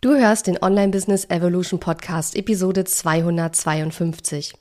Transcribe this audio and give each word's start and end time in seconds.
Du 0.00 0.14
hörst 0.14 0.46
den 0.46 0.62
Online 0.62 0.92
Business 0.92 1.24
Evolution 1.28 1.80
Podcast 1.80 2.36
Episode 2.36 2.84
252. 2.84 4.54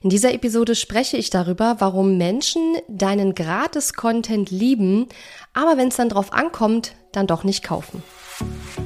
In 0.00 0.08
dieser 0.08 0.32
Episode 0.32 0.74
spreche 0.74 1.18
ich 1.18 1.28
darüber, 1.28 1.76
warum 1.80 2.16
Menschen 2.16 2.78
deinen 2.88 3.34
Gratis-Content 3.34 4.50
lieben, 4.50 5.06
aber 5.52 5.76
wenn 5.76 5.88
es 5.88 5.96
dann 5.96 6.08
drauf 6.08 6.32
ankommt, 6.32 6.94
dann 7.12 7.26
doch 7.26 7.44
nicht 7.44 7.62
kaufen. 7.62 8.02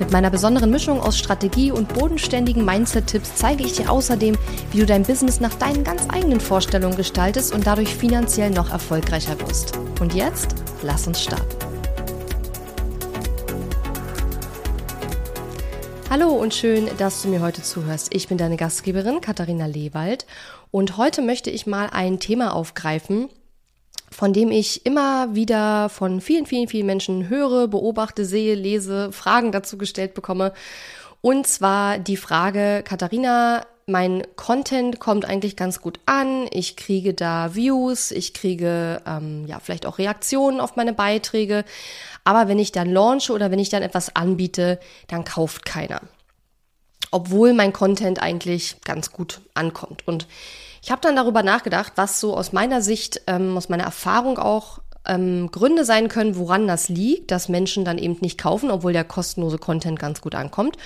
Mit 0.00 0.12
meiner 0.12 0.30
besonderen 0.30 0.70
Mischung 0.70 0.98
aus 0.98 1.18
Strategie 1.18 1.70
und 1.70 1.92
bodenständigen 1.92 2.64
Mindset-Tipps 2.64 3.34
zeige 3.36 3.62
ich 3.62 3.74
dir 3.74 3.92
außerdem, 3.92 4.34
wie 4.72 4.78
du 4.78 4.86
dein 4.86 5.02
Business 5.02 5.40
nach 5.40 5.54
deinen 5.54 5.84
ganz 5.84 6.06
eigenen 6.08 6.40
Vorstellungen 6.40 6.96
gestaltest 6.96 7.52
und 7.52 7.66
dadurch 7.66 7.94
finanziell 7.94 8.48
noch 8.50 8.70
erfolgreicher 8.70 9.38
wirst. 9.42 9.78
Und 10.00 10.14
jetzt, 10.14 10.54
lass 10.82 11.06
uns 11.06 11.22
starten. 11.22 11.54
Hallo 16.08 16.30
und 16.30 16.54
schön, 16.54 16.88
dass 16.96 17.20
du 17.20 17.28
mir 17.28 17.42
heute 17.42 17.62
zuhörst. 17.62 18.14
Ich 18.14 18.26
bin 18.26 18.38
deine 18.38 18.56
Gastgeberin 18.56 19.20
Katharina 19.20 19.66
Lewald 19.66 20.24
und 20.70 20.96
heute 20.96 21.20
möchte 21.20 21.50
ich 21.50 21.66
mal 21.66 21.90
ein 21.92 22.18
Thema 22.18 22.54
aufgreifen, 22.54 23.28
von 24.10 24.32
dem 24.32 24.50
ich 24.50 24.84
immer 24.86 25.34
wieder 25.34 25.88
von 25.88 26.20
vielen, 26.20 26.46
vielen, 26.46 26.68
vielen 26.68 26.86
Menschen 26.86 27.28
höre, 27.28 27.68
beobachte, 27.68 28.24
sehe, 28.24 28.54
lese, 28.54 29.12
Fragen 29.12 29.52
dazu 29.52 29.78
gestellt 29.78 30.14
bekomme. 30.14 30.52
Und 31.20 31.46
zwar 31.46 31.98
die 31.98 32.16
Frage, 32.16 32.82
Katharina, 32.84 33.66
mein 33.86 34.22
Content 34.36 35.00
kommt 35.00 35.24
eigentlich 35.24 35.56
ganz 35.56 35.80
gut 35.80 36.00
an. 36.06 36.46
Ich 36.52 36.76
kriege 36.76 37.12
da 37.12 37.54
Views, 37.54 38.10
ich 38.10 38.34
kriege 38.34 39.02
ähm, 39.06 39.46
ja 39.46 39.58
vielleicht 39.60 39.84
auch 39.84 39.98
Reaktionen 39.98 40.60
auf 40.60 40.76
meine 40.76 40.92
Beiträge. 40.92 41.64
Aber 42.24 42.48
wenn 42.48 42.58
ich 42.58 42.72
dann 42.72 42.90
launche 42.90 43.32
oder 43.32 43.50
wenn 43.50 43.58
ich 43.58 43.68
dann 43.68 43.82
etwas 43.82 44.14
anbiete, 44.14 44.78
dann 45.08 45.24
kauft 45.24 45.64
keiner. 45.64 46.02
Obwohl 47.10 47.52
mein 47.52 47.72
Content 47.72 48.22
eigentlich 48.22 48.80
ganz 48.84 49.10
gut 49.10 49.40
ankommt. 49.54 50.06
Und 50.06 50.26
ich 50.82 50.90
habe 50.90 51.00
dann 51.00 51.16
darüber 51.16 51.42
nachgedacht, 51.42 51.92
was 51.96 52.20
so 52.20 52.36
aus 52.36 52.52
meiner 52.52 52.82
Sicht, 52.82 53.22
ähm, 53.26 53.56
aus 53.56 53.68
meiner 53.68 53.84
Erfahrung 53.84 54.38
auch 54.38 54.80
ähm, 55.06 55.50
Gründe 55.50 55.84
sein 55.84 56.08
können, 56.08 56.36
woran 56.36 56.66
das 56.66 56.88
liegt, 56.88 57.30
dass 57.30 57.48
Menschen 57.48 57.84
dann 57.84 57.98
eben 57.98 58.16
nicht 58.20 58.38
kaufen, 58.38 58.70
obwohl 58.70 58.92
der 58.92 59.04
kostenlose 59.04 59.58
Content 59.58 59.98
ganz 59.98 60.20
gut 60.20 60.34
ankommt. 60.34 60.76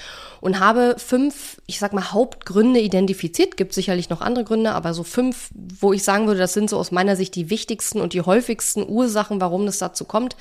Und 0.41 0.61
habe 0.61 0.97
fünf, 0.98 1.61
ich 1.67 1.78
sag 1.78 1.92
mal, 1.92 2.12
Hauptgründe 2.12 2.81
identifiziert. 2.81 3.56
Gibt 3.56 3.73
sicherlich 3.73 4.11
noch 4.11 4.20
andere 4.20 4.45
Gründe, 4.45 4.73
aber 4.73 4.95
so 4.95 5.03
fünf, 5.03 5.51
wo 5.55 5.92
ich 5.92 6.05
sagen 6.05 6.27
würde, 6.27 6.41
das 6.41 6.53
sind 6.53 6.70
so 6.70 6.79
aus 6.79 6.92
meiner 6.92 7.17
Sicht 7.17 7.34
die 7.34 7.51
wichtigsten 7.51 8.01
und 8.01 8.12
die 8.12 8.23
häufigsten 8.23 8.89
Ursachen, 8.89 9.41
warum 9.41 9.67
das 9.67 9.79
dazu 9.79 10.05
kommt, 10.05 10.36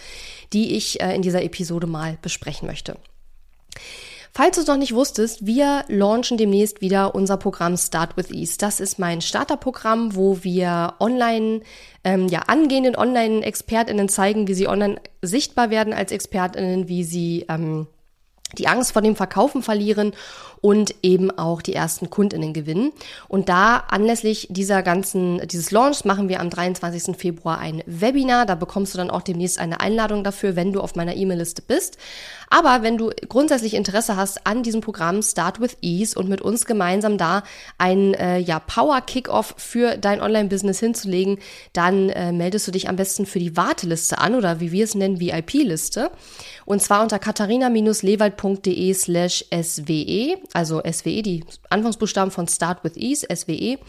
die 0.51 0.75
ich 0.75 1.01
äh, 1.01 1.15
in 1.15 1.21
dieser 1.21 1.43
Episode 1.43 1.87
mal 1.87 2.17
besprechen 2.21 2.67
möchte. 2.67 2.97
Falls 4.35 4.55
du 4.55 4.61
es 4.61 4.67
noch 4.67 4.77
nicht 4.77 4.95
wusstest, 4.95 5.45
wir 5.45 5.85
launchen 5.89 6.37
demnächst 6.37 6.81
wieder 6.81 7.13
unser 7.13 7.37
Programm 7.37 7.77
Start 7.77 8.17
with 8.17 8.31
Ease. 8.31 8.57
Das 8.57 8.79
ist 8.79 8.97
mein 8.97 9.21
Starterprogramm, 9.21 10.15
wo 10.15 10.43
wir 10.43 10.95
online, 10.99 11.61
ähm, 12.03 12.27
ja, 12.29 12.39
angehenden 12.47 12.95
Online-ExpertInnen 12.95 14.09
zeigen, 14.09 14.47
wie 14.47 14.55
sie 14.55 14.67
online 14.67 14.99
sichtbar 15.21 15.69
werden 15.69 15.93
als 15.93 16.11
ExpertInnen, 16.11 16.87
wie 16.87 17.03
sie 17.03 17.45
ähm, 17.47 17.85
die 18.57 18.67
Angst 18.67 18.93
vor 18.93 19.01
dem 19.01 19.15
Verkaufen 19.15 19.61
verlieren 19.61 20.13
und 20.61 20.95
eben 21.03 21.29
auch 21.37 21.61
die 21.61 21.73
ersten 21.73 22.09
Kundinnen 22.09 22.53
gewinnen. 22.53 22.91
Und 23.27 23.49
da 23.49 23.77
anlässlich 23.89 24.47
dieser 24.49 24.81
ganzen, 24.81 25.45
dieses 25.47 25.71
Launch 25.71 26.05
machen 26.05 26.29
wir 26.29 26.39
am 26.39 26.49
23. 26.49 27.17
Februar 27.17 27.59
ein 27.59 27.83
Webinar. 27.85 28.45
Da 28.45 28.55
bekommst 28.55 28.93
du 28.93 28.97
dann 28.97 29.09
auch 29.09 29.21
demnächst 29.21 29.59
eine 29.59 29.81
Einladung 29.81 30.23
dafür, 30.23 30.55
wenn 30.55 30.71
du 30.71 30.81
auf 30.81 30.95
meiner 30.95 31.15
E-Mail-Liste 31.15 31.63
bist. 31.63 31.97
Aber 32.53 32.83
wenn 32.83 32.99
du 32.99 33.09
grundsätzlich 33.29 33.73
Interesse 33.73 34.15
hast 34.15 34.45
an 34.45 34.61
diesem 34.61 34.81
Programm 34.81 35.23
Start 35.23 35.59
with 35.59 35.75
Ease 35.81 36.15
und 36.15 36.29
mit 36.29 36.39
uns 36.39 36.65
gemeinsam 36.65 37.17
da 37.17 37.41
ein 37.79 38.13
äh, 38.13 38.37
ja, 38.37 38.59
Power 38.59 39.01
Kickoff 39.01 39.55
für 39.57 39.97
dein 39.97 40.21
Online-Business 40.21 40.79
hinzulegen, 40.79 41.39
dann 41.73 42.09
äh, 42.09 42.31
meldest 42.31 42.67
du 42.67 42.71
dich 42.71 42.89
am 42.89 42.95
besten 42.95 43.25
für 43.25 43.39
die 43.39 43.57
Warteliste 43.57 44.19
an 44.19 44.35
oder 44.35 44.59
wie 44.59 44.71
wir 44.71 44.83
es 44.83 44.93
nennen, 44.93 45.19
VIP-Liste. 45.19 46.11
Und 46.65 46.83
zwar 46.83 47.01
unter 47.01 47.17
katharina-lewald.de 47.17 48.93
slash 48.93 49.45
SWE 49.51 50.37
also 50.53 50.81
SWE, 50.81 51.21
die 51.23 51.43
Anfangsbuchstaben 51.69 52.31
von 52.31 52.47
Start 52.47 52.83
with 52.83 52.95
Ease, 52.95 53.25
SWE. 53.33 53.79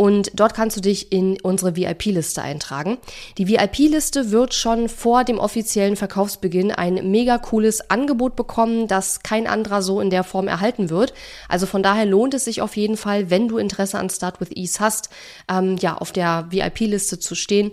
Und 0.00 0.30
dort 0.32 0.54
kannst 0.54 0.78
du 0.78 0.80
dich 0.80 1.12
in 1.12 1.38
unsere 1.42 1.76
VIP-Liste 1.76 2.40
eintragen. 2.40 2.96
Die 3.36 3.46
VIP-Liste 3.46 4.30
wird 4.30 4.54
schon 4.54 4.88
vor 4.88 5.24
dem 5.24 5.38
offiziellen 5.38 5.94
Verkaufsbeginn 5.94 6.72
ein 6.72 7.10
mega 7.10 7.36
cooles 7.36 7.90
Angebot 7.90 8.34
bekommen, 8.34 8.88
das 8.88 9.22
kein 9.22 9.46
anderer 9.46 9.82
so 9.82 10.00
in 10.00 10.08
der 10.08 10.24
Form 10.24 10.48
erhalten 10.48 10.88
wird. 10.88 11.12
Also 11.50 11.66
von 11.66 11.82
daher 11.82 12.06
lohnt 12.06 12.32
es 12.32 12.46
sich 12.46 12.62
auf 12.62 12.78
jeden 12.78 12.96
Fall, 12.96 13.28
wenn 13.28 13.48
du 13.48 13.58
Interesse 13.58 13.98
an 13.98 14.08
Start 14.08 14.40
with 14.40 14.56
Ease 14.56 14.80
hast, 14.80 15.10
ähm, 15.50 15.76
ja, 15.78 15.98
auf 15.98 16.12
der 16.12 16.46
VIP-Liste 16.48 17.18
zu 17.18 17.34
stehen 17.34 17.70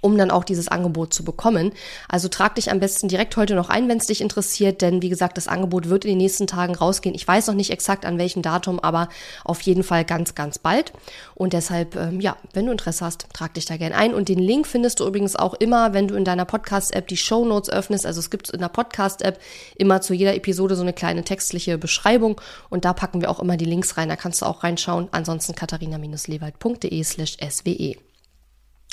um 0.00 0.16
dann 0.16 0.30
auch 0.30 0.44
dieses 0.44 0.68
Angebot 0.68 1.12
zu 1.12 1.24
bekommen. 1.24 1.72
Also 2.08 2.28
trag 2.28 2.54
dich 2.54 2.70
am 2.70 2.80
besten 2.80 3.08
direkt 3.08 3.36
heute 3.36 3.54
noch 3.54 3.68
ein, 3.68 3.88
wenn 3.88 3.98
es 3.98 4.06
dich 4.06 4.20
interessiert, 4.20 4.82
denn 4.82 5.02
wie 5.02 5.08
gesagt, 5.08 5.36
das 5.36 5.48
Angebot 5.48 5.88
wird 5.88 6.04
in 6.04 6.10
den 6.10 6.18
nächsten 6.18 6.46
Tagen 6.46 6.74
rausgehen. 6.74 7.14
Ich 7.14 7.26
weiß 7.26 7.46
noch 7.46 7.54
nicht 7.54 7.70
exakt 7.70 8.04
an 8.04 8.18
welchem 8.18 8.42
Datum, 8.42 8.80
aber 8.80 9.08
auf 9.44 9.60
jeden 9.62 9.82
Fall 9.82 10.04
ganz, 10.04 10.34
ganz 10.34 10.58
bald. 10.58 10.92
Und 11.34 11.52
deshalb, 11.52 11.96
ähm, 11.96 12.20
ja, 12.20 12.36
wenn 12.52 12.66
du 12.66 12.72
Interesse 12.72 13.04
hast, 13.04 13.26
trag 13.32 13.54
dich 13.54 13.64
da 13.64 13.76
gerne 13.76 13.94
ein. 13.94 14.14
Und 14.14 14.28
den 14.28 14.38
Link 14.38 14.66
findest 14.66 15.00
du 15.00 15.06
übrigens 15.06 15.36
auch 15.36 15.54
immer, 15.54 15.94
wenn 15.94 16.08
du 16.08 16.14
in 16.14 16.24
deiner 16.24 16.44
Podcast-App 16.44 17.06
die 17.08 17.16
Show 17.16 17.44
Notes 17.44 17.70
öffnest. 17.70 18.06
Also 18.06 18.20
es 18.20 18.30
gibt 18.30 18.50
in 18.50 18.60
der 18.60 18.68
Podcast-App 18.68 19.38
immer 19.76 20.00
zu 20.00 20.14
jeder 20.14 20.34
Episode 20.34 20.76
so 20.76 20.82
eine 20.82 20.92
kleine 20.92 21.24
textliche 21.24 21.78
Beschreibung 21.78 22.40
und 22.70 22.84
da 22.84 22.92
packen 22.92 23.20
wir 23.20 23.30
auch 23.30 23.40
immer 23.40 23.56
die 23.56 23.64
Links 23.64 23.96
rein. 23.96 24.08
Da 24.08 24.16
kannst 24.16 24.42
du 24.42 24.46
auch 24.46 24.64
reinschauen. 24.64 25.08
Ansonsten 25.12 25.54
katharina-lewald.de 25.54 27.04
slash 27.04 27.36
SWE. 27.48 28.07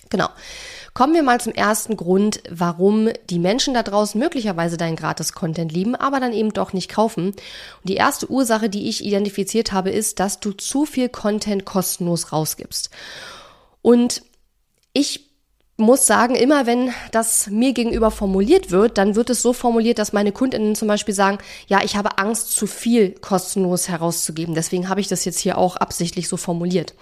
Genau. 0.09 0.29
Kommen 0.93 1.13
wir 1.13 1.23
mal 1.23 1.41
zum 1.41 1.53
ersten 1.53 1.97
Grund, 1.97 2.41
warum 2.49 3.09
die 3.29 3.39
Menschen 3.39 3.73
da 3.73 3.83
draußen 3.83 4.17
möglicherweise 4.17 4.77
deinen 4.77 4.95
Gratis-Content 4.95 5.71
lieben, 5.71 5.93
aber 5.93 6.21
dann 6.21 6.31
eben 6.31 6.53
doch 6.53 6.71
nicht 6.71 6.89
kaufen. 6.89 7.27
Und 7.31 7.35
die 7.83 7.95
erste 7.95 8.31
Ursache, 8.31 8.69
die 8.69 8.88
ich 8.88 9.03
identifiziert 9.03 9.73
habe, 9.73 9.89
ist, 9.89 10.21
dass 10.21 10.39
du 10.39 10.53
zu 10.53 10.85
viel 10.85 11.09
Content 11.09 11.65
kostenlos 11.65 12.31
rausgibst. 12.31 12.91
Und 13.81 14.23
ich 14.94 15.25
muss 15.78 16.06
sagen, 16.06 16.36
immer 16.36 16.66
wenn 16.66 16.91
das 17.12 17.47
mir 17.47 17.74
gegenüber 17.74 18.09
formuliert 18.09 18.72
wird, 18.72 18.97
dann 18.97 19.16
wird 19.16 19.30
es 19.30 19.41
so 19.41 19.52
formuliert, 19.52 20.00
dass 20.00 20.13
meine 20.13 20.31
Kundinnen 20.31 20.74
zum 20.74 20.88
Beispiel 20.88 21.13
sagen, 21.13 21.38
ja, 21.68 21.84
ich 21.84 21.97
habe 21.97 22.18
Angst, 22.18 22.53
zu 22.53 22.66
viel 22.66 23.12
kostenlos 23.12 23.90
herauszugeben. 23.90 24.56
Deswegen 24.56 24.88
habe 24.88 25.02
ich 25.02 25.09
das 25.09 25.25
jetzt 25.25 25.40
hier 25.40 25.58
auch 25.58 25.75
absichtlich 25.75 26.30
so 26.30 26.38
formuliert. 26.38 26.94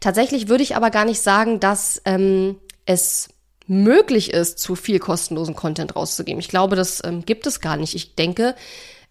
Tatsächlich 0.00 0.48
würde 0.48 0.64
ich 0.64 0.74
aber 0.74 0.90
gar 0.90 1.04
nicht 1.04 1.20
sagen, 1.20 1.60
dass 1.60 2.02
ähm, 2.04 2.56
es 2.84 3.28
möglich 3.68 4.32
ist, 4.32 4.58
zu 4.58 4.74
viel 4.74 4.98
kostenlosen 4.98 5.54
Content 5.54 5.94
rauszugeben. 5.94 6.40
Ich 6.40 6.48
glaube, 6.48 6.74
das 6.74 7.02
ähm, 7.04 7.24
gibt 7.24 7.46
es 7.46 7.60
gar 7.60 7.76
nicht. 7.76 7.94
Ich 7.94 8.16
denke, 8.16 8.56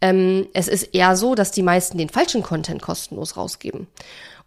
ähm, 0.01 0.47
es 0.53 0.67
ist 0.67 0.93
eher 0.93 1.15
so, 1.15 1.35
dass 1.35 1.51
die 1.51 1.63
meisten 1.63 1.97
den 1.97 2.09
falschen 2.09 2.43
Content 2.43 2.81
kostenlos 2.81 3.37
rausgeben. 3.37 3.87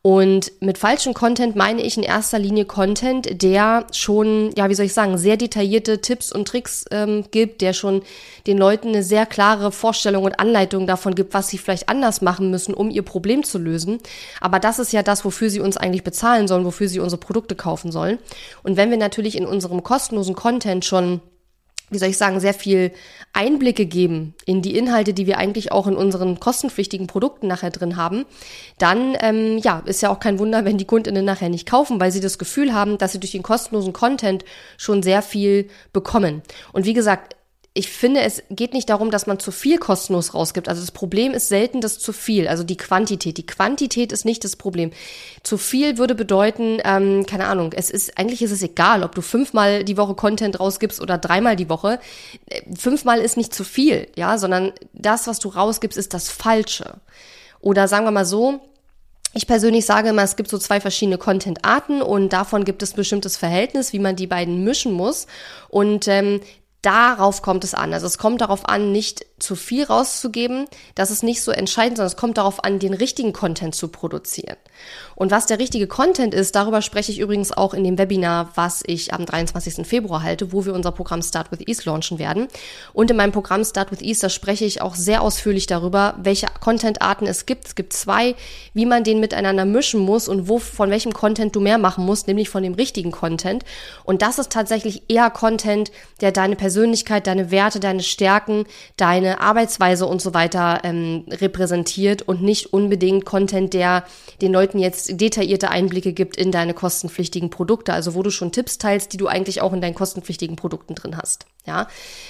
Und 0.00 0.52
mit 0.60 0.78
falschem 0.78 1.12
Content 1.12 1.56
meine 1.56 1.82
ich 1.82 1.96
in 1.96 2.04
erster 2.04 2.38
Linie 2.38 2.66
Content, 2.66 3.42
der 3.42 3.86
schon, 3.92 4.52
ja, 4.56 4.68
wie 4.68 4.74
soll 4.74 4.86
ich 4.86 4.94
sagen, 4.94 5.18
sehr 5.18 5.36
detaillierte 5.36 6.00
Tipps 6.00 6.30
und 6.30 6.46
Tricks 6.46 6.84
ähm, 6.92 7.24
gibt, 7.32 7.62
der 7.62 7.72
schon 7.72 8.02
den 8.46 8.58
Leuten 8.58 8.88
eine 8.88 9.02
sehr 9.02 9.26
klare 9.26 9.72
Vorstellung 9.72 10.22
und 10.22 10.38
Anleitung 10.38 10.86
davon 10.86 11.16
gibt, 11.16 11.34
was 11.34 11.48
sie 11.48 11.58
vielleicht 11.58 11.88
anders 11.88 12.20
machen 12.20 12.50
müssen, 12.50 12.74
um 12.74 12.90
ihr 12.90 13.02
Problem 13.02 13.42
zu 13.42 13.58
lösen. 13.58 13.98
Aber 14.40 14.60
das 14.60 14.78
ist 14.78 14.92
ja 14.92 15.02
das, 15.02 15.24
wofür 15.24 15.50
sie 15.50 15.60
uns 15.60 15.76
eigentlich 15.76 16.04
bezahlen 16.04 16.46
sollen, 16.46 16.64
wofür 16.64 16.88
sie 16.88 17.00
unsere 17.00 17.20
Produkte 17.20 17.56
kaufen 17.56 17.90
sollen. 17.90 18.18
Und 18.62 18.76
wenn 18.76 18.90
wir 18.90 18.98
natürlich 18.98 19.36
in 19.36 19.46
unserem 19.46 19.82
kostenlosen 19.82 20.36
Content 20.36 20.84
schon 20.84 21.20
wie 21.90 21.98
soll 21.98 22.10
ich 22.10 22.18
sagen, 22.18 22.40
sehr 22.40 22.54
viel 22.54 22.92
Einblicke 23.32 23.86
geben 23.86 24.34
in 24.46 24.62
die 24.62 24.76
Inhalte, 24.76 25.14
die 25.14 25.26
wir 25.26 25.38
eigentlich 25.38 25.72
auch 25.72 25.86
in 25.86 25.96
unseren 25.96 26.40
kostenpflichtigen 26.40 27.06
Produkten 27.06 27.46
nachher 27.46 27.70
drin 27.70 27.96
haben, 27.96 28.26
dann 28.78 29.16
ähm, 29.20 29.58
ja, 29.58 29.82
ist 29.86 30.02
ja 30.02 30.10
auch 30.10 30.20
kein 30.20 30.38
Wunder, 30.38 30.64
wenn 30.64 30.78
die 30.78 30.84
Kundinnen 30.84 31.24
nachher 31.24 31.48
nicht 31.48 31.68
kaufen, 31.68 32.00
weil 32.00 32.12
sie 32.12 32.20
das 32.20 32.38
Gefühl 32.38 32.72
haben, 32.74 32.98
dass 32.98 33.12
sie 33.12 33.20
durch 33.20 33.32
den 33.32 33.42
kostenlosen 33.42 33.92
Content 33.92 34.44
schon 34.76 35.02
sehr 35.02 35.22
viel 35.22 35.68
bekommen. 35.92 36.42
Und 36.72 36.84
wie 36.84 36.94
gesagt, 36.94 37.36
ich 37.78 37.90
finde, 37.90 38.22
es 38.22 38.42
geht 38.50 38.72
nicht 38.72 38.90
darum, 38.90 39.12
dass 39.12 39.28
man 39.28 39.38
zu 39.38 39.52
viel 39.52 39.78
kostenlos 39.78 40.34
rausgibt. 40.34 40.68
Also 40.68 40.80
das 40.82 40.90
Problem 40.90 41.32
ist 41.32 41.48
selten 41.48 41.80
das 41.80 42.00
zu 42.00 42.12
viel, 42.12 42.48
also 42.48 42.64
die 42.64 42.76
Quantität. 42.76 43.38
Die 43.38 43.46
Quantität 43.46 44.10
ist 44.10 44.24
nicht 44.24 44.42
das 44.42 44.56
Problem. 44.56 44.90
Zu 45.44 45.58
viel 45.58 45.96
würde 45.96 46.16
bedeuten, 46.16 46.80
ähm, 46.84 47.24
keine 47.24 47.46
Ahnung, 47.46 47.72
es 47.72 47.88
ist, 47.88 48.18
eigentlich 48.18 48.42
ist 48.42 48.50
es 48.50 48.64
egal, 48.64 49.04
ob 49.04 49.14
du 49.14 49.22
fünfmal 49.22 49.84
die 49.84 49.96
Woche 49.96 50.14
Content 50.14 50.58
rausgibst 50.58 51.00
oder 51.00 51.18
dreimal 51.18 51.54
die 51.54 51.68
Woche. 51.68 52.00
Äh, 52.46 52.62
fünfmal 52.76 53.20
ist 53.20 53.36
nicht 53.36 53.54
zu 53.54 53.62
viel, 53.62 54.08
ja, 54.16 54.38
sondern 54.38 54.72
das, 54.92 55.28
was 55.28 55.38
du 55.38 55.48
rausgibst, 55.48 55.96
ist 55.96 56.14
das 56.14 56.30
Falsche. 56.30 56.94
Oder 57.60 57.86
sagen 57.86 58.06
wir 58.06 58.10
mal 58.10 58.26
so, 58.26 58.60
ich 59.34 59.46
persönlich 59.46 59.86
sage 59.86 60.08
immer, 60.08 60.22
es 60.22 60.34
gibt 60.34 60.50
so 60.50 60.58
zwei 60.58 60.80
verschiedene 60.80 61.16
Content-Arten 61.18 62.02
und 62.02 62.32
davon 62.32 62.64
gibt 62.64 62.82
es 62.82 62.94
bestimmtes 62.94 63.36
Verhältnis, 63.36 63.92
wie 63.92 64.00
man 64.00 64.16
die 64.16 64.26
beiden 64.26 64.64
mischen 64.64 64.92
muss. 64.92 65.28
Und 65.68 66.08
ähm, 66.08 66.40
darauf 66.82 67.42
kommt 67.42 67.64
es 67.64 67.74
an. 67.74 67.92
Also 67.92 68.06
es 68.06 68.18
kommt 68.18 68.40
darauf 68.40 68.68
an, 68.68 68.92
nicht 68.92 69.24
zu 69.38 69.56
viel 69.56 69.84
rauszugeben. 69.84 70.66
Das 70.94 71.10
ist 71.10 71.22
nicht 71.22 71.42
so 71.42 71.50
entscheidend, 71.50 71.96
sondern 71.96 72.12
es 72.12 72.16
kommt 72.16 72.38
darauf 72.38 72.64
an, 72.64 72.78
den 72.78 72.94
richtigen 72.94 73.32
Content 73.32 73.74
zu 73.74 73.88
produzieren. 73.88 74.56
Und 75.14 75.30
was 75.30 75.46
der 75.46 75.58
richtige 75.58 75.86
Content 75.86 76.34
ist, 76.34 76.54
darüber 76.54 76.82
spreche 76.82 77.10
ich 77.10 77.18
übrigens 77.18 77.52
auch 77.52 77.74
in 77.74 77.84
dem 77.84 77.98
Webinar, 77.98 78.52
was 78.54 78.82
ich 78.86 79.12
am 79.12 79.26
23. 79.26 79.86
Februar 79.86 80.22
halte, 80.22 80.52
wo 80.52 80.64
wir 80.64 80.74
unser 80.74 80.92
Programm 80.92 81.22
Start 81.22 81.50
with 81.50 81.66
Ease 81.66 81.82
launchen 81.84 82.18
werden. 82.18 82.48
Und 82.92 83.10
in 83.10 83.16
meinem 83.16 83.32
Programm 83.32 83.64
Start 83.64 83.90
with 83.90 84.00
Ease, 84.00 84.20
da 84.20 84.28
spreche 84.28 84.64
ich 84.64 84.80
auch 84.80 84.94
sehr 84.94 85.22
ausführlich 85.22 85.66
darüber, 85.66 86.14
welche 86.18 86.46
Content-Arten 86.60 87.26
es 87.26 87.46
gibt. 87.46 87.66
Es 87.66 87.74
gibt 87.74 87.92
zwei, 87.92 88.34
wie 88.74 88.86
man 88.86 89.04
den 89.04 89.20
miteinander 89.20 89.64
mischen 89.64 90.00
muss 90.00 90.28
und 90.28 90.48
wo, 90.48 90.58
von 90.58 90.90
welchem 90.90 91.12
Content 91.12 91.54
du 91.56 91.60
mehr 91.60 91.78
machen 91.78 92.04
musst, 92.04 92.28
nämlich 92.28 92.48
von 92.48 92.62
dem 92.62 92.74
richtigen 92.74 93.10
Content. 93.10 93.64
Und 94.04 94.22
das 94.22 94.38
ist 94.38 94.52
tatsächlich 94.52 95.02
eher 95.08 95.30
Content, 95.30 95.90
der 96.20 96.32
deine 96.32 96.56
Persönlichkeit, 96.56 97.26
deine 97.26 97.50
Werte, 97.50 97.80
deine 97.80 98.02
Stärken, 98.02 98.66
deine 98.96 99.27
Arbeitsweise 99.36 100.06
und 100.06 100.22
so 100.22 100.34
weiter 100.34 100.80
ähm, 100.84 101.24
repräsentiert 101.28 102.22
und 102.22 102.42
nicht 102.42 102.72
unbedingt 102.72 103.24
Content, 103.24 103.74
der 103.74 104.04
den 104.40 104.52
Leuten 104.52 104.78
jetzt 104.78 105.20
detaillierte 105.20 105.70
Einblicke 105.70 106.12
gibt 106.12 106.36
in 106.36 106.52
deine 106.52 106.74
kostenpflichtigen 106.74 107.50
Produkte, 107.50 107.92
also 107.92 108.14
wo 108.14 108.22
du 108.22 108.30
schon 108.30 108.52
Tipps 108.52 108.78
teilst, 108.78 109.12
die 109.12 109.16
du 109.16 109.26
eigentlich 109.26 109.60
auch 109.60 109.72
in 109.72 109.80
deinen 109.80 109.94
kostenpflichtigen 109.94 110.56
Produkten 110.56 110.94
drin 110.94 111.16
hast. 111.16 111.46
Ja, 111.66 111.88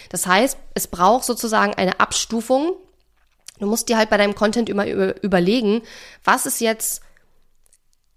das 0.08 0.26
heißt, 0.26 0.58
es 0.74 0.88
braucht 0.88 1.24
sozusagen 1.24 1.74
eine 1.74 2.00
Abstufung. 2.00 2.72
Du 3.58 3.66
musst 3.66 3.88
dir 3.88 3.96
halt 3.96 4.10
bei 4.10 4.16
deinem 4.16 4.34
Content 4.34 4.68
immer 4.68 4.86
überlegen, 4.86 5.82
was 6.24 6.46
ist 6.46 6.60
jetzt 6.60 7.02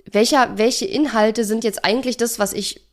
welcher, 0.06 0.58
welche 0.58 0.86
Inhalte 0.86 1.46
sind 1.46 1.64
jetzt 1.64 1.86
eigentlich 1.86 2.18
das, 2.18 2.40
was 2.40 2.54
ich 2.54 2.88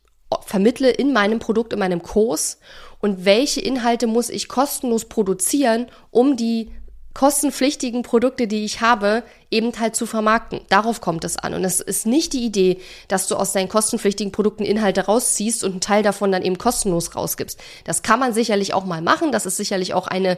vermittle 0.45 0.89
in 0.89 1.11
meinem 1.11 1.39
Produkt, 1.39 1.73
in 1.73 1.79
meinem 1.79 2.03
Kurs 2.03 2.59
und 2.99 3.25
welche 3.25 3.61
Inhalte 3.61 4.07
muss 4.07 4.29
ich 4.29 4.47
kostenlos 4.47 5.05
produzieren, 5.05 5.87
um 6.11 6.35
die 6.35 6.71
kostenpflichtigen 7.13 8.03
Produkte, 8.03 8.47
die 8.47 8.63
ich 8.63 8.81
habe, 8.81 9.23
eben 9.51 9.77
halt 9.79 9.95
zu 9.95 10.05
vermarkten. 10.05 10.61
Darauf 10.69 11.01
kommt 11.01 11.23
es 11.23 11.37
an. 11.37 11.53
Und 11.53 11.65
es 11.65 11.79
ist 11.79 12.05
nicht 12.05 12.33
die 12.33 12.45
Idee, 12.45 12.79
dass 13.07 13.27
du 13.27 13.35
aus 13.35 13.51
deinen 13.51 13.67
kostenpflichtigen 13.67 14.31
Produkten 14.31 14.63
Inhalte 14.63 15.01
rausziehst 15.01 15.63
und 15.63 15.71
einen 15.71 15.81
Teil 15.81 16.03
davon 16.03 16.31
dann 16.31 16.43
eben 16.43 16.57
kostenlos 16.57 17.15
rausgibst. 17.15 17.59
Das 17.83 18.03
kann 18.03 18.19
man 18.19 18.33
sicherlich 18.33 18.73
auch 18.73 18.85
mal 18.85 19.01
machen. 19.01 19.31
Das 19.31 19.45
ist 19.45 19.57
sicherlich 19.57 19.93
auch 19.93 20.07
eine 20.07 20.37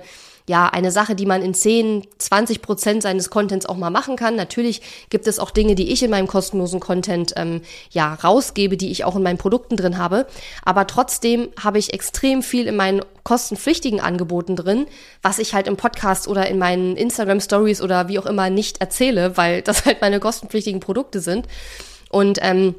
ja, 0.51 0.67
eine 0.67 0.91
Sache, 0.91 1.15
die 1.15 1.25
man 1.25 1.41
in 1.41 1.53
10, 1.53 2.05
20 2.17 2.61
Prozent 2.61 3.03
seines 3.03 3.29
Contents 3.29 3.65
auch 3.65 3.77
mal 3.77 3.89
machen 3.89 4.17
kann. 4.17 4.35
Natürlich 4.35 4.81
gibt 5.09 5.25
es 5.25 5.39
auch 5.39 5.49
Dinge, 5.49 5.75
die 5.75 5.93
ich 5.93 6.03
in 6.03 6.11
meinem 6.11 6.27
kostenlosen 6.27 6.81
Content 6.81 7.31
ähm, 7.37 7.61
ja 7.89 8.15
rausgebe, 8.15 8.75
die 8.75 8.91
ich 8.91 9.05
auch 9.05 9.15
in 9.15 9.23
meinen 9.23 9.37
Produkten 9.37 9.77
drin 9.77 9.97
habe. 9.97 10.27
Aber 10.65 10.87
trotzdem 10.87 11.47
habe 11.57 11.79
ich 11.79 11.93
extrem 11.93 12.43
viel 12.43 12.67
in 12.67 12.75
meinen 12.75 12.99
kostenpflichtigen 13.23 14.01
Angeboten 14.01 14.57
drin, 14.57 14.87
was 15.21 15.39
ich 15.39 15.53
halt 15.53 15.67
im 15.67 15.77
Podcast 15.77 16.27
oder 16.27 16.45
in 16.47 16.57
meinen 16.57 16.97
Instagram 16.97 17.39
Stories 17.39 17.81
oder 17.81 18.09
wie 18.09 18.19
auch 18.19 18.25
immer 18.25 18.49
nicht 18.49 18.81
erzähle, 18.81 19.37
weil 19.37 19.61
das 19.61 19.85
halt 19.85 20.01
meine 20.01 20.19
kostenpflichtigen 20.19 20.81
Produkte 20.81 21.21
sind. 21.21 21.47
Und 22.09 22.39
ähm, 22.41 22.75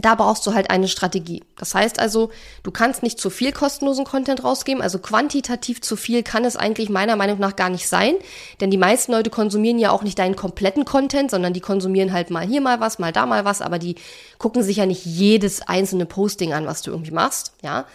da 0.00 0.14
brauchst 0.14 0.46
du 0.46 0.54
halt 0.54 0.70
eine 0.70 0.88
Strategie. 0.88 1.42
Das 1.56 1.74
heißt 1.74 1.98
also, 1.98 2.30
du 2.62 2.70
kannst 2.70 3.02
nicht 3.02 3.18
zu 3.18 3.30
viel 3.30 3.52
kostenlosen 3.52 4.04
Content 4.04 4.44
rausgeben. 4.44 4.82
Also 4.82 4.98
quantitativ 4.98 5.80
zu 5.80 5.96
viel 5.96 6.22
kann 6.22 6.44
es 6.44 6.56
eigentlich 6.56 6.88
meiner 6.88 7.16
Meinung 7.16 7.38
nach 7.38 7.56
gar 7.56 7.70
nicht 7.70 7.88
sein. 7.88 8.14
Denn 8.60 8.70
die 8.70 8.76
meisten 8.76 9.12
Leute 9.12 9.30
konsumieren 9.30 9.78
ja 9.78 9.90
auch 9.90 10.02
nicht 10.02 10.18
deinen 10.18 10.36
kompletten 10.36 10.84
Content, 10.84 11.30
sondern 11.30 11.52
die 11.52 11.60
konsumieren 11.60 12.12
halt 12.12 12.30
mal 12.30 12.46
hier 12.46 12.60
mal 12.60 12.80
was, 12.80 12.98
mal 12.98 13.12
da 13.12 13.26
mal 13.26 13.44
was, 13.44 13.62
aber 13.62 13.78
die 13.78 13.96
gucken 14.38 14.62
sich 14.62 14.76
ja 14.78 14.86
nicht 14.86 15.04
jedes 15.04 15.62
einzelne 15.62 16.06
Posting 16.06 16.52
an, 16.52 16.66
was 16.66 16.82
du 16.82 16.90
irgendwie 16.90 17.12
machst, 17.12 17.52
ja 17.62 17.86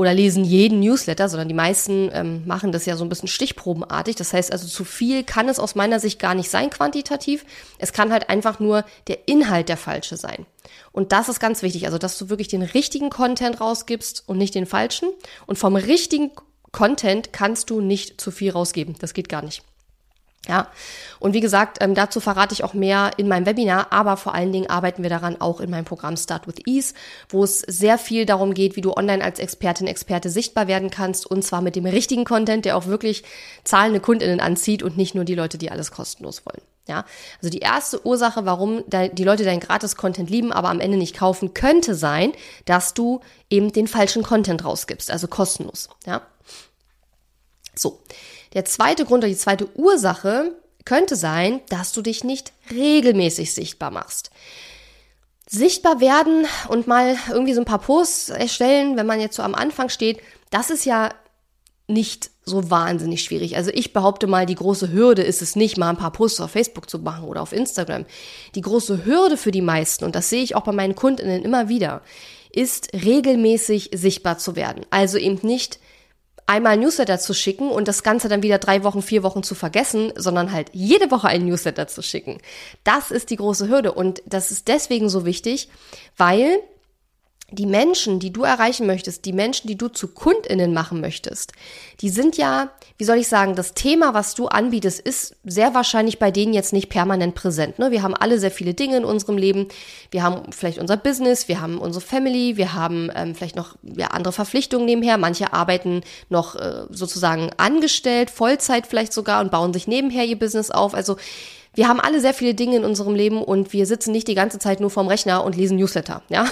oder 0.00 0.14
lesen 0.14 0.44
jeden 0.44 0.80
Newsletter, 0.80 1.28
sondern 1.28 1.48
die 1.48 1.54
meisten 1.54 2.08
ähm, 2.14 2.46
machen 2.46 2.72
das 2.72 2.86
ja 2.86 2.96
so 2.96 3.04
ein 3.04 3.10
bisschen 3.10 3.28
stichprobenartig. 3.28 4.16
Das 4.16 4.32
heißt 4.32 4.50
also, 4.50 4.66
zu 4.66 4.84
viel 4.84 5.24
kann 5.24 5.46
es 5.50 5.58
aus 5.58 5.74
meiner 5.74 6.00
Sicht 6.00 6.18
gar 6.18 6.34
nicht 6.34 6.48
sein 6.48 6.70
quantitativ. 6.70 7.44
Es 7.76 7.92
kann 7.92 8.10
halt 8.10 8.30
einfach 8.30 8.60
nur 8.60 8.86
der 9.08 9.28
Inhalt 9.28 9.68
der 9.68 9.76
falsche 9.76 10.16
sein. 10.16 10.46
Und 10.90 11.12
das 11.12 11.28
ist 11.28 11.38
ganz 11.38 11.60
wichtig, 11.60 11.84
also 11.84 11.98
dass 11.98 12.16
du 12.16 12.30
wirklich 12.30 12.48
den 12.48 12.62
richtigen 12.62 13.10
Content 13.10 13.60
rausgibst 13.60 14.24
und 14.26 14.38
nicht 14.38 14.54
den 14.54 14.64
falschen. 14.64 15.10
Und 15.46 15.58
vom 15.58 15.76
richtigen 15.76 16.30
Content 16.72 17.34
kannst 17.34 17.68
du 17.68 17.82
nicht 17.82 18.18
zu 18.22 18.30
viel 18.30 18.52
rausgeben. 18.52 18.96
Das 19.00 19.12
geht 19.12 19.28
gar 19.28 19.42
nicht. 19.42 19.62
Ja, 20.48 20.68
und 21.18 21.34
wie 21.34 21.40
gesagt, 21.40 21.78
ähm, 21.80 21.94
dazu 21.94 22.18
verrate 22.18 22.54
ich 22.54 22.64
auch 22.64 22.72
mehr 22.72 23.10
in 23.18 23.28
meinem 23.28 23.44
Webinar, 23.44 23.92
aber 23.92 24.16
vor 24.16 24.34
allen 24.34 24.52
Dingen 24.52 24.70
arbeiten 24.70 25.02
wir 25.02 25.10
daran 25.10 25.38
auch 25.38 25.60
in 25.60 25.68
meinem 25.68 25.84
Programm 25.84 26.16
Start 26.16 26.46
with 26.46 26.66
Ease, 26.66 26.94
wo 27.28 27.44
es 27.44 27.58
sehr 27.60 27.98
viel 27.98 28.24
darum 28.24 28.54
geht, 28.54 28.74
wie 28.74 28.80
du 28.80 28.94
online 28.94 29.22
als 29.22 29.38
Expertin, 29.38 29.86
Experte 29.86 30.30
sichtbar 30.30 30.66
werden 30.66 30.90
kannst 30.90 31.26
und 31.26 31.44
zwar 31.44 31.60
mit 31.60 31.76
dem 31.76 31.84
richtigen 31.84 32.24
Content, 32.24 32.64
der 32.64 32.78
auch 32.78 32.86
wirklich 32.86 33.22
zahlende 33.64 34.00
KundInnen 34.00 34.40
anzieht 34.40 34.82
und 34.82 34.96
nicht 34.96 35.14
nur 35.14 35.24
die 35.24 35.34
Leute, 35.34 35.58
die 35.58 35.70
alles 35.70 35.90
kostenlos 35.90 36.46
wollen. 36.46 36.62
Ja, 36.88 37.04
also 37.36 37.50
die 37.50 37.58
erste 37.58 38.04
Ursache, 38.06 38.46
warum 38.46 38.82
die 38.88 39.24
Leute 39.24 39.44
deinen 39.44 39.60
Gratis-Content 39.60 40.30
lieben, 40.30 40.52
aber 40.52 40.70
am 40.70 40.80
Ende 40.80 40.96
nicht 40.96 41.16
kaufen, 41.16 41.52
könnte 41.52 41.94
sein, 41.94 42.32
dass 42.64 42.94
du 42.94 43.20
eben 43.50 43.72
den 43.72 43.86
falschen 43.86 44.22
Content 44.22 44.64
rausgibst, 44.64 45.10
also 45.10 45.28
kostenlos. 45.28 45.90
Ja, 46.06 46.22
so. 47.76 48.00
Der 48.52 48.64
zweite 48.64 49.04
Grund 49.04 49.22
oder 49.24 49.32
die 49.32 49.38
zweite 49.38 49.68
Ursache 49.76 50.56
könnte 50.84 51.16
sein, 51.16 51.60
dass 51.68 51.92
du 51.92 52.02
dich 52.02 52.24
nicht 52.24 52.52
regelmäßig 52.70 53.54
sichtbar 53.54 53.90
machst. 53.90 54.30
Sichtbar 55.46 56.00
werden 56.00 56.46
und 56.68 56.86
mal 56.86 57.16
irgendwie 57.28 57.54
so 57.54 57.60
ein 57.60 57.66
paar 57.66 57.80
Posts 57.80 58.30
erstellen, 58.30 58.96
wenn 58.96 59.06
man 59.06 59.20
jetzt 59.20 59.36
so 59.36 59.42
am 59.42 59.54
Anfang 59.54 59.88
steht, 59.88 60.20
das 60.50 60.70
ist 60.70 60.84
ja 60.84 61.10
nicht 61.88 62.30
so 62.44 62.70
wahnsinnig 62.70 63.22
schwierig. 63.22 63.56
Also 63.56 63.70
ich 63.72 63.92
behaupte 63.92 64.26
mal, 64.26 64.46
die 64.46 64.54
große 64.54 64.92
Hürde 64.92 65.22
ist 65.22 65.42
es 65.42 65.56
nicht, 65.56 65.76
mal 65.76 65.90
ein 65.90 65.96
paar 65.96 66.12
Posts 66.12 66.40
auf 66.40 66.52
Facebook 66.52 66.88
zu 66.88 67.00
machen 67.00 67.24
oder 67.24 67.42
auf 67.42 67.52
Instagram. 67.52 68.06
Die 68.54 68.60
große 68.60 69.04
Hürde 69.04 69.36
für 69.36 69.50
die 69.50 69.60
meisten, 69.60 70.04
und 70.04 70.14
das 70.14 70.30
sehe 70.30 70.42
ich 70.42 70.54
auch 70.54 70.62
bei 70.62 70.72
meinen 70.72 70.94
Kundinnen 70.94 71.42
immer 71.42 71.68
wieder, 71.68 72.02
ist 72.52 72.92
regelmäßig 72.92 73.90
sichtbar 73.92 74.38
zu 74.38 74.56
werden. 74.56 74.86
Also 74.90 75.18
eben 75.18 75.38
nicht 75.42 75.78
einmal 76.50 76.76
Newsletter 76.76 77.20
zu 77.20 77.32
schicken 77.32 77.70
und 77.70 77.86
das 77.86 78.02
Ganze 78.02 78.28
dann 78.28 78.42
wieder 78.42 78.58
drei 78.58 78.82
Wochen, 78.82 79.02
vier 79.02 79.22
Wochen 79.22 79.44
zu 79.44 79.54
vergessen, 79.54 80.12
sondern 80.16 80.50
halt 80.50 80.70
jede 80.72 81.12
Woche 81.12 81.28
einen 81.28 81.46
Newsletter 81.46 81.86
zu 81.86 82.02
schicken. 82.02 82.38
Das 82.82 83.12
ist 83.12 83.30
die 83.30 83.36
große 83.36 83.68
Hürde 83.68 83.92
und 83.92 84.20
das 84.26 84.50
ist 84.50 84.66
deswegen 84.66 85.08
so 85.08 85.24
wichtig, 85.24 85.68
weil 86.16 86.58
die 87.52 87.66
Menschen, 87.66 88.20
die 88.20 88.32
du 88.32 88.42
erreichen 88.42 88.86
möchtest, 88.86 89.24
die 89.24 89.32
Menschen, 89.32 89.68
die 89.68 89.76
du 89.76 89.88
zu 89.88 90.08
Kundinnen 90.08 90.72
machen 90.72 91.00
möchtest, 91.00 91.52
die 92.00 92.08
sind 92.08 92.36
ja, 92.36 92.70
wie 92.98 93.04
soll 93.04 93.18
ich 93.18 93.28
sagen, 93.28 93.54
das 93.54 93.74
Thema, 93.74 94.14
was 94.14 94.34
du 94.34 94.46
anbietest, 94.46 95.00
ist 95.00 95.36
sehr 95.44 95.74
wahrscheinlich 95.74 96.18
bei 96.18 96.30
denen 96.30 96.52
jetzt 96.52 96.72
nicht 96.72 96.88
permanent 96.88 97.34
präsent. 97.34 97.78
Ne? 97.78 97.90
Wir 97.90 98.02
haben 98.02 98.14
alle 98.14 98.38
sehr 98.38 98.50
viele 98.50 98.74
Dinge 98.74 98.98
in 98.98 99.04
unserem 99.04 99.36
Leben. 99.36 99.68
Wir 100.10 100.22
haben 100.22 100.52
vielleicht 100.52 100.78
unser 100.78 100.96
Business, 100.96 101.48
wir 101.48 101.60
haben 101.60 101.78
unsere 101.78 102.04
Family, 102.04 102.56
wir 102.56 102.74
haben 102.74 103.10
ähm, 103.14 103.34
vielleicht 103.34 103.56
noch 103.56 103.76
ja, 103.82 104.08
andere 104.08 104.32
Verpflichtungen 104.32 104.86
nebenher. 104.86 105.18
Manche 105.18 105.52
arbeiten 105.52 106.02
noch 106.28 106.56
äh, 106.56 106.84
sozusagen 106.90 107.50
angestellt, 107.56 108.30
Vollzeit 108.30 108.86
vielleicht 108.86 109.12
sogar 109.12 109.40
und 109.40 109.50
bauen 109.50 109.72
sich 109.72 109.86
nebenher 109.86 110.24
ihr 110.24 110.38
Business 110.38 110.70
auf. 110.70 110.94
Also 110.94 111.16
wir 111.74 111.88
haben 111.88 112.00
alle 112.00 112.20
sehr 112.20 112.34
viele 112.34 112.54
Dinge 112.54 112.76
in 112.76 112.84
unserem 112.84 113.14
Leben 113.14 113.42
und 113.42 113.72
wir 113.72 113.86
sitzen 113.86 114.12
nicht 114.12 114.28
die 114.28 114.34
ganze 114.34 114.58
Zeit 114.58 114.80
nur 114.80 114.90
vorm 114.90 115.08
Rechner 115.08 115.44
und 115.44 115.56
lesen 115.56 115.76
Newsletter, 115.76 116.22
ja? 116.28 116.46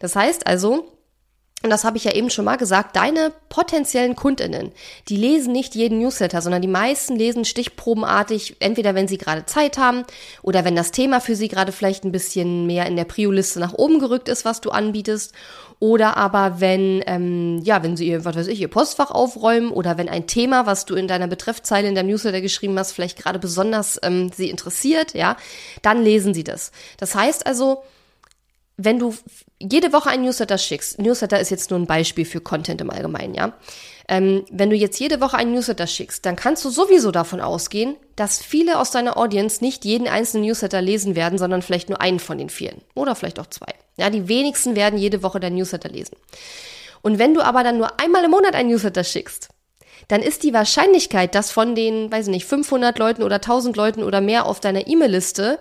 Das 0.00 0.16
heißt 0.16 0.46
also, 0.46 0.94
und 1.64 1.70
das 1.70 1.84
habe 1.84 1.96
ich 1.96 2.04
ja 2.04 2.12
eben 2.12 2.28
schon 2.28 2.44
mal 2.44 2.56
gesagt, 2.56 2.94
deine 2.94 3.32
potenziellen 3.48 4.16
Kundinnen, 4.16 4.72
die 5.08 5.16
lesen 5.16 5.50
nicht 5.50 5.74
jeden 5.74 5.98
Newsletter, 5.98 6.42
sondern 6.42 6.60
die 6.60 6.68
meisten 6.68 7.16
lesen 7.16 7.46
stichprobenartig, 7.46 8.56
entweder 8.60 8.94
wenn 8.94 9.08
sie 9.08 9.16
gerade 9.16 9.46
Zeit 9.46 9.78
haben 9.78 10.04
oder 10.42 10.66
wenn 10.66 10.76
das 10.76 10.90
Thema 10.90 11.20
für 11.22 11.34
sie 11.34 11.48
gerade 11.48 11.72
vielleicht 11.72 12.04
ein 12.04 12.12
bisschen 12.12 12.66
mehr 12.66 12.84
in 12.84 12.96
der 12.96 13.06
Prio-Liste 13.06 13.60
nach 13.60 13.72
oben 13.72 13.98
gerückt 13.98 14.28
ist, 14.28 14.44
was 14.44 14.60
du 14.60 14.72
anbietest. 14.72 15.32
Oder 15.80 16.16
aber 16.16 16.60
wenn, 16.60 17.02
ähm, 17.06 17.60
ja, 17.62 17.82
wenn 17.82 17.96
sie 17.96 18.08
ihr, 18.08 18.24
was 18.24 18.36
weiß 18.36 18.46
ich, 18.46 18.60
ihr 18.60 18.68
Postfach 18.68 19.10
aufräumen 19.10 19.70
oder 19.70 19.98
wenn 19.98 20.08
ein 20.08 20.26
Thema, 20.26 20.66
was 20.66 20.86
du 20.86 20.94
in 20.94 21.08
deiner 21.08 21.26
Betreffzeile 21.26 21.88
in 21.88 21.94
deinem 21.94 22.08
Newsletter 22.08 22.40
geschrieben 22.40 22.78
hast, 22.78 22.92
vielleicht 22.92 23.18
gerade 23.18 23.38
besonders 23.38 23.98
ähm, 24.02 24.30
sie 24.34 24.50
interessiert, 24.50 25.14
ja, 25.14 25.36
dann 25.82 26.02
lesen 26.02 26.34
sie 26.34 26.44
das. 26.44 26.72
Das 26.98 27.14
heißt 27.14 27.46
also, 27.46 27.82
wenn 28.76 28.98
du 28.98 29.14
jede 29.60 29.92
Woche 29.92 30.10
ein 30.10 30.22
Newsletter 30.22 30.58
schickst, 30.58 30.98
Newsletter 30.98 31.38
ist 31.38 31.50
jetzt 31.50 31.70
nur 31.70 31.78
ein 31.78 31.86
Beispiel 31.86 32.24
für 32.24 32.40
Content 32.40 32.80
im 32.80 32.90
Allgemeinen, 32.90 33.34
ja. 33.34 33.52
Ähm, 34.06 34.44
wenn 34.50 34.68
du 34.68 34.76
jetzt 34.76 35.00
jede 35.00 35.20
Woche 35.20 35.38
ein 35.38 35.52
Newsletter 35.52 35.86
schickst, 35.86 36.26
dann 36.26 36.36
kannst 36.36 36.64
du 36.64 36.70
sowieso 36.70 37.10
davon 37.10 37.40
ausgehen, 37.40 37.96
dass 38.16 38.42
viele 38.42 38.78
aus 38.78 38.90
deiner 38.90 39.16
Audience 39.16 39.64
nicht 39.64 39.84
jeden 39.86 40.08
einzelnen 40.08 40.46
Newsletter 40.46 40.82
lesen 40.82 41.16
werden, 41.16 41.38
sondern 41.38 41.62
vielleicht 41.62 41.88
nur 41.88 42.02
einen 42.02 42.20
von 42.20 42.36
den 42.36 42.50
vielen. 42.50 42.82
Oder 42.94 43.14
vielleicht 43.14 43.40
auch 43.40 43.46
zwei. 43.46 43.72
Ja, 43.96 44.10
die 44.10 44.28
wenigsten 44.28 44.76
werden 44.76 44.98
jede 44.98 45.22
Woche 45.22 45.40
dein 45.40 45.54
Newsletter 45.54 45.88
lesen. 45.88 46.16
Und 47.00 47.18
wenn 47.18 47.32
du 47.32 47.40
aber 47.40 47.62
dann 47.62 47.78
nur 47.78 47.98
einmal 47.98 48.24
im 48.24 48.30
Monat 48.30 48.54
ein 48.54 48.68
Newsletter 48.68 49.04
schickst, 49.04 49.48
dann 50.08 50.20
ist 50.20 50.42
die 50.42 50.52
Wahrscheinlichkeit, 50.52 51.34
dass 51.34 51.50
von 51.50 51.74
den, 51.74 52.12
weiß 52.12 52.26
ich 52.26 52.30
nicht, 52.30 52.44
500 52.44 52.98
Leuten 52.98 53.22
oder 53.22 53.36
1000 53.36 53.76
Leuten 53.76 54.02
oder 54.02 54.20
mehr 54.20 54.44
auf 54.46 54.60
deiner 54.60 54.86
E-Mail-Liste 54.86 55.58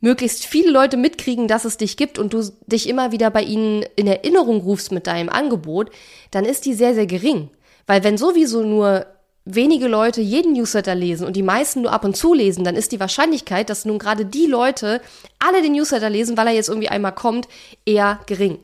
möglichst 0.00 0.44
viele 0.44 0.70
Leute 0.70 0.96
mitkriegen, 0.96 1.48
dass 1.48 1.64
es 1.64 1.76
dich 1.76 1.96
gibt 1.96 2.18
und 2.18 2.32
du 2.32 2.42
dich 2.66 2.88
immer 2.88 3.12
wieder 3.12 3.30
bei 3.30 3.42
ihnen 3.42 3.84
in 3.96 4.06
Erinnerung 4.06 4.60
rufst 4.60 4.92
mit 4.92 5.06
deinem 5.06 5.28
Angebot, 5.28 5.90
dann 6.30 6.44
ist 6.44 6.66
die 6.66 6.74
sehr, 6.74 6.94
sehr 6.94 7.06
gering. 7.06 7.50
Weil 7.86 8.04
wenn 8.04 8.18
sowieso 8.18 8.62
nur 8.62 9.06
wenige 9.44 9.86
Leute 9.86 10.20
jeden 10.20 10.54
Newsletter 10.54 10.94
lesen 10.94 11.26
und 11.26 11.36
die 11.36 11.42
meisten 11.42 11.82
nur 11.82 11.92
ab 11.92 12.04
und 12.04 12.16
zu 12.16 12.34
lesen, 12.34 12.64
dann 12.64 12.74
ist 12.74 12.92
die 12.92 13.00
Wahrscheinlichkeit, 13.00 13.70
dass 13.70 13.84
nun 13.84 13.98
gerade 13.98 14.26
die 14.26 14.46
Leute 14.46 15.00
alle 15.38 15.62
den 15.62 15.72
Newsletter 15.72 16.10
lesen, 16.10 16.36
weil 16.36 16.48
er 16.48 16.54
jetzt 16.54 16.68
irgendwie 16.68 16.88
einmal 16.88 17.14
kommt, 17.14 17.46
eher 17.86 18.20
gering. 18.26 18.58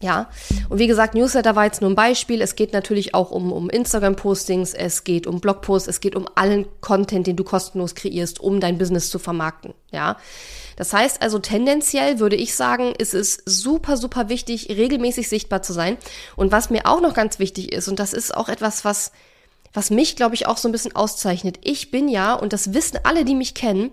Ja, 0.00 0.30
und 0.68 0.78
wie 0.78 0.86
gesagt, 0.86 1.16
Newsletter 1.16 1.56
war 1.56 1.64
jetzt 1.64 1.80
nur 1.80 1.90
ein 1.90 1.96
Beispiel. 1.96 2.40
Es 2.40 2.54
geht 2.54 2.72
natürlich 2.72 3.14
auch 3.14 3.32
um, 3.32 3.50
um 3.50 3.68
Instagram-Postings, 3.68 4.72
es 4.74 5.02
geht 5.02 5.26
um 5.26 5.40
Blogposts, 5.40 5.88
es 5.88 6.00
geht 6.00 6.14
um 6.14 6.28
allen 6.36 6.66
Content, 6.80 7.26
den 7.26 7.34
du 7.34 7.42
kostenlos 7.42 7.96
kreierst, 7.96 8.38
um 8.38 8.60
dein 8.60 8.78
Business 8.78 9.10
zu 9.10 9.18
vermarkten. 9.18 9.74
Ja, 9.90 10.16
das 10.76 10.92
heißt 10.92 11.20
also 11.20 11.40
tendenziell 11.40 12.20
würde 12.20 12.36
ich 12.36 12.54
sagen, 12.54 12.94
ist 12.96 13.12
es 13.12 13.42
super, 13.44 13.96
super 13.96 14.28
wichtig, 14.28 14.68
regelmäßig 14.68 15.28
sichtbar 15.28 15.62
zu 15.62 15.72
sein. 15.72 15.96
Und 16.36 16.52
was 16.52 16.70
mir 16.70 16.86
auch 16.86 17.00
noch 17.00 17.14
ganz 17.14 17.40
wichtig 17.40 17.72
ist, 17.72 17.88
und 17.88 17.98
das 17.98 18.12
ist 18.12 18.36
auch 18.36 18.48
etwas, 18.48 18.84
was, 18.84 19.10
was 19.72 19.90
mich, 19.90 20.14
glaube 20.14 20.36
ich, 20.36 20.46
auch 20.46 20.58
so 20.58 20.68
ein 20.68 20.72
bisschen 20.72 20.94
auszeichnet. 20.94 21.58
Ich 21.64 21.90
bin 21.90 22.06
ja, 22.06 22.34
und 22.34 22.52
das 22.52 22.72
wissen 22.72 23.00
alle, 23.02 23.24
die 23.24 23.34
mich 23.34 23.54
kennen, 23.54 23.90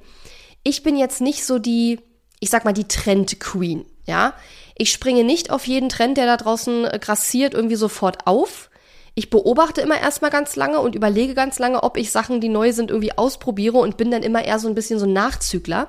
ich 0.62 0.84
bin 0.84 0.98
jetzt 0.98 1.20
nicht 1.20 1.44
so 1.44 1.58
die, 1.58 2.00
ich 2.40 2.52
sag 2.52 2.64
mal, 2.64 2.74
die 2.74 2.88
Trend-Queen. 2.88 3.86
Ja, 4.06 4.34
ich 4.78 4.92
springe 4.92 5.24
nicht 5.24 5.50
auf 5.50 5.68
jeden 5.68 5.90
Trend, 5.90 6.18
der 6.18 6.26
da 6.26 6.38
draußen 6.38 6.86
äh, 6.86 7.00
grassiert, 7.00 7.54
irgendwie 7.54 7.76
sofort 7.76 8.28
auf. 8.28 8.70
Ich 9.18 9.30
beobachte 9.30 9.80
immer 9.80 9.98
erstmal 9.98 10.30
ganz 10.30 10.58
lange 10.58 10.82
und 10.82 10.94
überlege 10.94 11.36
ganz 11.36 11.58
lange, 11.58 11.84
ob 11.84 11.96
ich 11.96 12.12
Sachen, 12.12 12.42
die 12.42 12.50
neu 12.50 12.74
sind, 12.74 12.92
irgendwie 12.92 13.18
ausprobiere 13.18 13.78
und 13.78 13.96
bin 13.96 14.12
dann 14.12 14.24
immer 14.24 14.44
eher 14.44 14.60
so 14.60 14.68
ein 14.68 14.76
bisschen 14.76 15.00
so 15.00 15.06
ein 15.06 15.14
Nachzügler. 15.14 15.88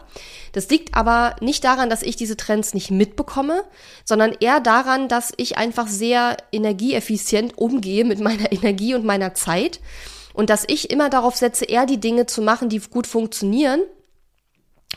Das 0.53 0.69
liegt 0.69 0.95
aber 0.95 1.35
nicht 1.41 1.65
daran, 1.65 1.91
dass 1.91 2.05
ich 2.05 2.15
diese 2.15 2.37
Trends 2.37 2.73
nicht 2.73 2.93
mitbekomme, 2.93 3.65
sondern 4.05 4.33
eher 4.39 4.61
daran, 4.61 5.09
dass 5.09 5.33
ich 5.39 5.59
einfach 5.59 5.89
sehr 5.89 6.37
energieeffizient 6.53 7.59
umgehe 7.59 8.05
mit 8.05 8.21
meiner 8.21 8.53
Energie 8.53 8.95
und 8.95 9.05
meiner 9.05 9.35
Zeit 9.35 9.81
und 10.33 10.49
dass 10.49 10.65
ich 10.69 10.91
immer 10.91 11.11
darauf 11.11 11.35
setze, 11.35 11.65
eher 11.65 11.87
die 11.87 11.99
Dinge 11.99 12.27
zu 12.27 12.43
machen, 12.43 12.69
die 12.69 12.79
gut 12.79 13.09
funktionieren 13.09 13.81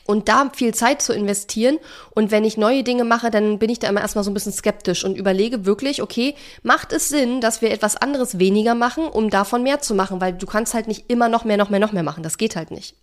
und 0.09 0.27
da 0.27 0.49
viel 0.55 0.73
Zeit 0.73 1.03
zu 1.03 1.13
investieren. 1.13 1.77
Und 2.15 2.31
wenn 2.31 2.43
ich 2.43 2.57
neue 2.57 2.83
Dinge 2.83 3.03
mache, 3.03 3.29
dann 3.29 3.59
bin 3.59 3.69
ich 3.69 3.77
da 3.77 3.87
immer 3.87 4.01
erstmal 4.01 4.23
so 4.23 4.31
ein 4.31 4.33
bisschen 4.33 4.51
skeptisch 4.51 5.05
und 5.05 5.15
überlege 5.15 5.67
wirklich, 5.67 6.01
okay, 6.01 6.33
macht 6.63 6.93
es 6.93 7.09
Sinn, 7.09 7.41
dass 7.41 7.61
wir 7.61 7.69
etwas 7.69 7.95
anderes 7.95 8.39
weniger 8.39 8.73
machen, 8.73 9.05
um 9.05 9.29
davon 9.29 9.61
mehr 9.61 9.81
zu 9.81 9.93
machen? 9.93 10.19
Weil 10.19 10.33
du 10.33 10.47
kannst 10.47 10.73
halt 10.73 10.87
nicht 10.87 11.11
immer 11.11 11.29
noch 11.29 11.45
mehr, 11.45 11.57
noch 11.57 11.69
mehr, 11.69 11.79
noch 11.79 11.91
mehr 11.91 12.01
machen. 12.01 12.23
Das 12.23 12.39
geht 12.39 12.55
halt 12.55 12.71
nicht. 12.71 12.95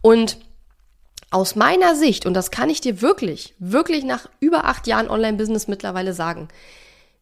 Und 0.00 0.38
aus 1.30 1.56
meiner 1.56 1.94
Sicht, 1.94 2.24
und 2.24 2.32
das 2.32 2.50
kann 2.50 2.70
ich 2.70 2.80
dir 2.80 3.02
wirklich, 3.02 3.54
wirklich 3.58 4.02
nach 4.02 4.26
über 4.40 4.64
acht 4.64 4.86
Jahren 4.86 5.10
Online-Business 5.10 5.68
mittlerweile 5.68 6.14
sagen, 6.14 6.48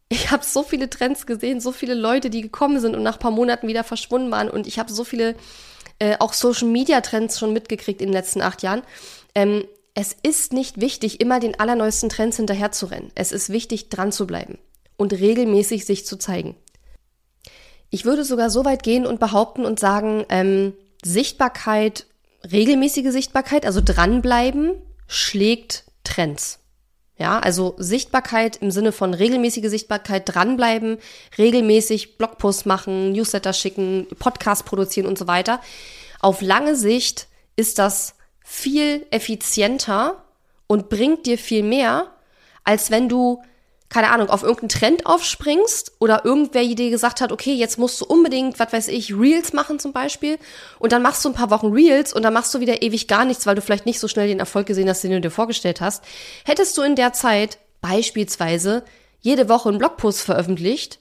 ich 0.07 0.31
habe 0.31 0.45
so 0.45 0.63
viele 0.63 0.89
Trends 0.89 1.25
gesehen, 1.25 1.59
so 1.59 1.73
viele 1.73 1.93
Leute, 1.93 2.29
die 2.29 2.41
gekommen 2.41 2.79
sind 2.79 2.95
und 2.95 3.03
nach 3.03 3.19
paar 3.19 3.31
Monaten 3.31 3.67
wieder 3.67 3.83
verschwunden 3.83 4.31
waren. 4.31 4.49
Und 4.49 4.65
ich 4.65 4.79
habe 4.79 4.93
so 4.93 5.03
viele 5.03 5.35
äh, 5.99 6.17
auch 6.19 6.33
Social 6.33 6.67
Media 6.67 7.01
Trends 7.01 7.39
schon 7.39 7.53
mitgekriegt 7.53 8.01
in 8.01 8.07
den 8.07 8.13
letzten 8.13 8.41
acht 8.41 8.63
Jahren. 8.63 8.83
Ähm, 9.35 9.65
es 9.95 10.15
ist 10.23 10.53
nicht 10.53 10.81
wichtig, 10.81 11.21
immer 11.21 11.39
den 11.39 11.59
allerneuesten 11.59 12.09
Trends 12.09 12.37
hinterherzurennen. 12.37 13.11
Es 13.15 13.31
ist 13.31 13.49
wichtig, 13.49 13.89
dran 13.89 14.11
zu 14.11 14.25
bleiben 14.25 14.57
und 14.97 15.13
regelmäßig 15.13 15.85
sich 15.85 16.05
zu 16.05 16.17
zeigen. 16.17 16.55
Ich 17.89 18.05
würde 18.05 18.23
sogar 18.23 18.49
so 18.49 18.65
weit 18.65 18.81
gehen 18.81 19.05
und 19.05 19.19
behaupten 19.19 19.65
und 19.65 19.79
sagen, 19.79 20.25
ähm, 20.29 20.73
Sichtbarkeit, 21.03 22.07
regelmäßige 22.51 23.11
Sichtbarkeit, 23.11 23.65
also 23.65 23.81
dranbleiben, 23.83 24.71
schlägt 25.07 25.83
Trends. 26.03 26.59
Ja, 27.17 27.39
also 27.39 27.75
Sichtbarkeit 27.77 28.57
im 28.57 28.71
Sinne 28.71 28.91
von 28.91 29.13
regelmäßige 29.13 29.69
Sichtbarkeit, 29.69 30.23
dranbleiben, 30.25 30.97
regelmäßig 31.37 32.17
Blogposts 32.17 32.65
machen, 32.65 33.11
Newsletter 33.11 33.53
schicken, 33.53 34.07
Podcast 34.17 34.65
produzieren 34.65 35.05
und 35.05 35.17
so 35.17 35.27
weiter. 35.27 35.61
Auf 36.19 36.41
lange 36.41 36.75
Sicht 36.75 37.27
ist 37.55 37.77
das 37.77 38.15
viel 38.43 39.05
effizienter 39.11 40.23
und 40.65 40.89
bringt 40.89 41.27
dir 41.27 41.37
viel 41.37 41.61
mehr, 41.61 42.07
als 42.63 42.89
wenn 42.89 43.09
du 43.09 43.43
keine 43.93 44.09
Ahnung, 44.09 44.29
auf 44.29 44.41
irgendeinen 44.41 44.69
Trend 44.69 45.05
aufspringst 45.05 45.93
oder 45.99 46.25
irgendwer 46.25 46.63
dir 46.63 46.89
gesagt 46.89 47.21
hat, 47.21 47.31
okay, 47.31 47.53
jetzt 47.53 47.77
musst 47.77 48.01
du 48.01 48.05
unbedingt, 48.05 48.59
was 48.59 48.73
weiß 48.73 48.87
ich, 48.87 49.13
Reels 49.13 49.53
machen 49.53 49.77
zum 49.77 49.93
Beispiel 49.93 50.39
und 50.79 50.91
dann 50.91 51.03
machst 51.03 51.23
du 51.23 51.29
ein 51.29 51.35
paar 51.35 51.51
Wochen 51.51 51.67
Reels 51.67 52.11
und 52.11 52.23
dann 52.23 52.33
machst 52.33 52.51
du 52.55 52.59
wieder 52.59 52.81
ewig 52.81 53.07
gar 53.07 53.23
nichts, 53.23 53.45
weil 53.45 53.53
du 53.53 53.61
vielleicht 53.61 53.85
nicht 53.85 53.99
so 53.99 54.07
schnell 54.07 54.27
den 54.27 54.39
Erfolg 54.39 54.65
gesehen 54.65 54.89
hast, 54.89 55.03
den 55.03 55.11
du 55.11 55.21
dir 55.21 55.29
vorgestellt 55.29 55.79
hast. 55.79 56.03
Hättest 56.43 56.75
du 56.75 56.81
in 56.81 56.95
der 56.95 57.13
Zeit 57.13 57.59
beispielsweise 57.81 58.83
jede 59.21 59.47
Woche 59.47 59.69
einen 59.69 59.77
Blogpost 59.77 60.21
veröffentlicht, 60.21 60.99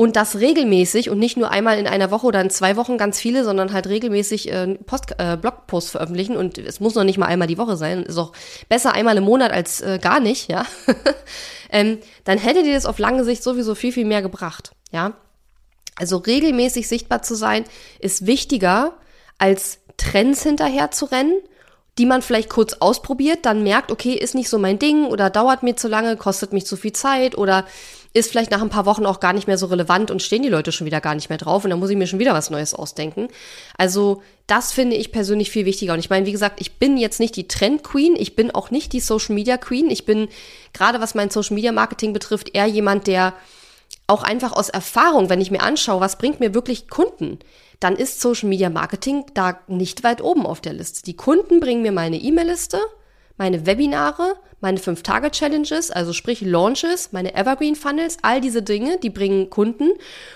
und 0.00 0.16
das 0.16 0.36
regelmäßig 0.36 1.10
und 1.10 1.18
nicht 1.18 1.36
nur 1.36 1.50
einmal 1.50 1.78
in 1.78 1.86
einer 1.86 2.10
Woche 2.10 2.26
oder 2.26 2.40
in 2.40 2.48
zwei 2.48 2.76
Wochen 2.76 2.96
ganz 2.96 3.20
viele, 3.20 3.44
sondern 3.44 3.74
halt 3.74 3.86
regelmäßig 3.86 4.50
äh, 4.50 4.78
Post, 4.86 5.14
äh, 5.18 5.36
Blogposts 5.36 5.90
veröffentlichen 5.90 6.38
und 6.38 6.56
es 6.56 6.80
muss 6.80 6.94
noch 6.94 7.04
nicht 7.04 7.18
mal 7.18 7.26
einmal 7.26 7.48
die 7.48 7.58
Woche 7.58 7.76
sein, 7.76 8.04
ist 8.04 8.16
auch 8.16 8.32
besser 8.70 8.94
einmal 8.94 9.18
im 9.18 9.24
Monat 9.24 9.52
als 9.52 9.82
äh, 9.82 9.98
gar 10.00 10.18
nicht, 10.18 10.48
ja, 10.48 10.64
ähm, 11.70 11.98
dann 12.24 12.38
hätte 12.38 12.62
dir 12.62 12.72
das 12.72 12.86
auf 12.86 12.98
lange 12.98 13.24
Sicht 13.24 13.42
sowieso 13.42 13.74
viel, 13.74 13.92
viel 13.92 14.06
mehr 14.06 14.22
gebracht, 14.22 14.72
ja. 14.90 15.12
Also 15.96 16.16
regelmäßig 16.16 16.88
sichtbar 16.88 17.20
zu 17.20 17.34
sein 17.34 17.64
ist 17.98 18.26
wichtiger 18.26 18.94
als 19.36 19.80
Trends 19.98 20.42
hinterher 20.44 20.90
zu 20.92 21.04
rennen 21.04 21.42
die 22.00 22.06
man 22.06 22.22
vielleicht 22.22 22.48
kurz 22.48 22.72
ausprobiert, 22.80 23.40
dann 23.42 23.62
merkt, 23.62 23.92
okay, 23.92 24.14
ist 24.14 24.34
nicht 24.34 24.48
so 24.48 24.58
mein 24.58 24.78
Ding 24.78 25.04
oder 25.04 25.28
dauert 25.28 25.62
mir 25.62 25.76
zu 25.76 25.86
lange, 25.86 26.16
kostet 26.16 26.54
mich 26.54 26.64
zu 26.64 26.78
viel 26.78 26.94
Zeit 26.94 27.36
oder 27.36 27.66
ist 28.14 28.30
vielleicht 28.30 28.50
nach 28.50 28.62
ein 28.62 28.70
paar 28.70 28.86
Wochen 28.86 29.04
auch 29.04 29.20
gar 29.20 29.34
nicht 29.34 29.46
mehr 29.46 29.58
so 29.58 29.66
relevant 29.66 30.10
und 30.10 30.22
stehen 30.22 30.42
die 30.42 30.48
Leute 30.48 30.72
schon 30.72 30.86
wieder 30.86 31.02
gar 31.02 31.14
nicht 31.14 31.28
mehr 31.28 31.36
drauf 31.36 31.62
und 31.62 31.68
dann 31.68 31.78
muss 31.78 31.90
ich 31.90 31.98
mir 31.98 32.06
schon 32.06 32.18
wieder 32.18 32.32
was 32.32 32.48
Neues 32.48 32.72
ausdenken. 32.72 33.28
Also 33.76 34.22
das 34.46 34.72
finde 34.72 34.96
ich 34.96 35.12
persönlich 35.12 35.50
viel 35.50 35.66
wichtiger. 35.66 35.92
Und 35.92 35.98
ich 35.98 36.08
meine, 36.08 36.24
wie 36.24 36.32
gesagt, 36.32 36.62
ich 36.62 36.78
bin 36.78 36.96
jetzt 36.96 37.20
nicht 37.20 37.36
die 37.36 37.48
Trend 37.48 37.84
Queen, 37.84 38.16
ich 38.16 38.34
bin 38.34 38.50
auch 38.50 38.70
nicht 38.70 38.94
die 38.94 39.00
Social 39.00 39.34
Media 39.34 39.58
Queen. 39.58 39.90
Ich 39.90 40.06
bin 40.06 40.28
gerade 40.72 41.02
was 41.02 41.14
mein 41.14 41.28
Social 41.28 41.54
Media 41.54 41.70
Marketing 41.70 42.14
betrifft 42.14 42.54
eher 42.54 42.66
jemand, 42.66 43.08
der 43.08 43.34
auch 44.06 44.22
einfach 44.22 44.52
aus 44.52 44.70
Erfahrung, 44.70 45.28
wenn 45.28 45.42
ich 45.42 45.50
mir 45.50 45.60
anschaue, 45.60 46.00
was 46.00 46.16
bringt 46.16 46.40
mir 46.40 46.54
wirklich 46.54 46.88
Kunden, 46.88 47.40
dann 47.80 47.96
ist 47.96 48.20
Social 48.20 48.48
Media 48.48 48.70
Marketing 48.70 49.24
da 49.34 49.58
nicht 49.66 50.04
weit 50.04 50.22
oben 50.22 50.46
auf 50.46 50.60
der 50.60 50.74
Liste. 50.74 51.02
Die 51.02 51.16
Kunden 51.16 51.60
bringen 51.60 51.82
mir 51.82 51.92
meine 51.92 52.18
E-Mail-Liste, 52.18 52.78
meine 53.36 53.66
Webinare, 53.66 54.36
meine 54.60 54.78
5-Tage-Challenges, 54.78 55.90
also 55.90 56.12
sprich 56.12 56.42
Launches, 56.42 57.12
meine 57.12 57.34
Evergreen-Funnels, 57.34 58.18
all 58.20 58.42
diese 58.42 58.62
Dinge, 58.62 58.98
die 58.98 59.08
bringen 59.08 59.48
Kunden. 59.48 59.92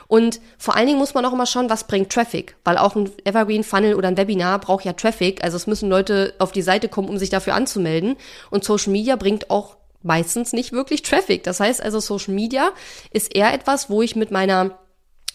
Und 0.08 0.40
vor 0.56 0.74
allen 0.76 0.86
Dingen 0.86 0.98
muss 0.98 1.12
man 1.12 1.26
auch 1.26 1.34
immer 1.34 1.44
schauen, 1.44 1.68
was 1.68 1.86
bringt 1.86 2.10
Traffic, 2.10 2.56
weil 2.64 2.78
auch 2.78 2.96
ein 2.96 3.10
Evergreen-Funnel 3.24 3.94
oder 3.94 4.08
ein 4.08 4.16
Webinar 4.16 4.58
braucht 4.58 4.86
ja 4.86 4.94
Traffic. 4.94 5.44
Also 5.44 5.58
es 5.58 5.66
müssen 5.66 5.90
Leute 5.90 6.32
auf 6.38 6.52
die 6.52 6.62
Seite 6.62 6.88
kommen, 6.88 7.10
um 7.10 7.18
sich 7.18 7.28
dafür 7.28 7.54
anzumelden. 7.54 8.16
Und 8.50 8.64
Social 8.64 8.92
Media 8.92 9.16
bringt 9.16 9.50
auch 9.50 9.76
meistens 10.02 10.54
nicht 10.54 10.72
wirklich 10.72 11.02
Traffic. 11.02 11.42
Das 11.42 11.60
heißt 11.60 11.82
also, 11.82 12.00
Social 12.00 12.32
Media 12.32 12.70
ist 13.10 13.34
eher 13.34 13.52
etwas, 13.52 13.90
wo 13.90 14.00
ich 14.00 14.16
mit 14.16 14.30
meiner 14.30 14.78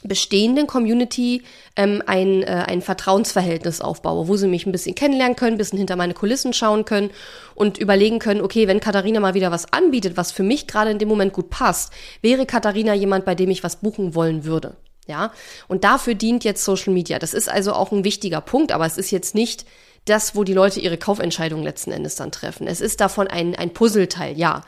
bestehenden 0.04 0.68
Community 0.68 1.44
ähm, 1.76 2.02
ein, 2.06 2.44
äh, 2.44 2.66
ein 2.68 2.82
Vertrauensverhältnis 2.82 3.82
aufbaue, 3.82 4.28
wo 4.28 4.38
sie 4.38 4.48
mich 4.48 4.66
ein 4.66 4.72
bisschen 4.72 4.96
kennenlernen 4.96 5.36
können, 5.36 5.56
ein 5.56 5.58
bisschen 5.58 5.78
hinter 5.78 5.96
meine 5.96 6.14
Kulissen 6.14 6.54
schauen 6.54 6.86
können 6.86 7.12
und 7.56 7.78
überlegen 7.78 8.20
können, 8.20 8.42
okay, 8.42 8.68
wenn 8.68 8.80
Katharina 8.80 9.20
mal 9.20 9.34
wieder 9.34 9.52
was 9.52 9.74
anbietet, 9.74 10.18
was 10.18 10.32
für 10.32 10.44
mich 10.44 10.68
gerade 10.68 10.92
in 10.92 11.00
dem 11.00 11.10
Moment 11.10 11.34
gut 11.34 11.50
passt, 11.50 11.92
wäre 12.22 12.46
Katharina 12.46 12.94
jemand, 12.94 13.26
bei 13.26 13.36
dem 13.36 13.50
ich 13.50 13.64
was 13.64 13.78
buchen 13.78 14.16
wollen 14.16 14.46
würde. 14.46 14.78
Ja, 15.08 15.32
und 15.68 15.84
dafür 15.84 16.14
dient 16.14 16.44
jetzt 16.44 16.64
Social 16.64 16.94
Media. 16.94 17.18
Das 17.18 17.34
ist 17.34 17.50
also 17.50 17.74
auch 17.74 17.92
ein 17.92 18.04
wichtiger 18.04 18.42
Punkt, 18.42 18.72
aber 18.72 18.86
es 18.86 18.96
ist 18.96 19.10
jetzt 19.10 19.34
nicht 19.34 19.66
das, 20.10 20.36
wo 20.36 20.44
die 20.44 20.54
Leute 20.54 20.80
ihre 20.80 20.98
Kaufentscheidungen 20.98 21.64
letzten 21.64 21.92
Endes 21.92 22.16
dann 22.16 22.32
treffen. 22.32 22.68
Es 22.68 22.82
ist 22.82 23.00
davon 23.02 23.28
ein, 23.28 23.56
ein 23.56 23.74
Puzzleteil, 23.74 24.38
ja. 24.38 24.64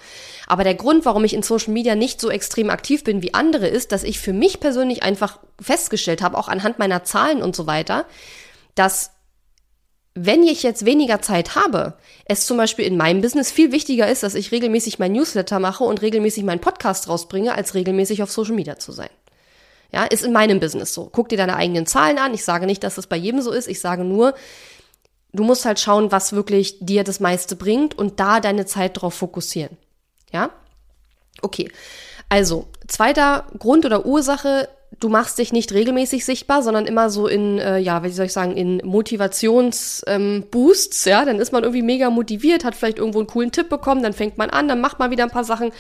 Aber 0.47 0.63
der 0.63 0.75
Grund, 0.75 1.05
warum 1.05 1.23
ich 1.23 1.33
in 1.33 1.43
Social 1.43 1.73
Media 1.73 1.95
nicht 1.95 2.21
so 2.21 2.29
extrem 2.29 2.69
aktiv 2.69 3.03
bin 3.03 3.21
wie 3.21 3.33
andere, 3.33 3.67
ist, 3.67 3.91
dass 3.91 4.03
ich 4.03 4.19
für 4.19 4.33
mich 4.33 4.59
persönlich 4.59 5.03
einfach 5.03 5.39
festgestellt 5.61 6.21
habe, 6.21 6.37
auch 6.37 6.47
anhand 6.47 6.79
meiner 6.79 7.03
Zahlen 7.03 7.41
und 7.41 7.55
so 7.55 7.67
weiter, 7.67 8.05
dass 8.75 9.11
wenn 10.13 10.43
ich 10.43 10.61
jetzt 10.61 10.85
weniger 10.85 11.21
Zeit 11.21 11.55
habe, 11.55 11.93
es 12.25 12.45
zum 12.45 12.57
Beispiel 12.57 12.85
in 12.85 12.97
meinem 12.97 13.21
Business 13.21 13.49
viel 13.49 13.71
wichtiger 13.71 14.09
ist, 14.09 14.23
dass 14.23 14.35
ich 14.35 14.51
regelmäßig 14.51 14.99
mein 14.99 15.13
Newsletter 15.13 15.59
mache 15.59 15.85
und 15.85 16.01
regelmäßig 16.01 16.43
meinen 16.43 16.59
Podcast 16.59 17.07
rausbringe, 17.07 17.55
als 17.55 17.75
regelmäßig 17.75 18.21
auf 18.21 18.31
Social 18.31 18.55
Media 18.55 18.77
zu 18.77 18.91
sein. 18.91 19.09
Ja, 19.93 20.05
ist 20.05 20.23
in 20.23 20.31
meinem 20.31 20.59
Business 20.59 20.93
so. 20.93 21.09
Guck 21.11 21.29
dir 21.29 21.37
deine 21.37 21.55
eigenen 21.55 21.85
Zahlen 21.85 22.17
an. 22.17 22.33
Ich 22.33 22.45
sage 22.45 22.65
nicht, 22.65 22.83
dass 22.83 22.95
das 22.95 23.07
bei 23.07 23.17
jedem 23.17 23.41
so 23.41 23.51
ist. 23.51 23.67
Ich 23.67 23.81
sage 23.81 24.05
nur, 24.05 24.33
du 25.33 25.43
musst 25.43 25.65
halt 25.65 25.79
schauen, 25.79 26.11
was 26.11 26.33
wirklich 26.33 26.77
dir 26.79 27.03
das 27.03 27.19
meiste 27.19 27.55
bringt 27.55 27.97
und 27.97 28.19
da 28.19 28.39
deine 28.39 28.65
Zeit 28.65 29.01
drauf 29.01 29.13
fokussieren. 29.13 29.77
Ja? 30.31 30.49
Okay. 31.41 31.71
Also, 32.29 32.67
zweiter 32.87 33.45
Grund 33.57 33.85
oder 33.85 34.05
Ursache, 34.05 34.69
du 34.99 35.09
machst 35.09 35.37
dich 35.37 35.51
nicht 35.51 35.73
regelmäßig 35.73 36.23
sichtbar, 36.25 36.63
sondern 36.63 36.85
immer 36.85 37.09
so 37.09 37.27
in, 37.27 37.59
äh, 37.59 37.79
ja, 37.79 38.03
wie 38.03 38.09
soll 38.09 38.27
ich 38.27 38.33
sagen, 38.33 38.55
in 38.55 38.81
Motivationsboosts, 38.83 41.07
ähm, 41.07 41.11
ja, 41.11 41.25
dann 41.25 41.39
ist 41.39 41.51
man 41.51 41.63
irgendwie 41.63 41.81
mega 41.81 42.09
motiviert, 42.09 42.63
hat 42.63 42.75
vielleicht 42.75 42.99
irgendwo 42.99 43.19
einen 43.19 43.27
coolen 43.27 43.51
Tipp 43.51 43.69
bekommen, 43.69 44.03
dann 44.03 44.13
fängt 44.13 44.37
man 44.37 44.49
an, 44.49 44.67
dann 44.67 44.81
macht 44.81 44.99
man 44.99 45.11
wieder 45.11 45.23
ein 45.23 45.31
paar 45.31 45.43
Sachen 45.43 45.71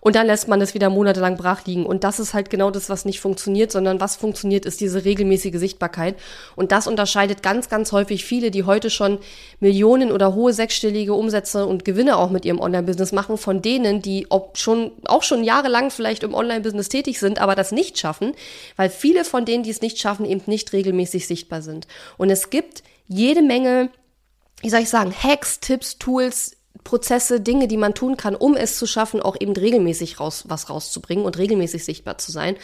und 0.00 0.16
dann 0.16 0.26
lässt 0.26 0.48
man 0.48 0.60
es 0.60 0.74
wieder 0.74 0.90
monatelang 0.90 1.36
brach 1.36 1.64
liegen. 1.66 1.86
Und 1.86 2.04
das 2.04 2.20
ist 2.20 2.34
halt 2.34 2.50
genau 2.50 2.70
das, 2.70 2.88
was 2.88 3.04
nicht 3.04 3.20
funktioniert, 3.20 3.72
sondern 3.72 4.00
was 4.00 4.16
funktioniert, 4.16 4.64
ist 4.66 4.80
diese 4.80 5.04
regelmäßige 5.04 5.58
Sichtbarkeit. 5.58 6.16
Und 6.56 6.72
das 6.72 6.86
unterscheidet 6.86 7.42
ganz, 7.42 7.68
ganz 7.68 7.92
häufig 7.92 8.24
viele, 8.24 8.50
die 8.50 8.64
heute 8.64 8.90
schon 8.90 9.18
Millionen 9.60 10.12
oder 10.12 10.34
hohe 10.34 10.52
sechsstellige 10.52 11.14
Umsätze 11.14 11.66
und 11.66 11.84
Gewinne 11.84 12.16
auch 12.16 12.30
mit 12.30 12.44
ihrem 12.44 12.60
Online-Business 12.60 13.12
machen, 13.12 13.38
von 13.38 13.62
denen, 13.62 14.02
die 14.02 14.26
ob 14.30 14.58
schon, 14.58 14.92
auch 15.04 15.22
schon 15.22 15.44
jahrelang 15.44 15.90
vielleicht 15.90 16.22
im 16.22 16.34
Online-Business 16.34 16.88
tätig 16.88 17.18
sind, 17.18 17.40
aber 17.40 17.54
das 17.54 17.72
nicht 17.72 17.98
schaffen, 17.98 18.32
weil 18.76 18.90
viele 18.90 19.24
von 19.24 19.44
denen, 19.44 19.62
die 19.62 19.70
es 19.70 19.80
nicht 19.80 19.98
schaffen, 19.98 20.24
eben 20.24 20.42
nicht 20.46 20.72
regelmäßig 20.72 21.26
sichtbar 21.26 21.62
sind. 21.62 21.86
Und 22.16 22.30
es 22.30 22.50
gibt 22.50 22.82
jede 23.06 23.42
Menge 23.42 23.90
wie 24.60 24.70
soll 24.70 24.80
ich 24.80 24.88
sagen, 24.88 25.12
Hacks, 25.12 25.60
Tipps, 25.60 25.98
Tools, 25.98 26.56
Prozesse, 26.88 27.42
Dinge, 27.42 27.68
die 27.68 27.76
man 27.76 27.92
tun 27.92 28.16
kann, 28.16 28.34
um 28.34 28.56
es 28.56 28.78
zu 28.78 28.86
schaffen, 28.86 29.20
auch 29.20 29.36
eben 29.38 29.52
regelmäßig 29.52 30.20
raus, 30.20 30.44
was 30.48 30.70
rauszubringen 30.70 31.26
und 31.26 31.36
regelmäßig 31.36 31.84
sichtbar 31.84 32.16
zu 32.16 32.32
sein. 32.32 32.54
Und 32.54 32.60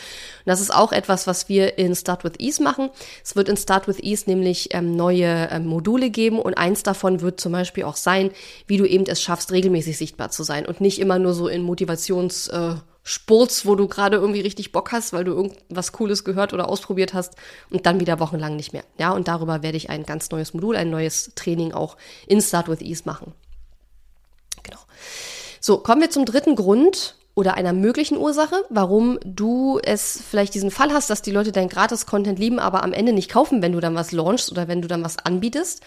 das 0.47 0.63
ist 0.63 0.75
auch 0.75 0.93
etwas, 0.93 1.27
was 1.27 1.51
wir 1.51 1.77
in 1.77 1.95
Start 1.95 2.25
with 2.25 2.33
Ease 2.39 2.63
machen. 2.63 2.89
Es 3.23 3.37
wird 3.37 3.51
in 3.51 3.59
Start 3.59 3.87
with 3.87 3.99
Ease 4.03 4.25
nämlich 4.27 4.73
ähm, 4.73 4.97
neue 4.97 5.51
ähm, 5.51 5.67
Module 5.67 6.09
geben 6.09 6.39
und 6.39 6.55
eins 6.55 6.83
davon 6.83 7.21
wird 7.21 7.39
zum 7.39 7.53
Beispiel 7.53 7.85
auch 7.85 7.97
sein, 7.97 8.31
wie 8.67 8.79
du 8.79 8.87
eben 8.87 9.05
es 9.05 9.21
schaffst, 9.21 9.53
regelmäßig 9.53 9.99
sichtbar 9.99 10.31
zu 10.31 10.43
sein 10.43 10.65
und 10.65 10.81
nicht 10.81 11.01
immer 11.01 11.19
nur 11.19 11.35
so 11.35 11.47
in 11.47 11.63
Motivations- 11.63 12.51
äh, 12.51 12.77
Sports, 13.07 13.67
wo 13.67 13.75
du 13.75 13.87
gerade 13.87 14.17
irgendwie 14.17 14.41
richtig 14.41 14.73
Bock 14.73 14.91
hast, 14.91 15.13
weil 15.13 15.25
du 15.25 15.33
irgendwas 15.33 15.93
Cooles 15.93 16.25
gehört 16.25 16.55
oder 16.55 16.71
ausprobiert 16.71 17.13
hast 17.13 17.35
und 17.69 17.85
dann 17.85 18.01
wieder 18.01 18.19
wochenlang 18.19 18.57
nicht 18.57 18.73
mehr. 18.73 18.85
Ja, 18.97 19.13
und 19.13 19.29
darüber 19.29 19.63
werde 19.63 19.77
ich 19.77 19.91
ein 19.91 20.05
ganz 20.05 20.31
neues 20.31 20.55
Modul, 20.55 20.75
ein 20.77 20.89
neues 20.89 21.33
Training 21.35 21.75
auch 21.75 21.99
in 22.27 22.41
Start 22.41 22.69
with 22.69 22.81
Ease 22.81 23.03
machen. 23.05 23.35
So, 25.61 25.79
kommen 25.79 26.03
wir 26.03 26.11
zum 26.11 26.27
dritten 26.27 26.57
Grund 26.57 27.17
oder 27.35 27.55
einer 27.55 27.73
möglichen 27.73 28.17
Ursache, 28.17 28.65
warum 28.69 29.19
du 29.25 29.81
es 29.83 30.23
vielleicht 30.31 30.55
diesen 30.55 30.71
Fall 30.71 30.93
hast, 30.93 31.11
dass 31.11 31.23
die 31.23 31.33
Leute 31.33 31.53
dein 31.53 31.69
Gratis-Content 31.69 32.39
lieben, 32.39 32.59
aber 32.59 32.83
am 32.83 32.93
Ende 32.93 33.13
nicht 33.13 33.31
kaufen, 33.31 33.63
wenn 33.63 33.73
du 33.73 33.81
dann 33.81 33.95
was 33.95 34.13
launchst 34.13 34.53
oder 34.53 34.69
wenn 34.69 34.83
du 34.83 34.89
dann 34.89 35.03
was 35.03 35.19
anbietest. 35.19 35.83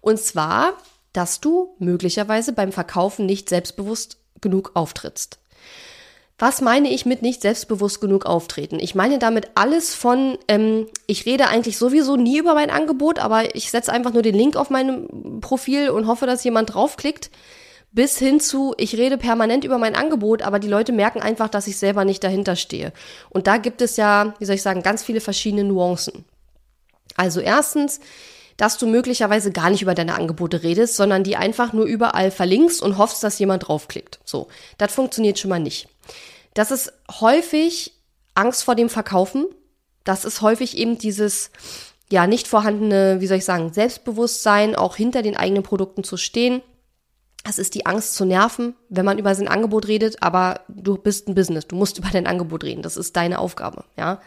Und 0.00 0.20
zwar, 0.20 0.74
dass 1.12 1.40
du 1.40 1.74
möglicherweise 1.78 2.52
beim 2.52 2.72
Verkaufen 2.72 3.26
nicht 3.26 3.48
selbstbewusst 3.48 4.18
genug 4.40 4.72
auftrittst. 4.74 5.38
Was 6.38 6.60
meine 6.60 6.90
ich 6.90 7.06
mit 7.06 7.22
nicht 7.22 7.40
selbstbewusst 7.40 8.00
genug 8.00 8.26
auftreten? 8.26 8.80
Ich 8.80 8.94
meine 8.94 9.18
damit 9.18 9.50
alles 9.54 9.94
von, 9.94 10.38
ähm, 10.48 10.88
ich 11.06 11.24
rede 11.24 11.48
eigentlich 11.48 11.78
sowieso 11.78 12.16
nie 12.16 12.38
über 12.38 12.54
mein 12.54 12.70
Angebot, 12.70 13.18
aber 13.18 13.54
ich 13.54 13.70
setze 13.70 13.92
einfach 13.92 14.12
nur 14.12 14.22
den 14.22 14.34
Link 14.34 14.56
auf 14.56 14.68
meinem 14.68 15.40
Profil 15.40 15.90
und 15.90 16.06
hoffe, 16.06 16.26
dass 16.26 16.44
jemand 16.44 16.74
draufklickt 16.74 17.30
bis 17.92 18.18
hin 18.18 18.40
zu, 18.40 18.74
ich 18.78 18.96
rede 18.96 19.18
permanent 19.18 19.64
über 19.64 19.78
mein 19.78 19.94
Angebot, 19.94 20.42
aber 20.42 20.58
die 20.58 20.68
Leute 20.68 20.92
merken 20.92 21.20
einfach, 21.20 21.48
dass 21.48 21.66
ich 21.66 21.76
selber 21.76 22.04
nicht 22.04 22.24
dahinter 22.24 22.56
stehe. 22.56 22.92
Und 23.28 23.46
da 23.46 23.58
gibt 23.58 23.82
es 23.82 23.96
ja, 23.96 24.34
wie 24.38 24.46
soll 24.46 24.54
ich 24.54 24.62
sagen, 24.62 24.82
ganz 24.82 25.02
viele 25.02 25.20
verschiedene 25.20 25.64
Nuancen. 25.64 26.24
Also 27.16 27.40
erstens, 27.40 28.00
dass 28.56 28.78
du 28.78 28.86
möglicherweise 28.86 29.52
gar 29.52 29.68
nicht 29.70 29.82
über 29.82 29.94
deine 29.94 30.14
Angebote 30.14 30.62
redest, 30.62 30.96
sondern 30.96 31.24
die 31.24 31.36
einfach 31.36 31.74
nur 31.74 31.84
überall 31.84 32.30
verlinkst 32.30 32.80
und 32.80 32.96
hoffst, 32.96 33.22
dass 33.22 33.38
jemand 33.38 33.68
draufklickt. 33.68 34.20
So, 34.24 34.48
das 34.78 34.94
funktioniert 34.94 35.38
schon 35.38 35.50
mal 35.50 35.60
nicht. 35.60 35.88
Das 36.54 36.70
ist 36.70 36.92
häufig 37.20 37.98
Angst 38.34 38.64
vor 38.64 38.74
dem 38.74 38.88
Verkaufen. 38.88 39.46
Das 40.04 40.24
ist 40.24 40.40
häufig 40.40 40.76
eben 40.78 40.96
dieses, 40.96 41.50
ja, 42.10 42.26
nicht 42.26 42.48
vorhandene, 42.48 43.20
wie 43.20 43.26
soll 43.26 43.38
ich 43.38 43.44
sagen, 43.44 43.72
Selbstbewusstsein, 43.72 44.76
auch 44.76 44.96
hinter 44.96 45.22
den 45.22 45.36
eigenen 45.36 45.62
Produkten 45.62 46.04
zu 46.04 46.16
stehen. 46.16 46.62
Es 47.44 47.58
ist 47.58 47.74
die 47.74 47.86
Angst 47.86 48.14
zu 48.14 48.24
nerven, 48.24 48.74
wenn 48.88 49.04
man 49.04 49.18
über 49.18 49.34
sein 49.34 49.48
Angebot 49.48 49.88
redet, 49.88 50.22
aber 50.22 50.60
du 50.68 50.96
bist 50.96 51.28
ein 51.28 51.34
Business, 51.34 51.66
du 51.66 51.76
musst 51.76 51.98
über 51.98 52.08
dein 52.10 52.26
Angebot 52.26 52.64
reden, 52.64 52.82
das 52.82 52.96
ist 52.96 53.16
deine 53.16 53.38
Aufgabe, 53.38 53.84
ja. 53.96 54.20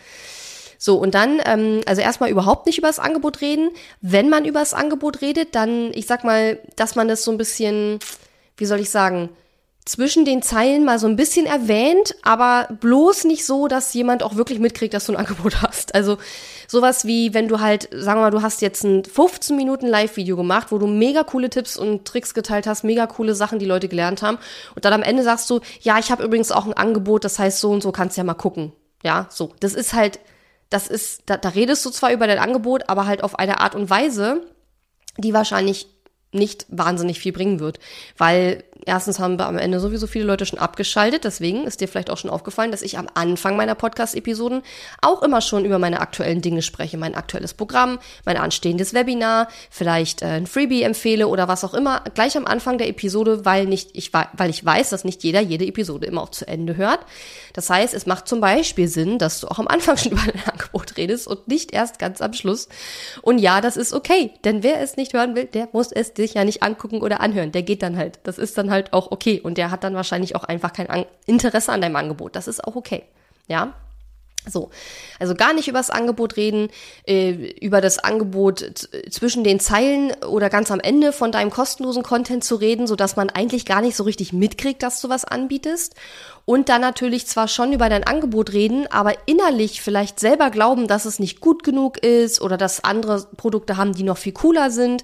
So, 0.77 0.97
und 0.97 1.15
dann, 1.15 1.41
ähm, 1.45 1.81
also 1.85 2.01
erstmal 2.01 2.29
überhaupt 2.29 2.65
nicht 2.65 2.77
über 2.77 2.87
das 2.87 2.99
Angebot 2.99 3.39
reden. 3.39 3.71
Wenn 4.01 4.29
man 4.29 4.43
über 4.43 4.59
das 4.59 4.73
Angebot 4.73 5.21
redet, 5.21 5.55
dann, 5.55 5.91
ich 5.93 6.05
sag 6.05 6.23
mal, 6.25 6.59
dass 6.75 6.95
man 6.95 7.07
das 7.07 7.23
so 7.23 7.31
ein 7.31 7.37
bisschen, 7.37 7.99
wie 8.57 8.65
soll 8.65 8.81
ich 8.81 8.89
sagen, 8.89 9.29
zwischen 9.85 10.25
den 10.25 10.41
Zeilen 10.41 10.83
mal 10.83 10.97
so 10.97 11.05
ein 11.05 11.15
bisschen 11.15 11.45
erwähnt, 11.45 12.15
aber 12.23 12.67
bloß 12.79 13.25
nicht 13.25 13.45
so, 13.45 13.67
dass 13.67 13.93
jemand 13.93 14.23
auch 14.23 14.35
wirklich 14.35 14.59
mitkriegt, 14.59 14.95
dass 14.95 15.05
du 15.05 15.13
ein 15.13 15.17
Angebot 15.25 15.61
hast. 15.61 15.93
Also 15.93 16.17
sowas 16.67 17.05
wie, 17.05 17.35
wenn 17.35 17.47
du 17.47 17.59
halt, 17.59 17.87
sagen 17.91 18.19
wir 18.19 18.23
mal, 18.23 18.31
du 18.31 18.41
hast 18.41 18.61
jetzt 18.61 18.83
ein 18.83 19.05
15 19.05 19.55
Minuten 19.55 19.85
Live-Video 19.85 20.35
gemacht, 20.35 20.71
wo 20.71 20.79
du 20.79 20.87
mega 20.87 21.23
coole 21.23 21.51
Tipps 21.51 21.77
und 21.77 22.05
Tricks 22.05 22.33
geteilt 22.33 22.65
hast, 22.65 22.83
mega 22.83 23.05
coole 23.05 23.35
Sachen, 23.35 23.59
die 23.59 23.65
Leute 23.67 23.87
gelernt 23.87 24.23
haben. 24.23 24.39
Und 24.73 24.85
dann 24.85 24.93
am 24.93 25.03
Ende 25.03 25.21
sagst 25.21 25.49
du, 25.51 25.59
ja, 25.81 25.99
ich 25.99 26.09
habe 26.11 26.23
übrigens 26.23 26.51
auch 26.51 26.65
ein 26.65 26.73
Angebot, 26.73 27.23
das 27.23 27.37
heißt 27.37 27.59
so 27.59 27.69
und 27.69 27.83
so, 27.83 27.91
kannst 27.91 28.17
ja 28.17 28.23
mal 28.23 28.33
gucken. 28.33 28.73
Ja, 29.03 29.27
so. 29.29 29.53
Das 29.59 29.75
ist 29.75 29.93
halt, 29.93 30.19
das 30.71 30.87
ist, 30.87 31.21
da, 31.27 31.37
da 31.37 31.49
redest 31.49 31.85
du 31.85 31.91
zwar 31.91 32.11
über 32.11 32.25
dein 32.25 32.39
Angebot, 32.39 32.89
aber 32.89 33.05
halt 33.05 33.23
auf 33.23 33.37
eine 33.37 33.59
Art 33.59 33.75
und 33.75 33.91
Weise, 33.91 34.41
die 35.19 35.33
wahrscheinlich 35.33 35.87
nicht 36.31 36.65
wahnsinnig 36.69 37.19
viel 37.19 37.31
bringen 37.31 37.59
wird, 37.59 37.79
weil 38.17 38.63
erstens 38.85 39.19
haben 39.19 39.37
wir 39.37 39.47
am 39.47 39.57
Ende 39.57 39.79
sowieso 39.79 40.07
viele 40.07 40.25
Leute 40.25 40.45
schon 40.45 40.59
abgeschaltet, 40.59 41.23
deswegen 41.23 41.65
ist 41.65 41.81
dir 41.81 41.87
vielleicht 41.87 42.09
auch 42.09 42.17
schon 42.17 42.29
aufgefallen, 42.29 42.71
dass 42.71 42.81
ich 42.81 42.97
am 42.97 43.07
Anfang 43.13 43.57
meiner 43.57 43.75
Podcast-Episoden 43.75 44.61
auch 45.01 45.21
immer 45.21 45.41
schon 45.41 45.65
über 45.65 45.79
meine 45.79 46.01
aktuellen 46.01 46.41
Dinge 46.41 46.61
spreche, 46.61 46.97
mein 46.97 47.15
aktuelles 47.15 47.53
Programm, 47.53 47.99
mein 48.25 48.37
anstehendes 48.37 48.93
Webinar, 48.93 49.47
vielleicht 49.69 50.21
äh, 50.21 50.25
ein 50.25 50.47
Freebie 50.47 50.83
empfehle 50.83 51.27
oder 51.27 51.47
was 51.47 51.63
auch 51.63 51.73
immer, 51.73 52.03
gleich 52.13 52.37
am 52.37 52.45
Anfang 52.45 52.77
der 52.77 52.89
Episode, 52.89 53.45
weil 53.45 53.65
nicht 53.65 53.89
ich 53.93 54.11
weil 54.13 54.49
ich 54.49 54.63
weiß, 54.63 54.89
dass 54.89 55.03
nicht 55.03 55.23
jeder 55.23 55.41
jede 55.41 55.65
Episode 55.65 56.05
immer 56.07 56.21
auch 56.21 56.29
zu 56.29 56.47
Ende 56.47 56.77
hört. 56.77 56.99
Das 57.53 57.69
heißt, 57.69 57.93
es 57.93 58.05
macht 58.05 58.27
zum 58.27 58.41
Beispiel 58.41 58.87
Sinn, 58.87 59.17
dass 59.17 59.39
du 59.39 59.47
auch 59.47 59.59
am 59.59 59.67
Anfang 59.67 59.97
schon 59.97 60.11
über 60.11 60.21
dein 60.25 60.43
Angebot 60.51 60.97
redest 60.97 61.27
und 61.27 61.47
nicht 61.47 61.73
erst 61.73 61.99
ganz 61.99 62.21
am 62.21 62.33
Schluss. 62.33 62.67
Und 63.21 63.39
ja, 63.39 63.61
das 63.61 63.77
ist 63.77 63.93
okay, 63.93 64.31
denn 64.43 64.63
wer 64.63 64.81
es 64.81 64.97
nicht 64.97 65.13
hören 65.13 65.35
will, 65.35 65.45
der 65.45 65.69
muss 65.71 65.91
es 65.91 66.13
sich 66.15 66.33
ja 66.33 66.43
nicht 66.43 66.63
angucken 66.63 67.01
oder 67.01 67.21
anhören. 67.21 67.51
Der 67.51 67.63
geht 67.63 67.81
dann 67.81 67.97
halt. 67.97 68.19
Das 68.23 68.37
ist 68.37 68.57
dann 68.57 68.69
halt 68.69 68.74
auch 68.91 69.11
okay. 69.11 69.39
Und 69.41 69.57
der 69.57 69.71
hat 69.71 69.83
dann 69.83 69.95
wahrscheinlich 69.95 70.35
auch 70.35 70.43
einfach 70.43 70.73
kein 70.73 71.05
Interesse 71.25 71.71
an 71.71 71.81
deinem 71.81 71.95
Angebot. 71.95 72.35
Das 72.35 72.47
ist 72.47 72.63
auch 72.63 72.75
okay. 72.75 73.03
Ja. 73.47 73.73
So, 74.47 74.69
also 75.19 75.33
gar 75.33 75.53
nicht 75.53 75.67
über 75.67 75.79
das 75.79 75.89
Angebot 75.89 76.37
reden, 76.37 76.69
äh, 77.07 77.31
über 77.31 77.81
das 77.81 77.97
Angebot 77.97 78.87
zwischen 79.09 79.43
den 79.43 79.59
Zeilen 79.59 80.11
oder 80.23 80.49
ganz 80.49 80.69
am 80.69 80.79
Ende 80.79 81.13
von 81.13 81.31
deinem 81.31 81.49
kostenlosen 81.49 82.03
Content 82.03 82.43
zu 82.43 82.55
reden, 82.55 82.85
so 82.85 82.95
dass 82.95 83.15
man 83.15 83.31
eigentlich 83.31 83.65
gar 83.65 83.81
nicht 83.81 83.95
so 83.95 84.03
richtig 84.03 84.33
mitkriegt, 84.33 84.83
dass 84.83 85.01
du 85.01 85.09
was 85.09 85.25
anbietest 85.25 85.95
und 86.45 86.69
dann 86.69 86.81
natürlich 86.81 87.25
zwar 87.25 87.47
schon 87.47 87.73
über 87.73 87.89
dein 87.89 88.03
Angebot 88.03 88.53
reden, 88.53 88.85
aber 88.91 89.13
innerlich 89.25 89.81
vielleicht 89.81 90.19
selber 90.19 90.51
glauben, 90.51 90.87
dass 90.87 91.05
es 91.05 91.17
nicht 91.17 91.41
gut 91.41 91.63
genug 91.63 91.97
ist 91.97 92.39
oder 92.39 92.55
dass 92.55 92.83
andere 92.83 93.25
Produkte 93.35 93.77
haben, 93.77 93.93
die 93.93 94.03
noch 94.03 94.17
viel 94.17 94.33
cooler 94.33 94.69
sind 94.69 95.03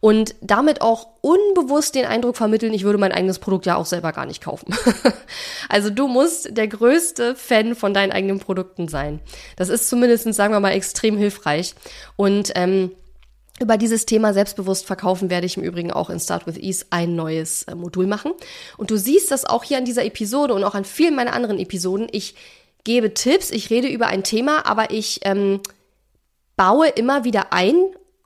und 0.00 0.34
damit 0.42 0.82
auch 0.82 1.06
unbewusst 1.22 1.94
den 1.94 2.04
Eindruck 2.04 2.36
vermitteln, 2.36 2.74
ich 2.74 2.84
würde 2.84 2.98
mein 2.98 3.12
eigenes 3.12 3.38
Produkt 3.38 3.64
ja 3.64 3.76
auch 3.76 3.86
selber 3.86 4.12
gar 4.12 4.26
nicht 4.26 4.42
kaufen. 4.42 4.74
also 5.68 5.88
du 5.88 6.08
musst 6.08 6.56
der 6.56 6.68
größte 6.68 7.36
Fan 7.36 7.74
von 7.74 7.94
deinen 7.94 8.12
eigenen 8.12 8.38
Produkten 8.38 8.88
sein. 8.88 9.20
Das 9.56 9.70
ist 9.70 9.88
zumindest, 9.88 10.32
sagen 10.34 10.52
wir 10.52 10.60
mal, 10.60 10.72
extrem 10.72 11.16
hilfreich 11.16 11.74
und 12.16 12.52
ähm, 12.54 12.90
über 13.62 13.78
dieses 13.78 14.04
Thema 14.04 14.34
selbstbewusst 14.34 14.86
verkaufen 14.86 15.30
werde 15.30 15.46
ich 15.46 15.56
im 15.56 15.62
Übrigen 15.62 15.90
auch 15.90 16.10
in 16.10 16.20
Start 16.20 16.46
with 16.46 16.58
Ease 16.58 16.84
ein 16.90 17.16
neues 17.16 17.62
äh, 17.62 17.74
Modul 17.74 18.06
machen. 18.06 18.32
Und 18.76 18.90
du 18.90 18.96
siehst 18.98 19.30
das 19.30 19.44
auch 19.44 19.64
hier 19.64 19.78
an 19.78 19.84
dieser 19.84 20.04
Episode 20.04 20.52
und 20.52 20.64
auch 20.64 20.74
an 20.74 20.84
vielen 20.84 21.14
meiner 21.14 21.32
anderen 21.32 21.58
Episoden. 21.58 22.08
Ich 22.12 22.34
gebe 22.84 23.14
Tipps, 23.14 23.50
ich 23.50 23.70
rede 23.70 23.88
über 23.88 24.08
ein 24.08 24.24
Thema, 24.24 24.66
aber 24.66 24.90
ich 24.90 25.20
ähm, 25.22 25.60
baue 26.56 26.88
immer 26.88 27.24
wieder 27.24 27.52
ein 27.52 27.74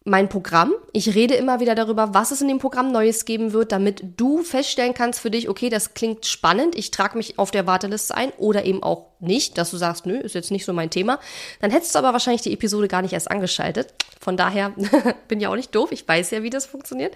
mein 0.06 0.28
Programm. 0.28 0.72
Ich 0.92 1.14
rede 1.14 1.34
immer 1.34 1.58
wieder 1.58 1.74
darüber, 1.74 2.14
was 2.14 2.30
es 2.30 2.40
in 2.40 2.46
dem 2.46 2.58
Programm 2.58 2.92
Neues 2.92 3.24
geben 3.24 3.52
wird, 3.52 3.72
damit 3.72 4.04
du 4.16 4.42
feststellen 4.42 4.94
kannst 4.94 5.18
für 5.18 5.32
dich, 5.32 5.48
okay, 5.48 5.68
das 5.68 5.94
klingt 5.94 6.26
spannend, 6.26 6.76
ich 6.76 6.92
trage 6.92 7.18
mich 7.18 7.40
auf 7.40 7.50
der 7.50 7.66
Warteliste 7.66 8.14
ein 8.14 8.30
oder 8.38 8.64
eben 8.64 8.84
auch 8.84 9.06
nicht, 9.18 9.58
dass 9.58 9.72
du 9.72 9.76
sagst, 9.76 10.06
nö, 10.06 10.16
ist 10.16 10.36
jetzt 10.36 10.52
nicht 10.52 10.64
so 10.64 10.72
mein 10.72 10.90
Thema. 10.90 11.18
Dann 11.60 11.72
hättest 11.72 11.94
du 11.94 11.98
aber 11.98 12.12
wahrscheinlich 12.12 12.42
die 12.42 12.52
Episode 12.52 12.86
gar 12.86 13.02
nicht 13.02 13.14
erst 13.14 13.30
angeschaltet. 13.30 13.94
Von 14.20 14.36
daher 14.36 14.72
bin 15.28 15.40
ja 15.40 15.50
auch 15.50 15.56
nicht 15.56 15.74
doof, 15.74 15.90
ich 15.90 16.06
weiß 16.06 16.30
ja, 16.30 16.44
wie 16.44 16.50
das 16.50 16.66
funktioniert. 16.66 17.14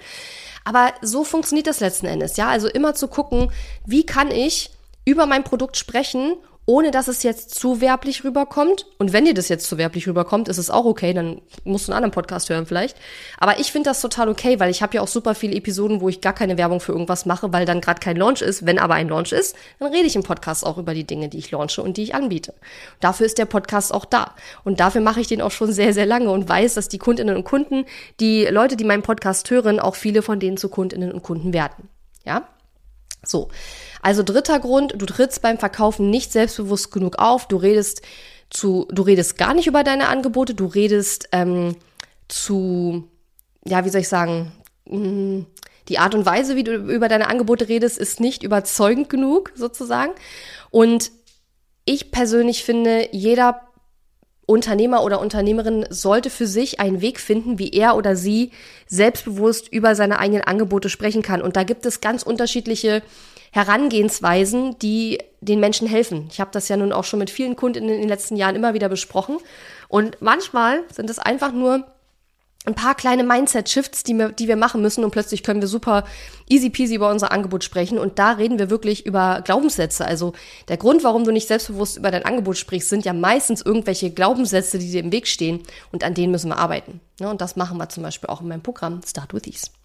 Aber 0.64 0.92
so 1.00 1.22
funktioniert 1.22 1.68
das 1.68 1.78
letzten 1.78 2.06
Endes, 2.06 2.36
ja? 2.36 2.48
Also 2.48 2.68
immer 2.68 2.94
zu 2.94 3.06
gucken, 3.06 3.52
wie 3.86 4.04
kann 4.04 4.32
ich 4.32 4.70
über 5.04 5.26
mein 5.26 5.44
Produkt 5.44 5.76
sprechen 5.76 6.34
ohne 6.66 6.90
dass 6.90 7.08
es 7.08 7.22
jetzt 7.22 7.54
zu 7.54 7.80
werblich 7.80 8.22
rüberkommt. 8.22 8.86
Und 8.98 9.12
wenn 9.12 9.24
dir 9.24 9.34
das 9.34 9.48
jetzt 9.48 9.66
zu 9.66 9.78
werblich 9.78 10.06
rüberkommt, 10.06 10.48
ist 10.48 10.58
es 10.58 10.70
auch 10.70 10.84
okay, 10.84 11.12
dann 11.12 11.40
musst 11.64 11.88
du 11.88 11.92
einen 11.92 11.96
anderen 11.96 12.12
Podcast 12.12 12.48
hören 12.48 12.66
vielleicht. 12.66 12.96
Aber 13.38 13.58
ich 13.58 13.72
finde 13.72 13.90
das 13.90 14.00
total 14.00 14.28
okay, 14.28 14.60
weil 14.60 14.70
ich 14.70 14.82
habe 14.82 14.94
ja 14.94 15.02
auch 15.02 15.08
super 15.08 15.34
viele 15.34 15.56
Episoden, 15.56 16.00
wo 16.00 16.08
ich 16.08 16.20
gar 16.20 16.32
keine 16.32 16.58
Werbung 16.58 16.80
für 16.80 16.92
irgendwas 16.92 17.26
mache, 17.26 17.52
weil 17.52 17.66
dann 17.66 17.80
gerade 17.80 18.00
kein 18.00 18.16
Launch 18.16 18.42
ist. 18.42 18.66
Wenn 18.66 18.78
aber 18.78 18.94
ein 18.94 19.08
Launch 19.08 19.32
ist, 19.32 19.56
dann 19.78 19.92
rede 19.92 20.06
ich 20.06 20.16
im 20.16 20.22
Podcast 20.22 20.64
auch 20.64 20.78
über 20.78 20.94
die 20.94 21.04
Dinge, 21.04 21.28
die 21.28 21.38
ich 21.38 21.50
launche 21.50 21.82
und 21.82 21.96
die 21.96 22.04
ich 22.04 22.14
anbiete. 22.14 22.54
Dafür 23.00 23.26
ist 23.26 23.38
der 23.38 23.46
Podcast 23.46 23.92
auch 23.92 24.04
da. 24.04 24.34
Und 24.62 24.80
dafür 24.80 25.00
mache 25.00 25.20
ich 25.20 25.26
den 25.26 25.42
auch 25.42 25.50
schon 25.50 25.72
sehr, 25.72 25.92
sehr 25.92 26.06
lange 26.06 26.30
und 26.30 26.48
weiß, 26.48 26.74
dass 26.74 26.88
die 26.88 26.98
Kundinnen 26.98 27.36
und 27.36 27.44
Kunden, 27.44 27.84
die 28.20 28.44
Leute, 28.44 28.76
die 28.76 28.84
meinen 28.84 29.02
Podcast 29.02 29.50
hören, 29.50 29.80
auch 29.80 29.96
viele 29.96 30.22
von 30.22 30.38
denen 30.38 30.56
zu 30.56 30.68
Kundinnen 30.68 31.10
und 31.10 31.22
Kunden 31.22 31.52
werden. 31.52 31.88
Ja? 32.24 32.46
So. 33.24 33.48
Also 34.02 34.22
dritter 34.22 34.58
Grund, 34.60 34.94
du 34.96 35.06
trittst 35.06 35.42
beim 35.42 35.58
Verkaufen 35.58 36.10
nicht 36.10 36.32
selbstbewusst 36.32 36.90
genug 36.90 37.18
auf, 37.18 37.48
du 37.48 37.56
redest 37.56 38.02
zu, 38.50 38.88
du 38.90 39.02
redest 39.02 39.38
gar 39.38 39.54
nicht 39.54 39.66
über 39.66 39.84
deine 39.84 40.08
Angebote, 40.08 40.54
du 40.54 40.66
redest 40.66 41.28
ähm, 41.32 41.76
zu, 42.28 43.04
ja, 43.64 43.84
wie 43.84 43.90
soll 43.90 44.00
ich 44.00 44.08
sagen, 44.08 44.52
mh, 44.86 44.98
mm, 44.98 45.46
die 45.88 45.98
Art 45.98 46.14
und 46.14 46.24
Weise, 46.24 46.54
wie 46.54 46.62
du 46.62 46.74
über 46.74 47.08
deine 47.08 47.28
Angebote 47.28 47.68
redest, 47.68 47.98
ist 47.98 48.20
nicht 48.20 48.44
überzeugend 48.44 49.08
genug, 49.08 49.52
sozusagen. 49.56 50.12
Und 50.70 51.10
ich 51.84 52.12
persönlich 52.12 52.64
finde, 52.64 53.08
jeder 53.10 53.62
Unternehmer 54.46 55.04
oder 55.04 55.20
Unternehmerin 55.20 55.86
sollte 55.90 56.30
für 56.30 56.46
sich 56.46 56.80
einen 56.80 57.00
Weg 57.00 57.18
finden, 57.20 57.58
wie 57.58 57.70
er 57.70 57.96
oder 57.96 58.14
sie 58.16 58.50
selbstbewusst 58.86 59.72
über 59.72 59.94
seine 59.94 60.18
eigenen 60.18 60.42
Angebote 60.42 60.88
sprechen 60.88 61.22
kann. 61.22 61.42
Und 61.42 61.56
da 61.56 61.64
gibt 61.64 61.86
es 61.86 62.00
ganz 62.00 62.22
unterschiedliche 62.22 63.02
Herangehensweisen, 63.50 64.78
die 64.78 65.18
den 65.40 65.60
Menschen 65.60 65.88
helfen. 65.88 66.28
Ich 66.30 66.40
habe 66.40 66.50
das 66.52 66.68
ja 66.68 66.76
nun 66.76 66.92
auch 66.92 67.04
schon 67.04 67.18
mit 67.18 67.30
vielen 67.30 67.56
Kunden 67.56 67.88
in 67.88 68.00
den 68.00 68.08
letzten 68.08 68.36
Jahren 68.36 68.56
immer 68.56 68.74
wieder 68.74 68.88
besprochen. 68.88 69.38
Und 69.88 70.20
manchmal 70.20 70.84
sind 70.92 71.10
es 71.10 71.18
einfach 71.18 71.52
nur 71.52 71.86
ein 72.66 72.74
paar 72.74 72.94
kleine 72.94 73.24
Mindset-Shifts, 73.24 74.02
die 74.02 74.14
wir, 74.14 74.32
die 74.32 74.46
wir 74.46 74.56
machen 74.56 74.82
müssen 74.82 75.02
und 75.02 75.12
plötzlich 75.12 75.42
können 75.42 75.62
wir 75.62 75.68
super 75.68 76.04
easy 76.46 76.68
peasy 76.68 76.96
über 76.96 77.10
unser 77.10 77.32
Angebot 77.32 77.64
sprechen 77.64 77.98
und 77.98 78.18
da 78.18 78.32
reden 78.32 78.58
wir 78.58 78.68
wirklich 78.68 79.06
über 79.06 79.40
Glaubenssätze. 79.42 80.04
Also 80.04 80.34
der 80.68 80.76
Grund, 80.76 81.02
warum 81.02 81.24
du 81.24 81.32
nicht 81.32 81.48
selbstbewusst 81.48 81.96
über 81.96 82.10
dein 82.10 82.26
Angebot 82.26 82.58
sprichst, 82.58 82.90
sind 82.90 83.06
ja 83.06 83.14
meistens 83.14 83.62
irgendwelche 83.62 84.10
Glaubenssätze, 84.10 84.78
die 84.78 84.90
dir 84.90 85.00
im 85.00 85.10
Weg 85.10 85.26
stehen 85.26 85.62
und 85.90 86.04
an 86.04 86.12
denen 86.12 86.32
müssen 86.32 86.50
wir 86.50 86.58
arbeiten. 86.58 87.00
Und 87.20 87.40
das 87.40 87.56
machen 87.56 87.78
wir 87.78 87.88
zum 87.88 88.02
Beispiel 88.02 88.28
auch 88.28 88.42
in 88.42 88.48
meinem 88.48 88.62
Programm 88.62 89.00
Start 89.06 89.32
with 89.32 89.46
Ease. 89.46 89.79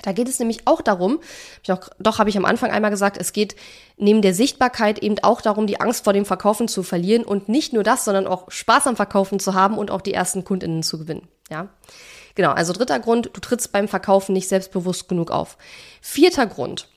Da 0.00 0.12
geht 0.12 0.28
es 0.28 0.38
nämlich 0.38 0.66
auch 0.66 0.80
darum, 0.80 1.20
auch, 1.68 1.90
doch 1.98 2.18
habe 2.18 2.30
ich 2.30 2.38
am 2.38 2.46
Anfang 2.46 2.70
einmal 2.70 2.90
gesagt, 2.90 3.18
es 3.18 3.34
geht 3.34 3.56
neben 3.98 4.22
der 4.22 4.32
Sichtbarkeit 4.32 5.00
eben 5.00 5.18
auch 5.22 5.42
darum, 5.42 5.66
die 5.66 5.80
Angst 5.80 6.04
vor 6.04 6.14
dem 6.14 6.24
Verkaufen 6.24 6.66
zu 6.66 6.82
verlieren 6.82 7.24
und 7.24 7.50
nicht 7.50 7.74
nur 7.74 7.82
das, 7.82 8.06
sondern 8.06 8.26
auch 8.26 8.50
Spaß 8.50 8.86
am 8.86 8.96
Verkaufen 8.96 9.38
zu 9.38 9.52
haben 9.52 9.76
und 9.76 9.90
auch 9.90 10.00
die 10.00 10.14
ersten 10.14 10.44
Kundinnen 10.44 10.82
zu 10.82 10.98
gewinnen. 10.98 11.28
Ja, 11.50 11.68
genau. 12.34 12.52
Also 12.52 12.72
dritter 12.72 13.00
Grund, 13.00 13.30
du 13.34 13.40
trittst 13.40 13.70
beim 13.70 13.86
Verkaufen 13.86 14.32
nicht 14.32 14.48
selbstbewusst 14.48 15.10
genug 15.10 15.30
auf. 15.30 15.58
Vierter 16.00 16.46
Grund, 16.46 16.88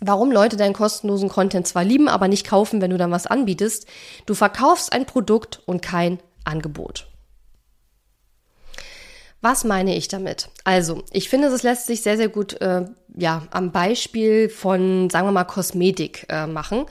warum 0.00 0.30
Leute 0.30 0.56
deinen 0.56 0.74
kostenlosen 0.74 1.28
Content 1.28 1.66
zwar 1.66 1.82
lieben, 1.82 2.08
aber 2.08 2.28
nicht 2.28 2.46
kaufen, 2.46 2.80
wenn 2.80 2.92
du 2.92 2.98
dann 2.98 3.10
was 3.10 3.26
anbietest. 3.26 3.86
Du 4.26 4.34
verkaufst 4.34 4.92
ein 4.92 5.06
Produkt 5.06 5.60
und 5.66 5.82
kein 5.82 6.20
Angebot. 6.44 7.08
Was 9.42 9.64
meine 9.64 9.94
ich 9.94 10.08
damit? 10.08 10.48
Also, 10.64 11.04
ich 11.12 11.28
finde, 11.28 11.48
es 11.48 11.62
lässt 11.62 11.86
sich 11.86 12.02
sehr, 12.02 12.16
sehr 12.16 12.28
gut 12.28 12.60
äh, 12.60 12.86
ja, 13.14 13.42
am 13.50 13.70
Beispiel 13.70 14.48
von, 14.48 15.10
sagen 15.10 15.26
wir 15.26 15.32
mal, 15.32 15.44
Kosmetik 15.44 16.26
äh, 16.28 16.46
machen. 16.46 16.86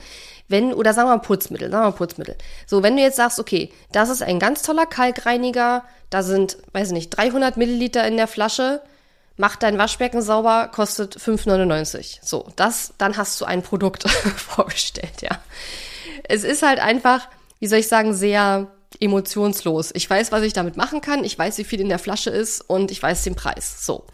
Wenn, 0.48 0.72
oder 0.72 0.94
sagen 0.94 1.08
wir 1.08 1.16
mal 1.16 1.22
Putzmittel, 1.22 1.70
sagen 1.70 1.84
wir 1.84 1.90
mal 1.90 1.96
Putzmittel. 1.96 2.36
So, 2.66 2.82
wenn 2.82 2.96
du 2.96 3.02
jetzt 3.02 3.16
sagst, 3.16 3.40
okay, 3.40 3.72
das 3.90 4.10
ist 4.10 4.22
ein 4.22 4.38
ganz 4.38 4.62
toller 4.62 4.86
Kalkreiniger, 4.86 5.84
da 6.08 6.22
sind, 6.22 6.56
weiß 6.72 6.92
nicht, 6.92 7.10
300 7.10 7.56
Milliliter 7.56 8.06
in 8.06 8.16
der 8.16 8.28
Flasche, 8.28 8.80
macht 9.36 9.62
dein 9.62 9.76
Waschbecken 9.76 10.22
sauber, 10.22 10.70
kostet 10.72 11.16
5,99. 11.16 12.18
So, 12.22 12.48
das, 12.56 12.94
dann 12.98 13.16
hast 13.16 13.40
du 13.40 13.44
ein 13.44 13.62
Produkt 13.62 14.08
vorgestellt, 14.36 15.20
ja. 15.20 15.40
Es 16.24 16.44
ist 16.44 16.62
halt 16.62 16.80
einfach, 16.80 17.28
wie 17.60 17.66
soll 17.66 17.80
ich 17.80 17.88
sagen, 17.88 18.14
sehr 18.14 18.68
emotionslos. 19.00 19.90
Ich 19.94 20.08
weiß, 20.08 20.32
was 20.32 20.42
ich 20.42 20.52
damit 20.52 20.76
machen 20.76 21.00
kann, 21.00 21.24
ich 21.24 21.38
weiß, 21.38 21.58
wie 21.58 21.64
viel 21.64 21.80
in 21.80 21.88
der 21.88 21.98
Flasche 21.98 22.30
ist 22.30 22.60
und 22.60 22.90
ich 22.90 23.02
weiß 23.02 23.24
den 23.24 23.34
Preis. 23.34 23.84
So. 23.84 24.04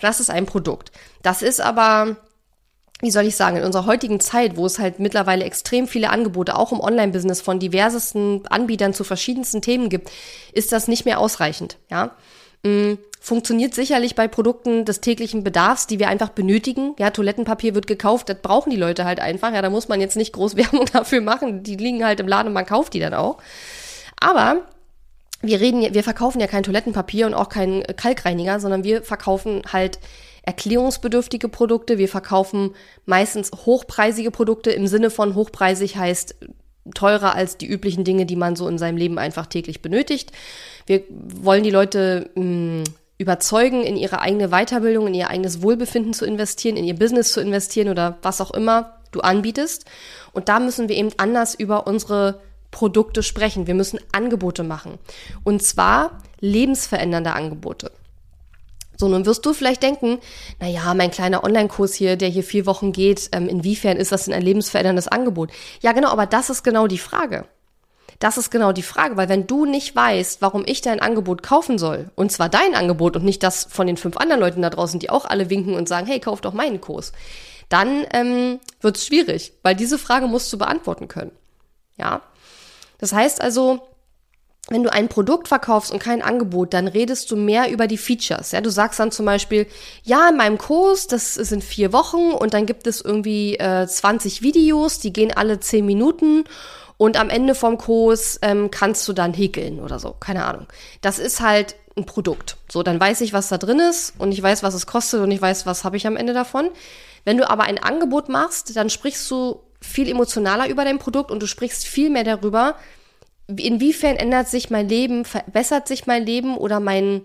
Das 0.00 0.20
ist 0.20 0.30
ein 0.30 0.46
Produkt. 0.46 0.92
Das 1.22 1.42
ist 1.42 1.60
aber, 1.60 2.16
wie 3.00 3.10
soll 3.10 3.26
ich 3.26 3.36
sagen, 3.36 3.56
in 3.56 3.64
unserer 3.64 3.86
heutigen 3.86 4.20
Zeit, 4.20 4.56
wo 4.56 4.66
es 4.66 4.78
halt 4.78 4.98
mittlerweile 4.98 5.44
extrem 5.44 5.88
viele 5.88 6.10
Angebote 6.10 6.56
auch 6.56 6.72
im 6.72 6.80
Online-Business 6.80 7.40
von 7.40 7.58
diversesten 7.58 8.46
Anbietern 8.46 8.94
zu 8.94 9.04
verschiedensten 9.04 9.62
Themen 9.62 9.88
gibt, 9.88 10.10
ist 10.52 10.72
das 10.72 10.88
nicht 10.88 11.04
mehr 11.04 11.18
ausreichend, 11.18 11.78
ja. 11.90 12.16
Mm, 12.62 12.94
funktioniert 13.20 13.74
sicherlich 13.74 14.14
bei 14.14 14.28
Produkten 14.28 14.84
des 14.84 15.00
täglichen 15.00 15.42
Bedarfs, 15.42 15.86
die 15.86 15.98
wir 15.98 16.08
einfach 16.08 16.28
benötigen. 16.28 16.94
Ja, 16.98 17.10
Toilettenpapier 17.10 17.74
wird 17.74 17.86
gekauft, 17.86 18.28
das 18.28 18.40
brauchen 18.40 18.70
die 18.70 18.76
Leute 18.76 19.04
halt 19.04 19.18
einfach. 19.20 19.52
Ja, 19.52 19.62
da 19.62 19.70
muss 19.70 19.88
man 19.88 20.00
jetzt 20.00 20.16
nicht 20.16 20.32
groß 20.32 20.56
Werbung 20.56 20.86
dafür 20.92 21.20
machen. 21.20 21.62
Die 21.62 21.76
liegen 21.76 22.04
halt 22.04 22.20
im 22.20 22.28
Laden 22.28 22.48
und 22.48 22.54
man 22.54 22.66
kauft 22.66 22.94
die 22.94 23.00
dann 23.00 23.14
auch. 23.14 23.38
Aber 24.20 24.62
wir 25.42 25.60
reden, 25.60 25.94
wir 25.94 26.02
verkaufen 26.02 26.40
ja 26.40 26.46
kein 26.46 26.62
Toilettenpapier 26.62 27.26
und 27.26 27.34
auch 27.34 27.48
keinen 27.48 27.82
Kalkreiniger, 27.82 28.58
sondern 28.60 28.84
wir 28.84 29.02
verkaufen 29.02 29.62
halt 29.72 29.98
erklärungsbedürftige 30.42 31.48
Produkte. 31.48 31.98
Wir 31.98 32.08
verkaufen 32.08 32.74
meistens 33.04 33.50
hochpreisige 33.52 34.30
Produkte 34.30 34.70
im 34.70 34.86
Sinne 34.86 35.10
von 35.10 35.34
hochpreisig 35.34 35.96
heißt 35.96 36.36
teurer 36.94 37.34
als 37.34 37.58
die 37.58 37.66
üblichen 37.66 38.04
Dinge, 38.04 38.26
die 38.26 38.36
man 38.36 38.54
so 38.54 38.68
in 38.68 38.78
seinem 38.78 38.96
Leben 38.96 39.18
einfach 39.18 39.46
täglich 39.46 39.82
benötigt. 39.82 40.32
Wir 40.86 41.02
wollen 41.08 41.64
die 41.64 41.70
Leute 41.70 42.30
mh, 42.36 42.42
hm, 42.42 42.84
überzeugen, 43.18 43.82
in 43.82 43.96
ihre 43.96 44.20
eigene 44.20 44.48
Weiterbildung, 44.48 45.08
in 45.08 45.14
ihr 45.14 45.30
eigenes 45.30 45.62
Wohlbefinden 45.62 46.12
zu 46.12 46.26
investieren, 46.26 46.76
in 46.76 46.84
ihr 46.84 46.94
Business 46.94 47.32
zu 47.32 47.40
investieren 47.40 47.88
oder 47.88 48.18
was 48.22 48.40
auch 48.40 48.52
immer 48.52 48.98
du 49.10 49.20
anbietest. 49.20 49.86
Und 50.32 50.48
da 50.48 50.60
müssen 50.60 50.88
wir 50.88 50.96
eben 50.96 51.10
anders 51.16 51.54
über 51.54 51.86
unsere 51.86 52.40
Produkte 52.70 53.22
sprechen. 53.22 53.66
Wir 53.66 53.74
müssen 53.74 54.00
Angebote 54.12 54.62
machen. 54.62 54.98
Und 55.44 55.62
zwar 55.62 56.18
lebensverändernde 56.40 57.32
Angebote. 57.32 57.90
So, 58.96 59.08
nun 59.08 59.26
wirst 59.26 59.44
du 59.44 59.52
vielleicht 59.52 59.82
denken, 59.82 60.18
na 60.58 60.68
ja, 60.68 60.94
mein 60.94 61.10
kleiner 61.10 61.44
Online-Kurs 61.44 61.94
hier, 61.94 62.16
der 62.16 62.28
hier 62.28 62.44
vier 62.44 62.64
Wochen 62.66 62.92
geht, 62.92 63.28
ähm, 63.32 63.48
inwiefern 63.48 63.98
ist 63.98 64.12
das 64.12 64.24
denn 64.24 64.34
ein 64.34 64.42
lebensveränderndes 64.42 65.08
Angebot? 65.08 65.50
Ja, 65.82 65.92
genau, 65.92 66.08
aber 66.08 66.26
das 66.26 66.48
ist 66.48 66.62
genau 66.62 66.86
die 66.86 66.98
Frage. 66.98 67.44
Das 68.18 68.38
ist 68.38 68.50
genau 68.50 68.72
die 68.72 68.82
Frage, 68.82 69.18
weil 69.18 69.28
wenn 69.28 69.46
du 69.46 69.66
nicht 69.66 69.94
weißt, 69.94 70.40
warum 70.40 70.62
ich 70.64 70.80
dein 70.80 71.00
Angebot 71.00 71.42
kaufen 71.42 71.76
soll, 71.76 72.10
und 72.14 72.32
zwar 72.32 72.48
dein 72.48 72.74
Angebot 72.74 73.16
und 73.16 73.24
nicht 73.24 73.42
das 73.42 73.66
von 73.70 73.86
den 73.86 73.98
fünf 73.98 74.16
anderen 74.16 74.40
Leuten 74.40 74.62
da 74.62 74.70
draußen, 74.70 74.98
die 74.98 75.10
auch 75.10 75.26
alle 75.26 75.50
winken 75.50 75.74
und 75.74 75.88
sagen, 75.88 76.06
hey, 76.06 76.18
kauf 76.18 76.40
doch 76.40 76.54
meinen 76.54 76.80
Kurs, 76.80 77.12
dann 77.68 78.06
ähm, 78.12 78.60
wird 78.80 78.96
es 78.96 79.06
schwierig, 79.06 79.52
weil 79.62 79.74
diese 79.74 79.98
Frage 79.98 80.28
musst 80.28 80.50
du 80.52 80.56
beantworten 80.56 81.08
können. 81.08 81.32
Ja, 81.98 82.22
das 82.98 83.12
heißt 83.12 83.40
also, 83.40 83.80
wenn 84.68 84.82
du 84.82 84.92
ein 84.92 85.08
Produkt 85.08 85.48
verkaufst 85.48 85.92
und 85.92 86.00
kein 86.00 86.22
Angebot, 86.22 86.74
dann 86.74 86.88
redest 86.88 87.30
du 87.30 87.36
mehr 87.36 87.70
über 87.70 87.86
die 87.86 87.98
Features. 87.98 88.50
Ja, 88.50 88.60
du 88.60 88.70
sagst 88.70 88.98
dann 88.98 89.12
zum 89.12 89.24
Beispiel, 89.24 89.66
ja, 90.02 90.28
in 90.28 90.36
meinem 90.36 90.58
Kurs, 90.58 91.06
das 91.06 91.34
sind 91.34 91.62
vier 91.62 91.92
Wochen 91.92 92.32
und 92.32 92.52
dann 92.52 92.66
gibt 92.66 92.86
es 92.86 93.00
irgendwie 93.00 93.56
äh, 93.56 93.86
20 93.86 94.42
Videos, 94.42 94.98
die 94.98 95.12
gehen 95.12 95.32
alle 95.36 95.60
zehn 95.60 95.86
Minuten 95.86 96.44
und 96.96 97.18
am 97.18 97.30
Ende 97.30 97.54
vom 97.54 97.78
Kurs 97.78 98.38
ähm, 98.42 98.70
kannst 98.70 99.06
du 99.06 99.12
dann 99.12 99.34
häkeln 99.34 99.80
oder 99.80 99.98
so. 100.00 100.12
Keine 100.18 100.44
Ahnung. 100.44 100.66
Das 101.00 101.18
ist 101.18 101.40
halt 101.40 101.76
ein 101.96 102.04
Produkt. 102.04 102.56
So, 102.70 102.82
dann 102.82 102.98
weiß 102.98 103.20
ich, 103.20 103.32
was 103.32 103.48
da 103.48 103.58
drin 103.58 103.78
ist 103.78 104.14
und 104.18 104.32
ich 104.32 104.42
weiß, 104.42 104.62
was 104.62 104.74
es 104.74 104.86
kostet 104.86 105.20
und 105.20 105.30
ich 105.30 105.40
weiß, 105.40 105.66
was 105.66 105.84
habe 105.84 105.96
ich 105.96 106.06
am 106.06 106.16
Ende 106.16 106.32
davon. 106.32 106.70
Wenn 107.24 107.36
du 107.36 107.48
aber 107.48 107.64
ein 107.64 107.82
Angebot 107.82 108.28
machst, 108.28 108.74
dann 108.76 108.90
sprichst 108.90 109.30
du 109.30 109.60
viel 109.86 110.10
emotionaler 110.10 110.68
über 110.68 110.84
dein 110.84 110.98
Produkt 110.98 111.30
und 111.30 111.42
du 111.42 111.46
sprichst 111.46 111.86
viel 111.86 112.10
mehr 112.10 112.24
darüber, 112.24 112.76
inwiefern 113.48 114.16
ändert 114.16 114.48
sich 114.48 114.70
mein 114.70 114.88
Leben, 114.88 115.24
verbessert 115.24 115.88
sich 115.88 116.06
mein 116.06 116.26
Leben 116.26 116.56
oder 116.56 116.80
mein, 116.80 117.22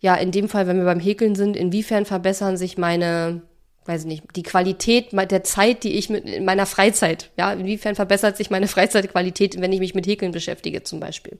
ja, 0.00 0.14
in 0.14 0.30
dem 0.30 0.48
Fall, 0.48 0.66
wenn 0.66 0.78
wir 0.78 0.84
beim 0.84 1.00
Häkeln 1.00 1.34
sind, 1.34 1.56
inwiefern 1.56 2.04
verbessern 2.04 2.56
sich 2.56 2.76
meine, 2.76 3.42
weiß 3.86 4.02
ich 4.02 4.06
nicht, 4.06 4.24
die 4.36 4.42
Qualität 4.42 5.12
der 5.12 5.44
Zeit, 5.44 5.84
die 5.84 5.94
ich 5.94 6.10
mit 6.10 6.28
in 6.28 6.44
meiner 6.44 6.66
Freizeit, 6.66 7.30
ja, 7.36 7.52
inwiefern 7.52 7.94
verbessert 7.94 8.36
sich 8.36 8.50
meine 8.50 8.68
Freizeitqualität, 8.68 9.60
wenn 9.60 9.72
ich 9.72 9.80
mich 9.80 9.94
mit 9.94 10.06
Häkeln 10.06 10.32
beschäftige 10.32 10.82
zum 10.82 11.00
Beispiel. 11.00 11.38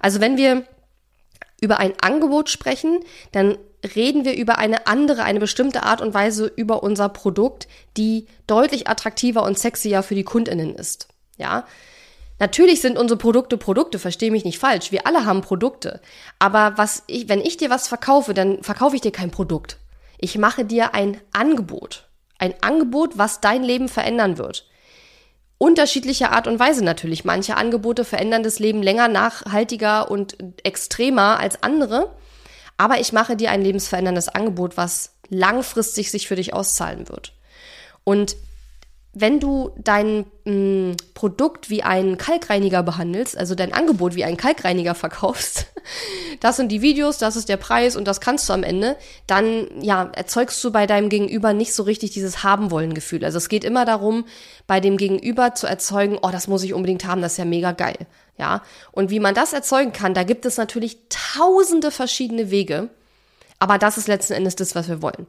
Also 0.00 0.20
wenn 0.20 0.36
wir 0.36 0.64
über 1.60 1.78
ein 1.78 1.92
Angebot 2.00 2.48
sprechen, 2.50 3.00
dann 3.32 3.58
reden 3.94 4.24
wir 4.24 4.34
über 4.36 4.58
eine 4.58 4.86
andere, 4.86 5.22
eine 5.22 5.40
bestimmte 5.40 5.82
Art 5.82 6.00
und 6.00 6.14
Weise 6.14 6.50
über 6.56 6.82
unser 6.82 7.08
Produkt, 7.08 7.68
die 7.96 8.26
deutlich 8.46 8.88
attraktiver 8.88 9.42
und 9.42 9.58
sexier 9.58 10.02
für 10.02 10.14
die 10.14 10.24
Kundinnen 10.24 10.74
ist. 10.74 11.08
Ja. 11.36 11.66
Natürlich 12.38 12.80
sind 12.80 12.98
unsere 12.98 13.18
Produkte 13.18 13.56
Produkte, 13.56 13.98
verstehe 13.98 14.30
mich 14.30 14.44
nicht 14.44 14.58
falsch. 14.58 14.92
Wir 14.92 15.06
alle 15.06 15.24
haben 15.24 15.40
Produkte. 15.40 16.00
Aber 16.38 16.74
was 16.76 17.02
ich, 17.06 17.28
wenn 17.28 17.40
ich 17.40 17.56
dir 17.56 17.70
was 17.70 17.88
verkaufe, 17.88 18.34
dann 18.34 18.62
verkaufe 18.62 18.96
ich 18.96 19.00
dir 19.02 19.12
kein 19.12 19.30
Produkt. 19.30 19.78
Ich 20.18 20.36
mache 20.36 20.64
dir 20.64 20.94
ein 20.94 21.20
Angebot. 21.32 22.08
Ein 22.38 22.54
Angebot, 22.60 23.16
was 23.16 23.40
dein 23.40 23.62
Leben 23.62 23.88
verändern 23.88 24.36
wird. 24.36 24.66
Unterschiedlicher 25.58 26.32
Art 26.32 26.46
und 26.46 26.58
Weise 26.58 26.84
natürlich. 26.84 27.24
Manche 27.24 27.56
Angebote 27.56 28.04
verändern 28.04 28.42
das 28.42 28.58
Leben 28.58 28.82
länger, 28.82 29.08
nachhaltiger 29.08 30.10
und 30.10 30.36
extremer 30.62 31.38
als 31.40 31.62
andere. 31.62 32.14
Aber 32.76 33.00
ich 33.00 33.12
mache 33.12 33.36
dir 33.36 33.50
ein 33.50 33.62
lebensveränderndes 33.62 34.28
Angebot, 34.28 34.76
was 34.76 35.12
langfristig 35.28 36.10
sich 36.10 36.28
für 36.28 36.36
dich 36.36 36.54
auszahlen 36.54 37.08
wird. 37.08 37.32
Und 38.04 38.36
wenn 39.18 39.40
du 39.40 39.70
dein 39.78 40.26
mh, 40.44 40.52
mm, 40.52 40.96
Produkt 41.14 41.70
wie 41.70 41.82
einen 41.82 42.18
Kalkreiniger 42.18 42.82
behandelst, 42.82 43.34
also 43.34 43.54
dein 43.54 43.72
Angebot 43.72 44.14
wie 44.14 44.24
einen 44.24 44.36
Kalkreiniger 44.36 44.94
verkaufst, 44.94 45.68
das 46.40 46.56
sind 46.56 46.70
die 46.70 46.82
Videos, 46.82 47.16
das 47.16 47.34
ist 47.34 47.48
der 47.48 47.56
Preis 47.56 47.96
und 47.96 48.06
das 48.06 48.20
kannst 48.20 48.46
du 48.46 48.52
am 48.52 48.62
Ende, 48.62 48.94
dann 49.26 49.68
ja, 49.80 50.10
erzeugst 50.14 50.62
du 50.62 50.70
bei 50.70 50.86
deinem 50.86 51.08
Gegenüber 51.08 51.54
nicht 51.54 51.72
so 51.72 51.84
richtig 51.84 52.10
dieses 52.10 52.42
haben 52.42 52.70
wollen 52.70 52.92
Gefühl. 52.92 53.24
Also 53.24 53.38
es 53.38 53.48
geht 53.48 53.64
immer 53.64 53.86
darum, 53.86 54.26
bei 54.66 54.80
dem 54.80 54.98
Gegenüber 54.98 55.54
zu 55.54 55.66
erzeugen, 55.66 56.18
oh, 56.20 56.30
das 56.30 56.46
muss 56.46 56.62
ich 56.62 56.74
unbedingt 56.74 57.06
haben, 57.06 57.22
das 57.22 57.32
ist 57.32 57.38
ja 57.38 57.46
mega 57.46 57.72
geil. 57.72 57.96
Ja? 58.36 58.62
Und 58.92 59.08
wie 59.08 59.20
man 59.20 59.34
das 59.34 59.54
erzeugen 59.54 59.92
kann, 59.92 60.12
da 60.12 60.24
gibt 60.24 60.44
es 60.44 60.58
natürlich 60.58 60.98
tausende 61.08 61.90
verschiedene 61.90 62.50
Wege, 62.50 62.90
aber 63.58 63.78
das 63.78 63.96
ist 63.96 64.08
letzten 64.08 64.34
Endes 64.34 64.56
das, 64.56 64.74
was 64.74 64.88
wir 64.88 65.00
wollen. 65.00 65.26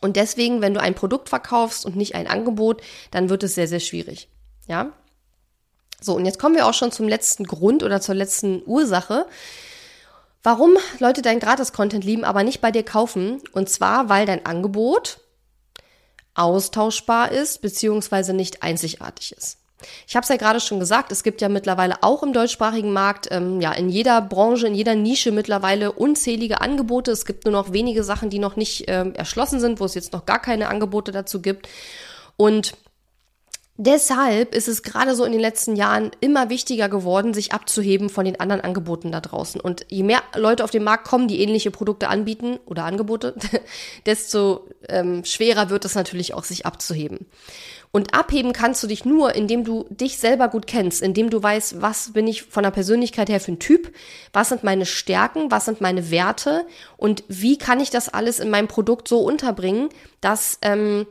Und 0.00 0.16
deswegen, 0.16 0.60
wenn 0.60 0.74
du 0.74 0.80
ein 0.80 0.94
Produkt 0.94 1.28
verkaufst 1.28 1.86
und 1.86 1.96
nicht 1.96 2.14
ein 2.14 2.26
Angebot, 2.26 2.82
dann 3.10 3.28
wird 3.28 3.42
es 3.42 3.54
sehr, 3.54 3.68
sehr 3.68 3.80
schwierig. 3.80 4.28
Ja? 4.66 4.92
So, 6.00 6.14
und 6.14 6.26
jetzt 6.26 6.38
kommen 6.38 6.54
wir 6.54 6.66
auch 6.66 6.74
schon 6.74 6.92
zum 6.92 7.08
letzten 7.08 7.44
Grund 7.44 7.82
oder 7.82 8.00
zur 8.00 8.14
letzten 8.14 8.62
Ursache, 8.66 9.26
warum 10.42 10.76
Leute 10.98 11.22
dein 11.22 11.40
Gratis-Content 11.40 12.04
lieben, 12.04 12.24
aber 12.24 12.44
nicht 12.44 12.60
bei 12.60 12.70
dir 12.70 12.84
kaufen. 12.84 13.42
Und 13.52 13.70
zwar, 13.70 14.08
weil 14.08 14.26
dein 14.26 14.44
Angebot 14.44 15.20
austauschbar 16.34 17.32
ist, 17.32 17.62
beziehungsweise 17.62 18.34
nicht 18.34 18.62
einzigartig 18.62 19.32
ist. 19.32 19.58
Ich 20.06 20.16
habe 20.16 20.22
es 20.22 20.28
ja 20.28 20.36
gerade 20.36 20.60
schon 20.60 20.80
gesagt, 20.80 21.12
es 21.12 21.22
gibt 21.22 21.40
ja 21.40 21.48
mittlerweile 21.48 22.02
auch 22.02 22.22
im 22.22 22.32
deutschsprachigen 22.32 22.92
Markt, 22.92 23.28
ähm, 23.30 23.60
ja, 23.60 23.72
in 23.72 23.88
jeder 23.88 24.22
Branche, 24.22 24.66
in 24.66 24.74
jeder 24.74 24.94
Nische 24.94 25.32
mittlerweile 25.32 25.92
unzählige 25.92 26.60
Angebote. 26.60 27.10
Es 27.10 27.26
gibt 27.26 27.44
nur 27.44 27.52
noch 27.52 27.72
wenige 27.72 28.02
Sachen, 28.02 28.30
die 28.30 28.38
noch 28.38 28.56
nicht 28.56 28.84
ähm, 28.88 29.14
erschlossen 29.14 29.60
sind, 29.60 29.78
wo 29.78 29.84
es 29.84 29.94
jetzt 29.94 30.12
noch 30.12 30.24
gar 30.24 30.40
keine 30.40 30.68
Angebote 30.68 31.12
dazu 31.12 31.42
gibt. 31.42 31.68
Und 32.36 32.74
Deshalb 33.78 34.54
ist 34.54 34.68
es 34.68 34.82
gerade 34.82 35.14
so 35.14 35.24
in 35.24 35.32
den 35.32 35.40
letzten 35.40 35.76
Jahren 35.76 36.10
immer 36.20 36.48
wichtiger 36.48 36.88
geworden, 36.88 37.34
sich 37.34 37.52
abzuheben 37.52 38.08
von 38.08 38.24
den 38.24 38.40
anderen 38.40 38.62
Angeboten 38.62 39.12
da 39.12 39.20
draußen. 39.20 39.60
Und 39.60 39.84
je 39.90 40.02
mehr 40.02 40.22
Leute 40.34 40.64
auf 40.64 40.70
den 40.70 40.82
Markt 40.82 41.06
kommen, 41.06 41.28
die 41.28 41.42
ähnliche 41.42 41.70
Produkte 41.70 42.08
anbieten 42.08 42.58
oder 42.64 42.84
Angebote, 42.84 43.34
desto 44.06 44.66
ähm, 44.88 45.24
schwerer 45.26 45.68
wird 45.68 45.84
es 45.84 45.94
natürlich 45.94 46.32
auch, 46.32 46.44
sich 46.44 46.64
abzuheben. 46.64 47.26
Und 47.92 48.14
abheben 48.14 48.52
kannst 48.52 48.82
du 48.82 48.86
dich 48.86 49.04
nur, 49.04 49.34
indem 49.34 49.64
du 49.64 49.86
dich 49.90 50.18
selber 50.18 50.48
gut 50.48 50.66
kennst, 50.66 51.02
indem 51.02 51.28
du 51.28 51.42
weißt, 51.42 51.80
was 51.82 52.12
bin 52.12 52.26
ich 52.26 52.42
von 52.42 52.62
der 52.62 52.70
Persönlichkeit 52.70 53.28
her 53.28 53.40
für 53.40 53.52
ein 53.52 53.58
Typ, 53.58 53.92
was 54.32 54.48
sind 54.48 54.64
meine 54.64 54.86
Stärken, 54.86 55.50
was 55.50 55.66
sind 55.66 55.80
meine 55.80 56.10
Werte 56.10 56.66
und 56.96 57.24
wie 57.28 57.58
kann 57.58 57.80
ich 57.80 57.90
das 57.90 58.08
alles 58.08 58.38
in 58.38 58.50
meinem 58.50 58.68
Produkt 58.68 59.08
so 59.08 59.20
unterbringen, 59.20 59.88
dass 60.20 60.58
ähm, 60.62 61.06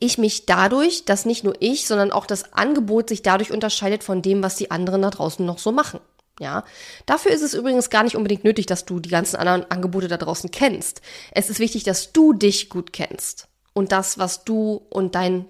ich 0.00 0.18
mich 0.18 0.46
dadurch, 0.46 1.04
dass 1.04 1.24
nicht 1.24 1.44
nur 1.44 1.54
ich, 1.60 1.86
sondern 1.86 2.12
auch 2.12 2.26
das 2.26 2.52
Angebot 2.52 3.08
sich 3.08 3.22
dadurch 3.22 3.52
unterscheidet 3.52 4.04
von 4.04 4.22
dem, 4.22 4.42
was 4.42 4.56
die 4.56 4.70
anderen 4.70 5.02
da 5.02 5.10
draußen 5.10 5.44
noch 5.44 5.58
so 5.58 5.72
machen. 5.72 6.00
Ja, 6.40 6.64
dafür 7.06 7.30
ist 7.30 7.42
es 7.42 7.54
übrigens 7.54 7.90
gar 7.90 8.02
nicht 8.02 8.16
unbedingt 8.16 8.42
nötig, 8.42 8.66
dass 8.66 8.84
du 8.84 8.98
die 8.98 9.08
ganzen 9.08 9.36
anderen 9.36 9.70
Angebote 9.70 10.08
da 10.08 10.16
draußen 10.16 10.50
kennst. 10.50 11.00
Es 11.30 11.48
ist 11.48 11.60
wichtig, 11.60 11.84
dass 11.84 12.12
du 12.12 12.32
dich 12.32 12.68
gut 12.70 12.92
kennst 12.92 13.46
und 13.72 13.92
das, 13.92 14.18
was 14.18 14.44
du 14.44 14.84
und 14.90 15.14
dein 15.14 15.46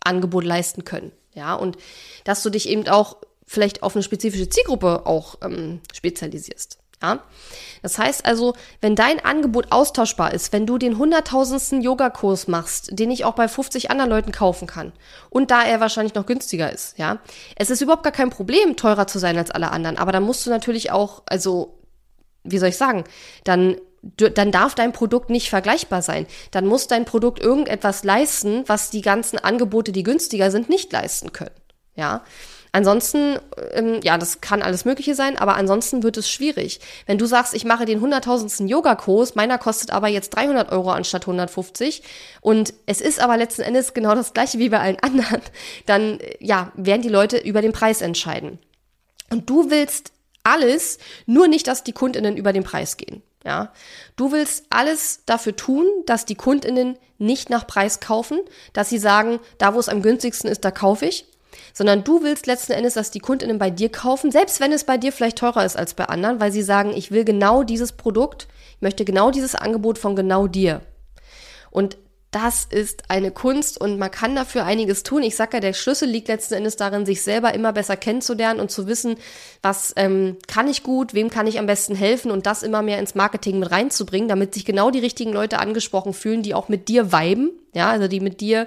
Angebot 0.00 0.44
leisten 0.44 0.84
können. 0.84 1.10
Ja, 1.34 1.54
und 1.54 1.76
dass 2.24 2.42
du 2.42 2.50
dich 2.50 2.68
eben 2.68 2.86
auch 2.88 3.16
vielleicht 3.46 3.82
auf 3.82 3.96
eine 3.96 4.02
spezifische 4.02 4.48
Zielgruppe 4.48 5.06
auch 5.06 5.36
ähm, 5.42 5.80
spezialisierst. 5.92 6.78
Ja, 7.00 7.20
das 7.82 7.96
heißt 7.96 8.26
also, 8.26 8.54
wenn 8.80 8.96
dein 8.96 9.24
Angebot 9.24 9.70
austauschbar 9.70 10.34
ist, 10.34 10.52
wenn 10.52 10.66
du 10.66 10.78
den 10.78 10.98
hunderttausendsten 10.98 11.80
Yogakurs 11.80 12.48
machst, 12.48 12.98
den 12.98 13.12
ich 13.12 13.24
auch 13.24 13.34
bei 13.34 13.46
50 13.46 13.90
anderen 13.92 14.10
Leuten 14.10 14.32
kaufen 14.32 14.66
kann 14.66 14.92
und 15.30 15.52
da 15.52 15.62
er 15.62 15.78
wahrscheinlich 15.78 16.14
noch 16.14 16.26
günstiger 16.26 16.72
ist, 16.72 16.98
ja, 16.98 17.18
es 17.54 17.70
ist 17.70 17.80
überhaupt 17.82 18.02
gar 18.02 18.12
kein 18.12 18.30
Problem, 18.30 18.76
teurer 18.76 19.06
zu 19.06 19.20
sein 19.20 19.38
als 19.38 19.52
alle 19.52 19.70
anderen, 19.70 19.96
aber 19.96 20.10
dann 20.10 20.24
musst 20.24 20.44
du 20.44 20.50
natürlich 20.50 20.90
auch, 20.90 21.22
also, 21.26 21.78
wie 22.42 22.58
soll 22.58 22.70
ich 22.70 22.76
sagen, 22.76 23.04
dann 23.44 23.76
dann 24.16 24.52
darf 24.52 24.76
dein 24.76 24.92
Produkt 24.92 25.28
nicht 25.28 25.50
vergleichbar 25.50 26.02
sein. 26.02 26.26
Dann 26.52 26.66
muss 26.66 26.86
dein 26.86 27.04
Produkt 27.04 27.40
irgendetwas 27.40 28.04
leisten, 28.04 28.62
was 28.66 28.90
die 28.90 29.02
ganzen 29.02 29.38
Angebote, 29.38 29.90
die 29.90 30.04
günstiger 30.04 30.52
sind, 30.52 30.68
nicht 30.68 30.92
leisten 30.92 31.32
können. 31.32 31.54
Ja. 31.96 32.22
Ansonsten, 32.72 33.38
ähm, 33.72 34.00
ja, 34.02 34.18
das 34.18 34.40
kann 34.40 34.62
alles 34.62 34.84
Mögliche 34.84 35.14
sein, 35.14 35.38
aber 35.38 35.56
ansonsten 35.56 36.02
wird 36.02 36.16
es 36.16 36.30
schwierig. 36.30 36.80
Wenn 37.06 37.18
du 37.18 37.26
sagst, 37.26 37.54
ich 37.54 37.64
mache 37.64 37.84
den 37.84 38.00
hunderttausendsten 38.00 38.68
Yoga-Kurs, 38.68 39.34
meiner 39.34 39.58
kostet 39.58 39.90
aber 39.90 40.08
jetzt 40.08 40.30
300 40.30 40.70
Euro 40.70 40.90
anstatt 40.90 41.22
150 41.22 42.02
und 42.40 42.74
es 42.86 43.00
ist 43.00 43.20
aber 43.20 43.36
letzten 43.36 43.62
Endes 43.62 43.94
genau 43.94 44.14
das 44.14 44.34
gleiche 44.34 44.58
wie 44.58 44.68
bei 44.68 44.80
allen 44.80 44.98
anderen, 45.02 45.42
dann, 45.86 46.18
ja, 46.40 46.72
werden 46.74 47.02
die 47.02 47.08
Leute 47.08 47.38
über 47.38 47.62
den 47.62 47.72
Preis 47.72 48.02
entscheiden. 48.02 48.58
Und 49.30 49.48
du 49.48 49.70
willst 49.70 50.12
alles, 50.42 50.98
nur 51.26 51.48
nicht, 51.48 51.66
dass 51.66 51.84
die 51.84 51.92
Kundinnen 51.92 52.36
über 52.36 52.52
den 52.52 52.64
Preis 52.64 52.96
gehen. 52.96 53.22
Ja, 53.44 53.72
du 54.16 54.32
willst 54.32 54.66
alles 54.70 55.20
dafür 55.24 55.54
tun, 55.54 55.86
dass 56.06 56.26
die 56.26 56.34
Kundinnen 56.34 56.98
nicht 57.18 57.50
nach 57.50 57.66
Preis 57.66 58.00
kaufen, 58.00 58.40
dass 58.72 58.88
sie 58.88 58.98
sagen, 58.98 59.40
da 59.58 59.74
wo 59.74 59.78
es 59.78 59.88
am 59.88 60.02
günstigsten 60.02 60.50
ist, 60.50 60.64
da 60.64 60.70
kaufe 60.70 61.06
ich, 61.06 61.24
sondern 61.78 62.02
du 62.02 62.24
willst 62.24 62.48
letzten 62.48 62.72
Endes, 62.72 62.94
dass 62.94 63.12
die 63.12 63.20
Kundinnen 63.20 63.56
bei 63.56 63.70
dir 63.70 63.88
kaufen, 63.88 64.32
selbst 64.32 64.58
wenn 64.58 64.72
es 64.72 64.82
bei 64.82 64.98
dir 64.98 65.12
vielleicht 65.12 65.38
teurer 65.38 65.64
ist 65.64 65.76
als 65.76 65.94
bei 65.94 66.06
anderen, 66.06 66.40
weil 66.40 66.50
sie 66.50 66.62
sagen, 66.62 66.92
ich 66.92 67.12
will 67.12 67.24
genau 67.24 67.62
dieses 67.62 67.92
Produkt, 67.92 68.48
ich 68.74 68.82
möchte 68.82 69.04
genau 69.04 69.30
dieses 69.30 69.54
Angebot 69.54 69.96
von 69.96 70.16
genau 70.16 70.48
dir. 70.48 70.80
Und 71.70 71.96
das 72.32 72.64
ist 72.64 73.10
eine 73.10 73.30
Kunst 73.30 73.80
und 73.80 73.96
man 73.96 74.10
kann 74.10 74.34
dafür 74.34 74.64
einiges 74.64 75.04
tun. 75.04 75.22
Ich 75.22 75.36
sage 75.36 75.58
ja, 75.58 75.60
der 75.60 75.72
Schlüssel 75.72 76.08
liegt 76.08 76.26
letzten 76.26 76.54
Endes 76.54 76.74
darin, 76.74 77.06
sich 77.06 77.22
selber 77.22 77.54
immer 77.54 77.72
besser 77.72 77.96
kennenzulernen 77.96 78.58
und 78.58 78.72
zu 78.72 78.88
wissen, 78.88 79.14
was 79.62 79.92
ähm, 79.94 80.36
kann 80.48 80.66
ich 80.66 80.82
gut, 80.82 81.14
wem 81.14 81.30
kann 81.30 81.46
ich 81.46 81.60
am 81.60 81.66
besten 81.66 81.94
helfen 81.94 82.32
und 82.32 82.46
das 82.46 82.64
immer 82.64 82.82
mehr 82.82 82.98
ins 82.98 83.14
Marketing 83.14 83.60
mit 83.60 83.70
reinzubringen, 83.70 84.28
damit 84.28 84.52
sich 84.52 84.64
genau 84.64 84.90
die 84.90 84.98
richtigen 84.98 85.32
Leute 85.32 85.60
angesprochen 85.60 86.12
fühlen, 86.12 86.42
die 86.42 86.54
auch 86.54 86.68
mit 86.68 86.88
dir 86.88 87.12
viben, 87.12 87.52
ja, 87.72 87.88
also 87.88 88.08
die 88.08 88.18
mit 88.18 88.40
dir 88.40 88.66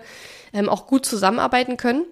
ähm, 0.54 0.70
auch 0.70 0.88
gut 0.88 1.06
zusammenarbeiten 1.06 1.76
können. 1.76 2.06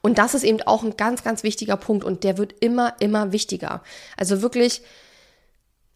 Und 0.00 0.18
das 0.18 0.34
ist 0.34 0.44
eben 0.44 0.62
auch 0.62 0.82
ein 0.82 0.96
ganz, 0.96 1.24
ganz 1.24 1.42
wichtiger 1.42 1.76
Punkt 1.76 2.04
und 2.04 2.24
der 2.24 2.38
wird 2.38 2.54
immer, 2.60 2.94
immer 3.00 3.32
wichtiger. 3.32 3.82
Also 4.16 4.42
wirklich 4.42 4.82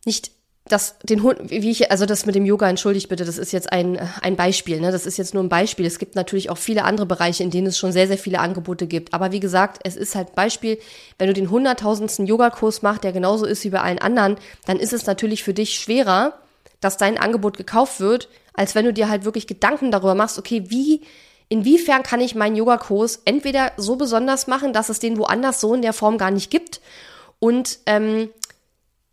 nicht 0.05 0.33
das, 0.65 0.97
den 1.03 1.23
Hund, 1.23 1.39
wie 1.51 1.71
ich, 1.71 1.91
also 1.91 2.07
das 2.07 2.25
mit 2.25 2.37
dem 2.37 2.47
Yoga, 2.47 2.69
entschuldigt 2.69 3.09
bitte, 3.09 3.25
das 3.25 3.37
ist 3.37 3.53
jetzt 3.53 3.73
ein, 3.73 3.99
ein 4.21 4.37
Beispiel, 4.37 4.81
ne? 4.81 4.93
Das 4.93 5.07
ist 5.07 5.17
jetzt 5.17 5.35
nur 5.35 5.43
ein 5.43 5.49
Beispiel. 5.49 5.85
Es 5.87 5.99
gibt 5.99 6.15
natürlich 6.15 6.51
auch 6.51 6.59
viele 6.59 6.85
andere 6.85 7.05
Bereiche, 7.05 7.43
in 7.43 7.51
denen 7.51 7.67
es 7.67 7.79
schon 7.79 7.91
sehr, 7.91 8.07
sehr 8.07 8.19
viele 8.19 8.39
Angebote 8.39 8.87
gibt. 8.87 9.13
Aber 9.13 9.33
wie 9.33 9.41
gesagt, 9.41 9.81
es 9.85 9.97
ist 9.97 10.15
halt 10.15 10.35
Beispiel, 10.37 10.79
wenn 11.19 11.27
du 11.27 11.33
den 11.33 11.51
hunderttausendsten 11.51 12.27
Yogakurs 12.27 12.83
machst, 12.83 13.03
der 13.03 13.13
genauso 13.13 13.45
ist 13.45 13.65
wie 13.65 13.71
bei 13.71 13.81
allen 13.81 13.99
anderen, 13.99 14.37
dann 14.65 14.79
ist 14.79 14.93
es 14.93 15.07
natürlich 15.07 15.43
für 15.43 15.55
dich 15.55 15.75
schwerer, 15.75 16.39
dass 16.81 16.97
dein 16.97 17.19
Angebot 17.19 17.57
gekauft 17.57 17.99
wird, 17.99 18.29
als 18.55 18.75
wenn 18.75 18.85
du 18.85 18.93
dir 18.93 19.09
halt 19.09 19.25
wirklich 19.25 19.49
Gedanken 19.49 19.91
darüber 19.91 20.15
machst, 20.15 20.39
okay, 20.39 20.65
wie, 20.69 21.03
inwiefern 21.53 22.03
kann 22.03 22.23
ich 22.23 22.35
meinen 22.35 22.57
Yogakurs 22.57 23.21
entweder 23.27 23.73
so 23.77 23.97
besonders 23.97 24.47
machen, 24.47 24.73
dass 24.73 24.89
es 24.89 25.01
den 25.01 25.19
woanders 25.19 25.61
so 25.61 25.75
in 25.75 25.83
der 25.83 25.93
Form 25.93 26.17
gar 26.17 26.31
nicht 26.31 26.51
gibt 26.51 26.81
und 27.39 27.79
ähm, 27.85 28.31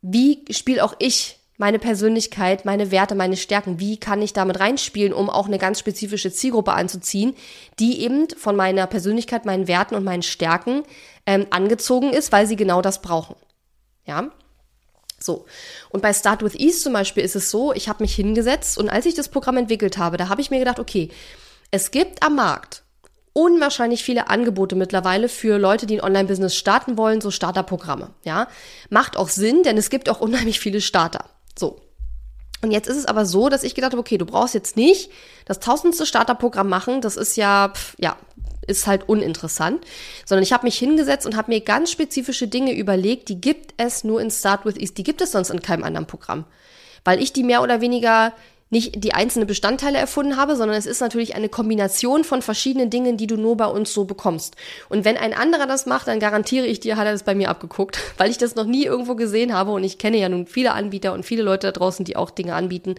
wie 0.02 0.46
spiele 0.50 0.86
auch 0.86 0.96
ich 1.00 1.38
meine 1.58 1.80
Persönlichkeit, 1.80 2.64
meine 2.64 2.92
Werte, 2.92 3.14
meine 3.14 3.36
Stärken, 3.36 3.82
wie 3.82 3.98
kann 3.98 4.22
ich 4.22 4.32
damit 4.32 4.62
reinspielen, 4.62 5.12
um 5.12 5.30
auch 5.30 5.48
eine 5.48 5.58
ganz 5.58 5.80
spezifische 5.80 6.32
Zielgruppe 6.32 6.72
anzuziehen, 6.72 7.36
die 7.80 8.00
eben 8.02 8.30
von 8.30 8.56
meiner 8.56 8.88
Persönlichkeit, 8.88 9.46
meinen 9.46 9.68
Werten 9.68 9.96
und 9.96 10.06
meinen 10.06 10.24
Stärken 10.24 10.84
ähm, 11.26 11.46
angezogen 11.50 12.14
ist, 12.14 12.32
weil 12.32 12.48
sie 12.48 12.56
genau 12.56 12.82
das 12.82 13.02
brauchen. 13.02 13.36
Ja. 14.06 14.32
So. 15.20 15.46
Und 15.90 16.02
bei 16.02 16.14
Start 16.14 16.42
with 16.42 16.56
Ease 16.56 16.80
zum 16.80 16.94
Beispiel 16.94 17.26
ist 17.26 17.36
es 17.36 17.52
so, 17.52 17.74
ich 17.74 17.90
habe 17.90 18.02
mich 18.02 18.16
hingesetzt 18.16 18.78
und 18.78 18.88
als 18.88 19.06
ich 19.06 19.16
das 19.16 19.28
Programm 19.28 19.58
entwickelt 19.58 19.98
habe, 19.98 20.16
da 20.16 20.30
habe 20.30 20.40
ich 20.40 20.52
mir 20.52 20.60
gedacht, 20.60 20.80
okay, 20.80 21.10
es 21.72 21.92
gibt 21.92 22.24
am 22.24 22.36
Markt 22.36 22.84
unwahrscheinlich 23.34 24.04
viele 24.04 24.30
Angebote 24.30 24.76
mittlerweile 24.76 25.30
für 25.30 25.58
Leute, 25.58 25.86
die 25.86 26.00
ein 26.00 26.04
Online-Business 26.04 26.56
starten 26.56 26.98
wollen, 26.98 27.22
so 27.22 27.32
Starterprogramme. 27.32 28.10
Ja, 28.24 28.48
macht 28.90 29.18
auch 29.18 29.30
Sinn, 29.30 29.64
denn 29.64 29.78
es 29.78 29.90
gibt 29.90 30.10
auch 30.10 30.20
unheimlich 30.20 30.60
viele 30.60 30.82
Starter. 30.82 31.26
So. 31.58 31.80
Und 32.62 32.72
jetzt 32.72 32.90
ist 32.90 32.98
es 32.98 33.06
aber 33.06 33.26
so, 33.26 33.48
dass 33.48 33.64
ich 33.64 33.76
gedacht 33.76 33.94
habe, 33.94 34.02
okay, 34.02 34.18
du 34.18 34.26
brauchst 34.26 34.54
jetzt 34.54 34.76
nicht 34.76 35.12
das 35.46 35.60
tausendste 35.62 36.06
Starterprogramm 36.06 36.68
machen. 36.68 37.00
Das 37.00 37.16
ist 37.16 37.38
ja, 37.38 37.72
pf, 37.74 37.96
ja, 37.98 38.18
ist 38.68 38.86
halt 38.86 39.08
uninteressant, 39.08 39.86
sondern 40.26 40.44
ich 40.44 40.52
habe 40.52 40.66
mich 40.66 40.78
hingesetzt 40.78 41.26
und 41.26 41.38
habe 41.38 41.52
mir 41.52 41.62
ganz 41.62 41.92
spezifische 41.92 42.48
Dinge 42.48 42.76
überlegt, 42.76 43.30
die 43.30 43.40
gibt 43.40 43.74
es 43.78 44.04
nur 44.04 44.22
in 44.22 44.30
Start 44.30 44.66
with 44.66 44.76
Ease, 44.76 44.94
die 44.94 45.04
gibt 45.04 45.22
es 45.22 45.32
sonst 45.32 45.50
in 45.50 45.62
keinem 45.62 45.84
anderen 45.84 46.06
Programm, 46.06 46.46
weil 47.06 47.22
ich 47.22 47.34
die 47.34 47.44
mehr 47.44 47.64
oder 47.64 47.82
weniger 47.82 48.34
nicht 48.70 49.04
die 49.04 49.14
einzelnen 49.14 49.48
Bestandteile 49.48 49.98
erfunden 49.98 50.38
habe, 50.38 50.56
sondern 50.56 50.78
es 50.78 50.86
ist 50.86 51.02
natürlich 51.02 51.36
eine 51.36 51.50
Kombination 51.50 52.24
von 52.24 52.42
verschiedenen 52.42 52.90
Dingen, 52.90 53.18
die 53.18 53.26
du 53.26 53.36
nur 53.36 53.58
bei 53.58 53.66
uns 53.66 53.94
so 53.94 54.06
bekommst. 54.06 54.56
Und 54.90 55.06
wenn 55.06 55.18
ein 55.18 55.34
anderer 55.34 55.66
das 55.66 55.88
macht, 55.88 56.08
dann 56.08 56.20
garantiere 56.20 56.68
ich 56.68 56.80
dir, 56.80 56.96
hat 56.96 57.06
er 57.06 57.14
das 57.14 57.24
bei 57.24 57.34
mir 57.34 57.50
abgeguckt, 57.50 58.00
weil 58.18 58.30
ich 58.30 58.38
das 58.38 58.56
noch 58.56 58.66
nie 58.66 58.86
irgendwo 58.86 59.16
gesehen 59.16 59.54
habe 59.54 59.72
und 59.72 59.84
ich 59.84 59.98
kenne 59.98 60.18
ja 60.18 60.30
nun 60.30 60.46
viele 60.46 60.74
Anbieter 60.74 61.14
und 61.14 61.26
viele 61.26 61.42
Leute 61.42 61.68
da 61.68 61.72
draußen, 61.72 62.06
die 62.06 62.16
auch 62.16 62.30
Dinge 62.30 62.54
anbieten. 62.54 62.96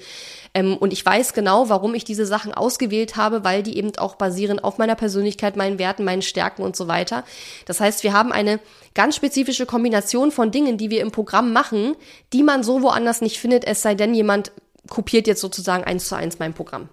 Ähm, 0.54 0.76
und 0.76 0.92
ich 0.92 1.06
weiß 1.06 1.34
genau, 1.34 1.68
warum 1.68 1.94
ich 1.94 2.04
diese 2.04 2.26
Sachen 2.26 2.52
ausgewählt 2.52 3.16
habe, 3.16 3.44
weil 3.44 3.62
die 3.62 3.76
eben 3.76 3.96
auch 3.98 4.16
basieren 4.16 4.58
auf 4.58 4.78
meiner 4.78 4.96
Persönlichkeit, 4.96 5.56
meinen 5.56 5.78
Werten, 5.78 6.04
meinen 6.04 6.22
Stärken 6.22 6.62
und 6.62 6.74
so 6.74 6.88
weiter. 6.88 7.24
Das 7.66 7.80
heißt, 7.80 8.02
wir 8.02 8.12
haben 8.12 8.32
eine 8.32 8.58
ganz 8.94 9.14
spezifische 9.14 9.66
Kombination 9.66 10.32
von 10.32 10.50
Dingen, 10.50 10.78
die 10.78 10.90
wir 10.90 11.00
im 11.00 11.12
Programm 11.12 11.52
machen, 11.52 11.94
die 12.32 12.42
man 12.42 12.64
so 12.64 12.82
woanders 12.82 13.20
nicht 13.20 13.38
findet, 13.38 13.64
es 13.64 13.82
sei 13.82 13.94
denn, 13.94 14.14
jemand 14.14 14.50
kopiert 14.88 15.26
jetzt 15.26 15.40
sozusagen 15.40 15.84
eins 15.84 16.08
zu 16.08 16.14
eins 16.14 16.38
mein 16.38 16.54
Programm. 16.54 16.88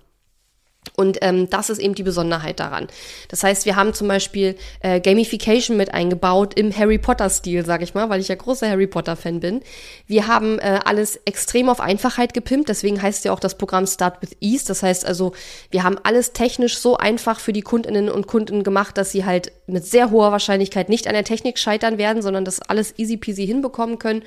Und 0.96 1.18
ähm, 1.22 1.50
das 1.50 1.70
ist 1.70 1.80
eben 1.80 1.96
die 1.96 2.04
Besonderheit 2.04 2.60
daran. 2.60 2.88
Das 3.30 3.44
heißt, 3.44 3.66
wir 3.66 3.76
haben 3.76 3.94
zum 3.94 4.08
Beispiel 4.08 4.56
äh, 4.80 5.00
Gamification 5.00 5.78
mit 5.78 5.94
eingebaut 5.94 6.54
im 6.56 6.76
Harry 6.76 6.98
Potter-Stil, 6.98 7.66
sage 7.66 7.84
ich 7.84 7.94
mal, 7.94 8.10
weil 8.10 8.22
ich 8.22 8.30
ja 8.30 8.36
großer 8.36 8.70
Harry 8.70 8.88
Potter-Fan 8.88 9.40
bin. 9.40 9.62
Wir 10.06 10.28
haben 10.28 10.60
äh, 10.60 10.80
alles 10.86 11.18
extrem 11.26 11.70
auf 11.70 11.80
Einfachheit 11.80 12.34
gepimpt, 12.34 12.70
deswegen 12.70 13.02
heißt 13.02 13.26
ja 13.26 13.34
auch 13.34 13.40
das 13.40 13.58
Programm 13.58 13.86
Start 13.86 14.22
with 14.22 14.38
Ease. 14.40 14.66
Das 14.66 14.84
heißt 14.84 15.06
also, 15.06 15.34
wir 15.72 15.84
haben 15.84 15.98
alles 16.04 16.34
technisch 16.34 16.78
so 16.78 16.98
einfach 16.98 17.40
für 17.40 17.54
die 17.54 17.62
Kundinnen 17.62 18.10
und 18.10 18.28
Kunden 18.28 18.64
gemacht, 18.64 18.98
dass 18.98 19.12
sie 19.12 19.26
halt 19.26 19.52
mit 19.68 19.86
sehr 19.86 20.12
hoher 20.12 20.32
Wahrscheinlichkeit 20.32 20.90
nicht 20.90 21.08
an 21.08 21.14
der 21.14 21.26
Technik 21.26 21.60
scheitern 21.60 21.98
werden, 21.98 22.22
sondern 22.22 22.46
das 22.46 22.62
alles 22.62 22.94
easy 22.98 23.18
peasy 23.18 23.46
hinbekommen 23.46 24.00
können. 24.00 24.24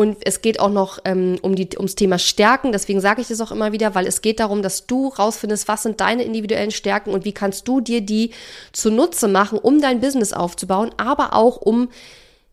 Und 0.00 0.16
es 0.24 0.40
geht 0.40 0.60
auch 0.60 0.70
noch 0.70 0.98
ähm, 1.04 1.36
um 1.42 1.54
die, 1.54 1.68
ums 1.76 1.94
Thema 1.94 2.18
Stärken. 2.18 2.72
Deswegen 2.72 3.02
sage 3.02 3.20
ich 3.20 3.28
das 3.28 3.42
auch 3.42 3.52
immer 3.52 3.72
wieder, 3.72 3.94
weil 3.94 4.06
es 4.06 4.22
geht 4.22 4.40
darum, 4.40 4.62
dass 4.62 4.86
du 4.86 5.08
rausfindest, 5.08 5.68
was 5.68 5.82
sind 5.82 6.00
deine 6.00 6.22
individuellen 6.22 6.70
Stärken 6.70 7.10
und 7.10 7.26
wie 7.26 7.34
kannst 7.34 7.68
du 7.68 7.82
dir 7.82 8.00
die 8.00 8.30
zunutze 8.72 9.28
machen, 9.28 9.58
um 9.58 9.78
dein 9.78 10.00
Business 10.00 10.32
aufzubauen, 10.32 10.90
aber 10.96 11.34
auch 11.34 11.58
um 11.58 11.90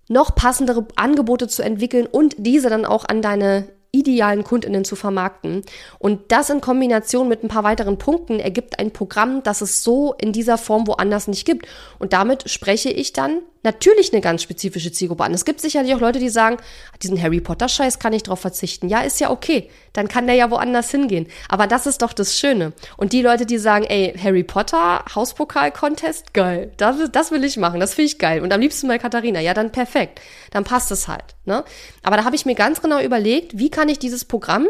noch 0.10 0.36
passendere 0.36 0.90
Angebote 0.98 1.48
zu 1.48 1.62
entwickeln 1.62 2.06
und 2.06 2.36
diese 2.38 2.68
dann 2.68 2.84
auch 2.84 3.06
an 3.06 3.22
deine 3.22 3.70
idealen 3.94 4.44
Kundinnen 4.44 4.84
zu 4.84 4.98
vermarkten. 4.98 5.62
Und 6.00 6.34
das 6.34 6.50
in 6.50 6.60
Kombination 6.60 7.30
mit 7.30 7.46
ein 7.46 7.48
paar 7.48 7.64
weiteren 7.64 7.98
Punkten 7.98 8.42
ergibt 8.42 8.78
ein 8.78 8.92
Programm, 8.92 9.42
das 9.44 9.62
es 9.62 9.86
so 9.86 10.14
in 10.20 10.34
dieser 10.34 10.58
Form 10.58 10.86
woanders 10.86 11.30
nicht 11.30 11.46
gibt. 11.46 11.66
Und 11.98 12.12
damit 12.12 12.50
spreche 12.50 12.90
ich 12.90 13.14
dann 13.14 13.40
natürlich 13.68 14.14
eine 14.14 14.22
ganz 14.22 14.42
spezifische 14.42 14.92
Zielgruppe 14.92 15.26
an. 15.26 15.34
Es 15.34 15.44
gibt 15.44 15.60
sicherlich 15.60 15.94
auch 15.94 16.00
Leute, 16.00 16.20
die 16.20 16.30
sagen, 16.30 16.58
diesen 17.04 17.22
Harry 17.22 17.42
Potter 17.42 17.68
Scheiß 17.68 18.00
kann 18.00 18.14
ich 18.14 18.24
drauf 18.24 18.40
verzichten. 18.40 18.88
Ja, 18.88 19.02
ist 19.02 19.20
ja 19.20 19.30
okay. 19.30 19.70
Dann 19.92 20.08
kann 20.08 20.26
der 20.26 20.36
ja 20.36 20.50
woanders 20.50 20.90
hingehen. 20.90 21.28
Aber 21.50 21.68
das 21.68 21.86
ist 21.86 22.02
doch 22.02 22.14
das 22.14 22.38
Schöne. 22.38 22.72
Und 22.96 23.12
die 23.14 23.22
Leute, 23.22 23.46
die 23.46 23.58
sagen, 23.58 23.84
ey, 23.84 24.18
Harry 24.18 24.44
Potter 24.44 25.04
Hauspokal 25.14 25.72
Contest, 25.72 26.34
geil. 26.34 26.72
Das, 26.78 26.96
das 27.12 27.32
will 27.32 27.44
ich 27.44 27.58
machen. 27.58 27.80
Das 27.80 27.94
finde 27.94 28.08
ich 28.08 28.20
geil. 28.20 28.42
Und 28.42 28.54
am 28.54 28.62
liebsten 28.62 28.88
bei 28.88 28.98
Katharina. 28.98 29.42
Ja, 29.42 29.54
dann 29.54 29.72
perfekt. 29.72 30.22
Dann 30.52 30.64
passt 30.64 30.90
es 30.92 31.08
halt. 31.08 31.36
Ne? 31.46 31.64
Aber 32.04 32.18
da 32.18 32.24
habe 32.24 32.36
ich 32.36 32.46
mir 32.46 32.56
ganz 32.56 32.82
genau 32.82 33.02
überlegt, 33.02 33.60
wie 33.60 33.70
kann 33.70 33.90
ich 33.90 34.00
dieses 34.00 34.24
Programm 34.24 34.68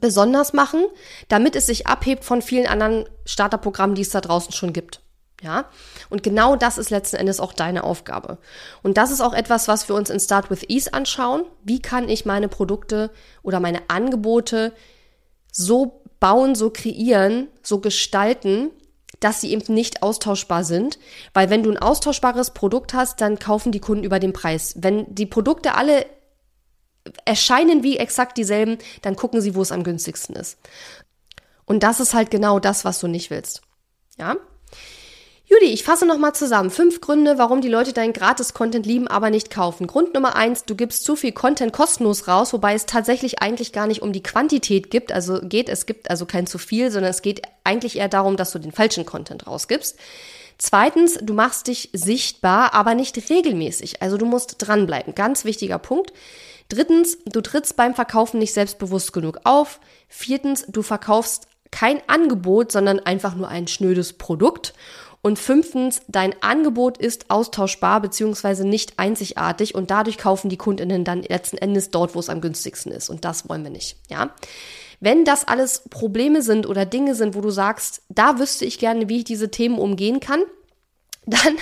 besonders 0.00 0.52
machen, 0.52 0.84
damit 1.28 1.56
es 1.56 1.66
sich 1.66 1.86
abhebt 1.86 2.24
von 2.24 2.42
vielen 2.42 2.66
anderen 2.66 3.06
Starterprogrammen, 3.24 3.94
die 3.94 4.02
es 4.02 4.10
da 4.10 4.20
draußen 4.20 4.52
schon 4.52 4.72
gibt. 4.72 5.01
Ja, 5.42 5.64
und 6.08 6.22
genau 6.22 6.54
das 6.54 6.78
ist 6.78 6.90
letzten 6.90 7.16
Endes 7.16 7.40
auch 7.40 7.52
deine 7.52 7.82
Aufgabe. 7.82 8.38
Und 8.84 8.96
das 8.96 9.10
ist 9.10 9.20
auch 9.20 9.34
etwas, 9.34 9.66
was 9.66 9.88
wir 9.88 9.96
uns 9.96 10.08
in 10.08 10.20
Start 10.20 10.50
with 10.50 10.64
Ease 10.68 10.94
anschauen. 10.94 11.44
Wie 11.64 11.82
kann 11.82 12.08
ich 12.08 12.24
meine 12.24 12.48
Produkte 12.48 13.10
oder 13.42 13.58
meine 13.58 13.82
Angebote 13.88 14.72
so 15.50 16.04
bauen, 16.20 16.54
so 16.54 16.70
kreieren, 16.70 17.48
so 17.60 17.80
gestalten, 17.80 18.70
dass 19.18 19.40
sie 19.40 19.50
eben 19.50 19.74
nicht 19.74 20.04
austauschbar 20.04 20.62
sind. 20.62 21.00
Weil 21.34 21.50
wenn 21.50 21.64
du 21.64 21.70
ein 21.70 21.78
austauschbares 21.78 22.52
Produkt 22.52 22.94
hast, 22.94 23.20
dann 23.20 23.40
kaufen 23.40 23.72
die 23.72 23.80
Kunden 23.80 24.04
über 24.04 24.20
den 24.20 24.32
Preis. 24.32 24.74
Wenn 24.78 25.12
die 25.12 25.26
Produkte 25.26 25.74
alle 25.74 26.06
erscheinen 27.24 27.82
wie 27.82 27.96
exakt 27.96 28.38
dieselben, 28.38 28.78
dann 29.02 29.16
gucken 29.16 29.40
sie, 29.40 29.56
wo 29.56 29.62
es 29.62 29.72
am 29.72 29.82
günstigsten 29.82 30.36
ist. 30.36 30.58
Und 31.64 31.82
das 31.82 31.98
ist 31.98 32.14
halt 32.14 32.30
genau 32.30 32.60
das, 32.60 32.84
was 32.84 33.00
du 33.00 33.08
nicht 33.08 33.30
willst. 33.30 33.62
Ja? 34.16 34.36
Judy, 35.52 35.66
ich 35.66 35.84
fasse 35.84 36.06
nochmal 36.06 36.34
zusammen. 36.34 36.70
Fünf 36.70 37.02
Gründe, 37.02 37.36
warum 37.36 37.60
die 37.60 37.68
Leute 37.68 37.92
deinen 37.92 38.14
Gratis-Content 38.14 38.86
lieben, 38.86 39.06
aber 39.06 39.28
nicht 39.28 39.50
kaufen. 39.50 39.86
Grund 39.86 40.14
Nummer 40.14 40.34
eins, 40.34 40.64
du 40.64 40.74
gibst 40.74 41.04
zu 41.04 41.14
viel 41.14 41.32
Content 41.32 41.74
kostenlos 41.74 42.26
raus, 42.26 42.54
wobei 42.54 42.72
es 42.72 42.86
tatsächlich 42.86 43.42
eigentlich 43.42 43.70
gar 43.70 43.86
nicht 43.86 44.00
um 44.00 44.14
die 44.14 44.22
Quantität 44.22 44.90
gibt, 44.90 45.12
also 45.12 45.40
geht, 45.42 45.68
es 45.68 45.84
gibt 45.84 46.08
also 46.08 46.24
kein 46.24 46.46
zu 46.46 46.56
viel, 46.56 46.90
sondern 46.90 47.10
es 47.10 47.20
geht 47.20 47.42
eigentlich 47.64 47.98
eher 47.98 48.08
darum, 48.08 48.38
dass 48.38 48.52
du 48.52 48.60
den 48.60 48.72
falschen 48.72 49.04
Content 49.04 49.46
rausgibst. 49.46 49.98
Zweitens, 50.56 51.18
du 51.20 51.34
machst 51.34 51.66
dich 51.66 51.90
sichtbar, 51.92 52.72
aber 52.72 52.94
nicht 52.94 53.28
regelmäßig. 53.28 54.00
Also 54.00 54.16
du 54.16 54.24
musst 54.24 54.54
dranbleiben. 54.56 55.14
Ganz 55.14 55.44
wichtiger 55.44 55.78
Punkt. 55.78 56.14
Drittens, 56.70 57.18
du 57.26 57.42
trittst 57.42 57.76
beim 57.76 57.94
Verkaufen 57.94 58.38
nicht 58.38 58.54
selbstbewusst 58.54 59.12
genug 59.12 59.40
auf. 59.44 59.80
Viertens, 60.08 60.64
du 60.66 60.80
verkaufst 60.80 61.46
kein 61.70 62.00
Angebot, 62.06 62.72
sondern 62.72 63.00
einfach 63.00 63.34
nur 63.34 63.48
ein 63.48 63.66
schnödes 63.66 64.14
Produkt. 64.14 64.72
Und 65.24 65.38
fünftens, 65.38 66.02
dein 66.08 66.34
Angebot 66.42 66.98
ist 66.98 67.30
austauschbar 67.30 68.00
beziehungsweise 68.00 68.66
nicht 68.66 68.98
einzigartig 68.98 69.74
und 69.76 69.92
dadurch 69.92 70.18
kaufen 70.18 70.48
die 70.48 70.56
Kundinnen 70.56 71.04
dann 71.04 71.22
letzten 71.22 71.58
Endes 71.58 71.90
dort, 71.90 72.16
wo 72.16 72.18
es 72.18 72.28
am 72.28 72.40
günstigsten 72.40 72.90
ist. 72.90 73.08
Und 73.08 73.24
das 73.24 73.48
wollen 73.48 73.62
wir 73.62 73.70
nicht, 73.70 73.96
ja. 74.10 74.34
Wenn 74.98 75.24
das 75.24 75.46
alles 75.46 75.82
Probleme 75.90 76.42
sind 76.42 76.66
oder 76.66 76.86
Dinge 76.86 77.14
sind, 77.14 77.34
wo 77.34 77.40
du 77.40 77.50
sagst, 77.50 78.02
da 78.08 78.38
wüsste 78.38 78.64
ich 78.64 78.78
gerne, 78.78 79.08
wie 79.08 79.18
ich 79.18 79.24
diese 79.24 79.50
Themen 79.50 79.78
umgehen 79.78 80.20
kann, 80.20 80.42
dann 81.24 81.56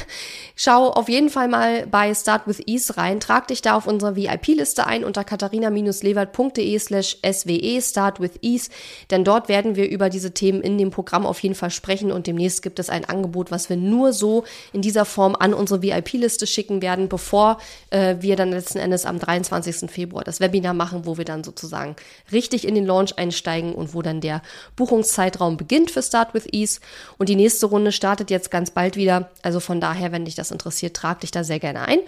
schau 0.56 0.88
auf 0.88 1.10
jeden 1.10 1.28
Fall 1.28 1.46
mal 1.46 1.86
bei 1.86 2.14
Start 2.14 2.46
with 2.46 2.62
Ease 2.66 2.96
rein. 2.96 3.20
Trag 3.20 3.46
dich 3.48 3.60
da 3.60 3.76
auf 3.76 3.86
unsere 3.86 4.16
VIP-Liste 4.16 4.86
ein 4.86 5.04
unter 5.04 5.22
katharina-lewert.de 5.22 6.78
slash 6.78 7.18
swe 7.22 7.80
Start 7.82 8.20
with 8.20 8.38
Ease, 8.40 8.70
denn 9.10 9.22
dort 9.22 9.48
werden 9.48 9.76
wir 9.76 9.90
über 9.90 10.08
diese 10.08 10.32
Themen 10.32 10.62
in 10.62 10.78
dem 10.78 10.90
Programm 10.90 11.26
auf 11.26 11.42
jeden 11.42 11.54
Fall 11.54 11.70
sprechen 11.70 12.10
und 12.10 12.26
demnächst 12.26 12.62
gibt 12.62 12.78
es 12.78 12.88
ein 12.88 13.04
Angebot, 13.04 13.50
was 13.50 13.68
wir 13.68 13.76
nur 13.76 14.14
so 14.14 14.44
in 14.72 14.80
dieser 14.80 15.04
Form 15.04 15.36
an 15.38 15.52
unsere 15.52 15.82
VIP-Liste 15.82 16.46
schicken 16.46 16.80
werden, 16.80 17.10
bevor 17.10 17.58
äh, 17.90 18.16
wir 18.20 18.36
dann 18.36 18.52
letzten 18.52 18.78
Endes 18.78 19.04
am 19.04 19.18
23. 19.18 19.90
Februar 19.90 20.24
das 20.24 20.40
Webinar 20.40 20.72
machen, 20.72 21.04
wo 21.04 21.18
wir 21.18 21.26
dann 21.26 21.44
sozusagen 21.44 21.96
richtig 22.32 22.66
in 22.66 22.74
den 22.74 22.86
Launch 22.86 23.18
einsteigen 23.18 23.74
und 23.74 23.94
wo 23.94 24.00
dann 24.00 24.22
der 24.22 24.40
Buchungszeitraum 24.76 25.58
beginnt 25.58 25.90
für 25.90 26.02
Start 26.02 26.32
with 26.32 26.46
Ease 26.50 26.80
und 27.18 27.28
die 27.28 27.36
nächste 27.36 27.66
Runde 27.66 27.92
startet 27.92 28.30
jetzt 28.30 28.50
ganz 28.50 28.70
bald 28.70 28.96
wieder. 28.96 29.28
Also 29.50 29.58
von 29.58 29.80
daher, 29.80 30.12
wenn 30.12 30.26
dich 30.26 30.36
das 30.36 30.52
interessiert, 30.52 30.94
trag 30.94 31.22
dich 31.22 31.32
da 31.32 31.42
sehr 31.42 31.58
gerne 31.58 31.80
ein. 31.80 31.98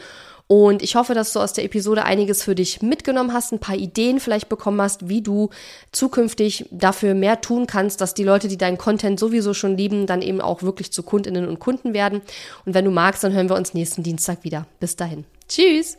Und 0.46 0.80
ich 0.80 0.94
hoffe, 0.94 1.12
dass 1.12 1.32
du 1.32 1.40
aus 1.40 1.52
der 1.52 1.64
Episode 1.64 2.04
einiges 2.04 2.44
für 2.44 2.54
dich 2.54 2.82
mitgenommen 2.82 3.32
hast, 3.32 3.50
ein 3.50 3.58
paar 3.58 3.74
Ideen 3.74 4.20
vielleicht 4.20 4.48
bekommen 4.48 4.80
hast, 4.80 5.08
wie 5.08 5.22
du 5.22 5.50
zukünftig 5.90 6.66
dafür 6.70 7.14
mehr 7.14 7.40
tun 7.40 7.66
kannst, 7.66 8.00
dass 8.00 8.14
die 8.14 8.22
Leute, 8.22 8.46
die 8.46 8.58
deinen 8.58 8.78
Content 8.78 9.18
sowieso 9.18 9.54
schon 9.54 9.76
lieben, 9.76 10.06
dann 10.06 10.22
eben 10.22 10.40
auch 10.40 10.62
wirklich 10.62 10.92
zu 10.92 11.02
Kundinnen 11.02 11.48
und 11.48 11.58
Kunden 11.58 11.94
werden. 11.94 12.20
Und 12.64 12.74
wenn 12.74 12.84
du 12.84 12.92
magst, 12.92 13.24
dann 13.24 13.32
hören 13.32 13.48
wir 13.48 13.56
uns 13.56 13.74
nächsten 13.74 14.04
Dienstag 14.04 14.44
wieder. 14.44 14.68
Bis 14.78 14.94
dahin. 14.94 15.24
Tschüss! 15.48 15.98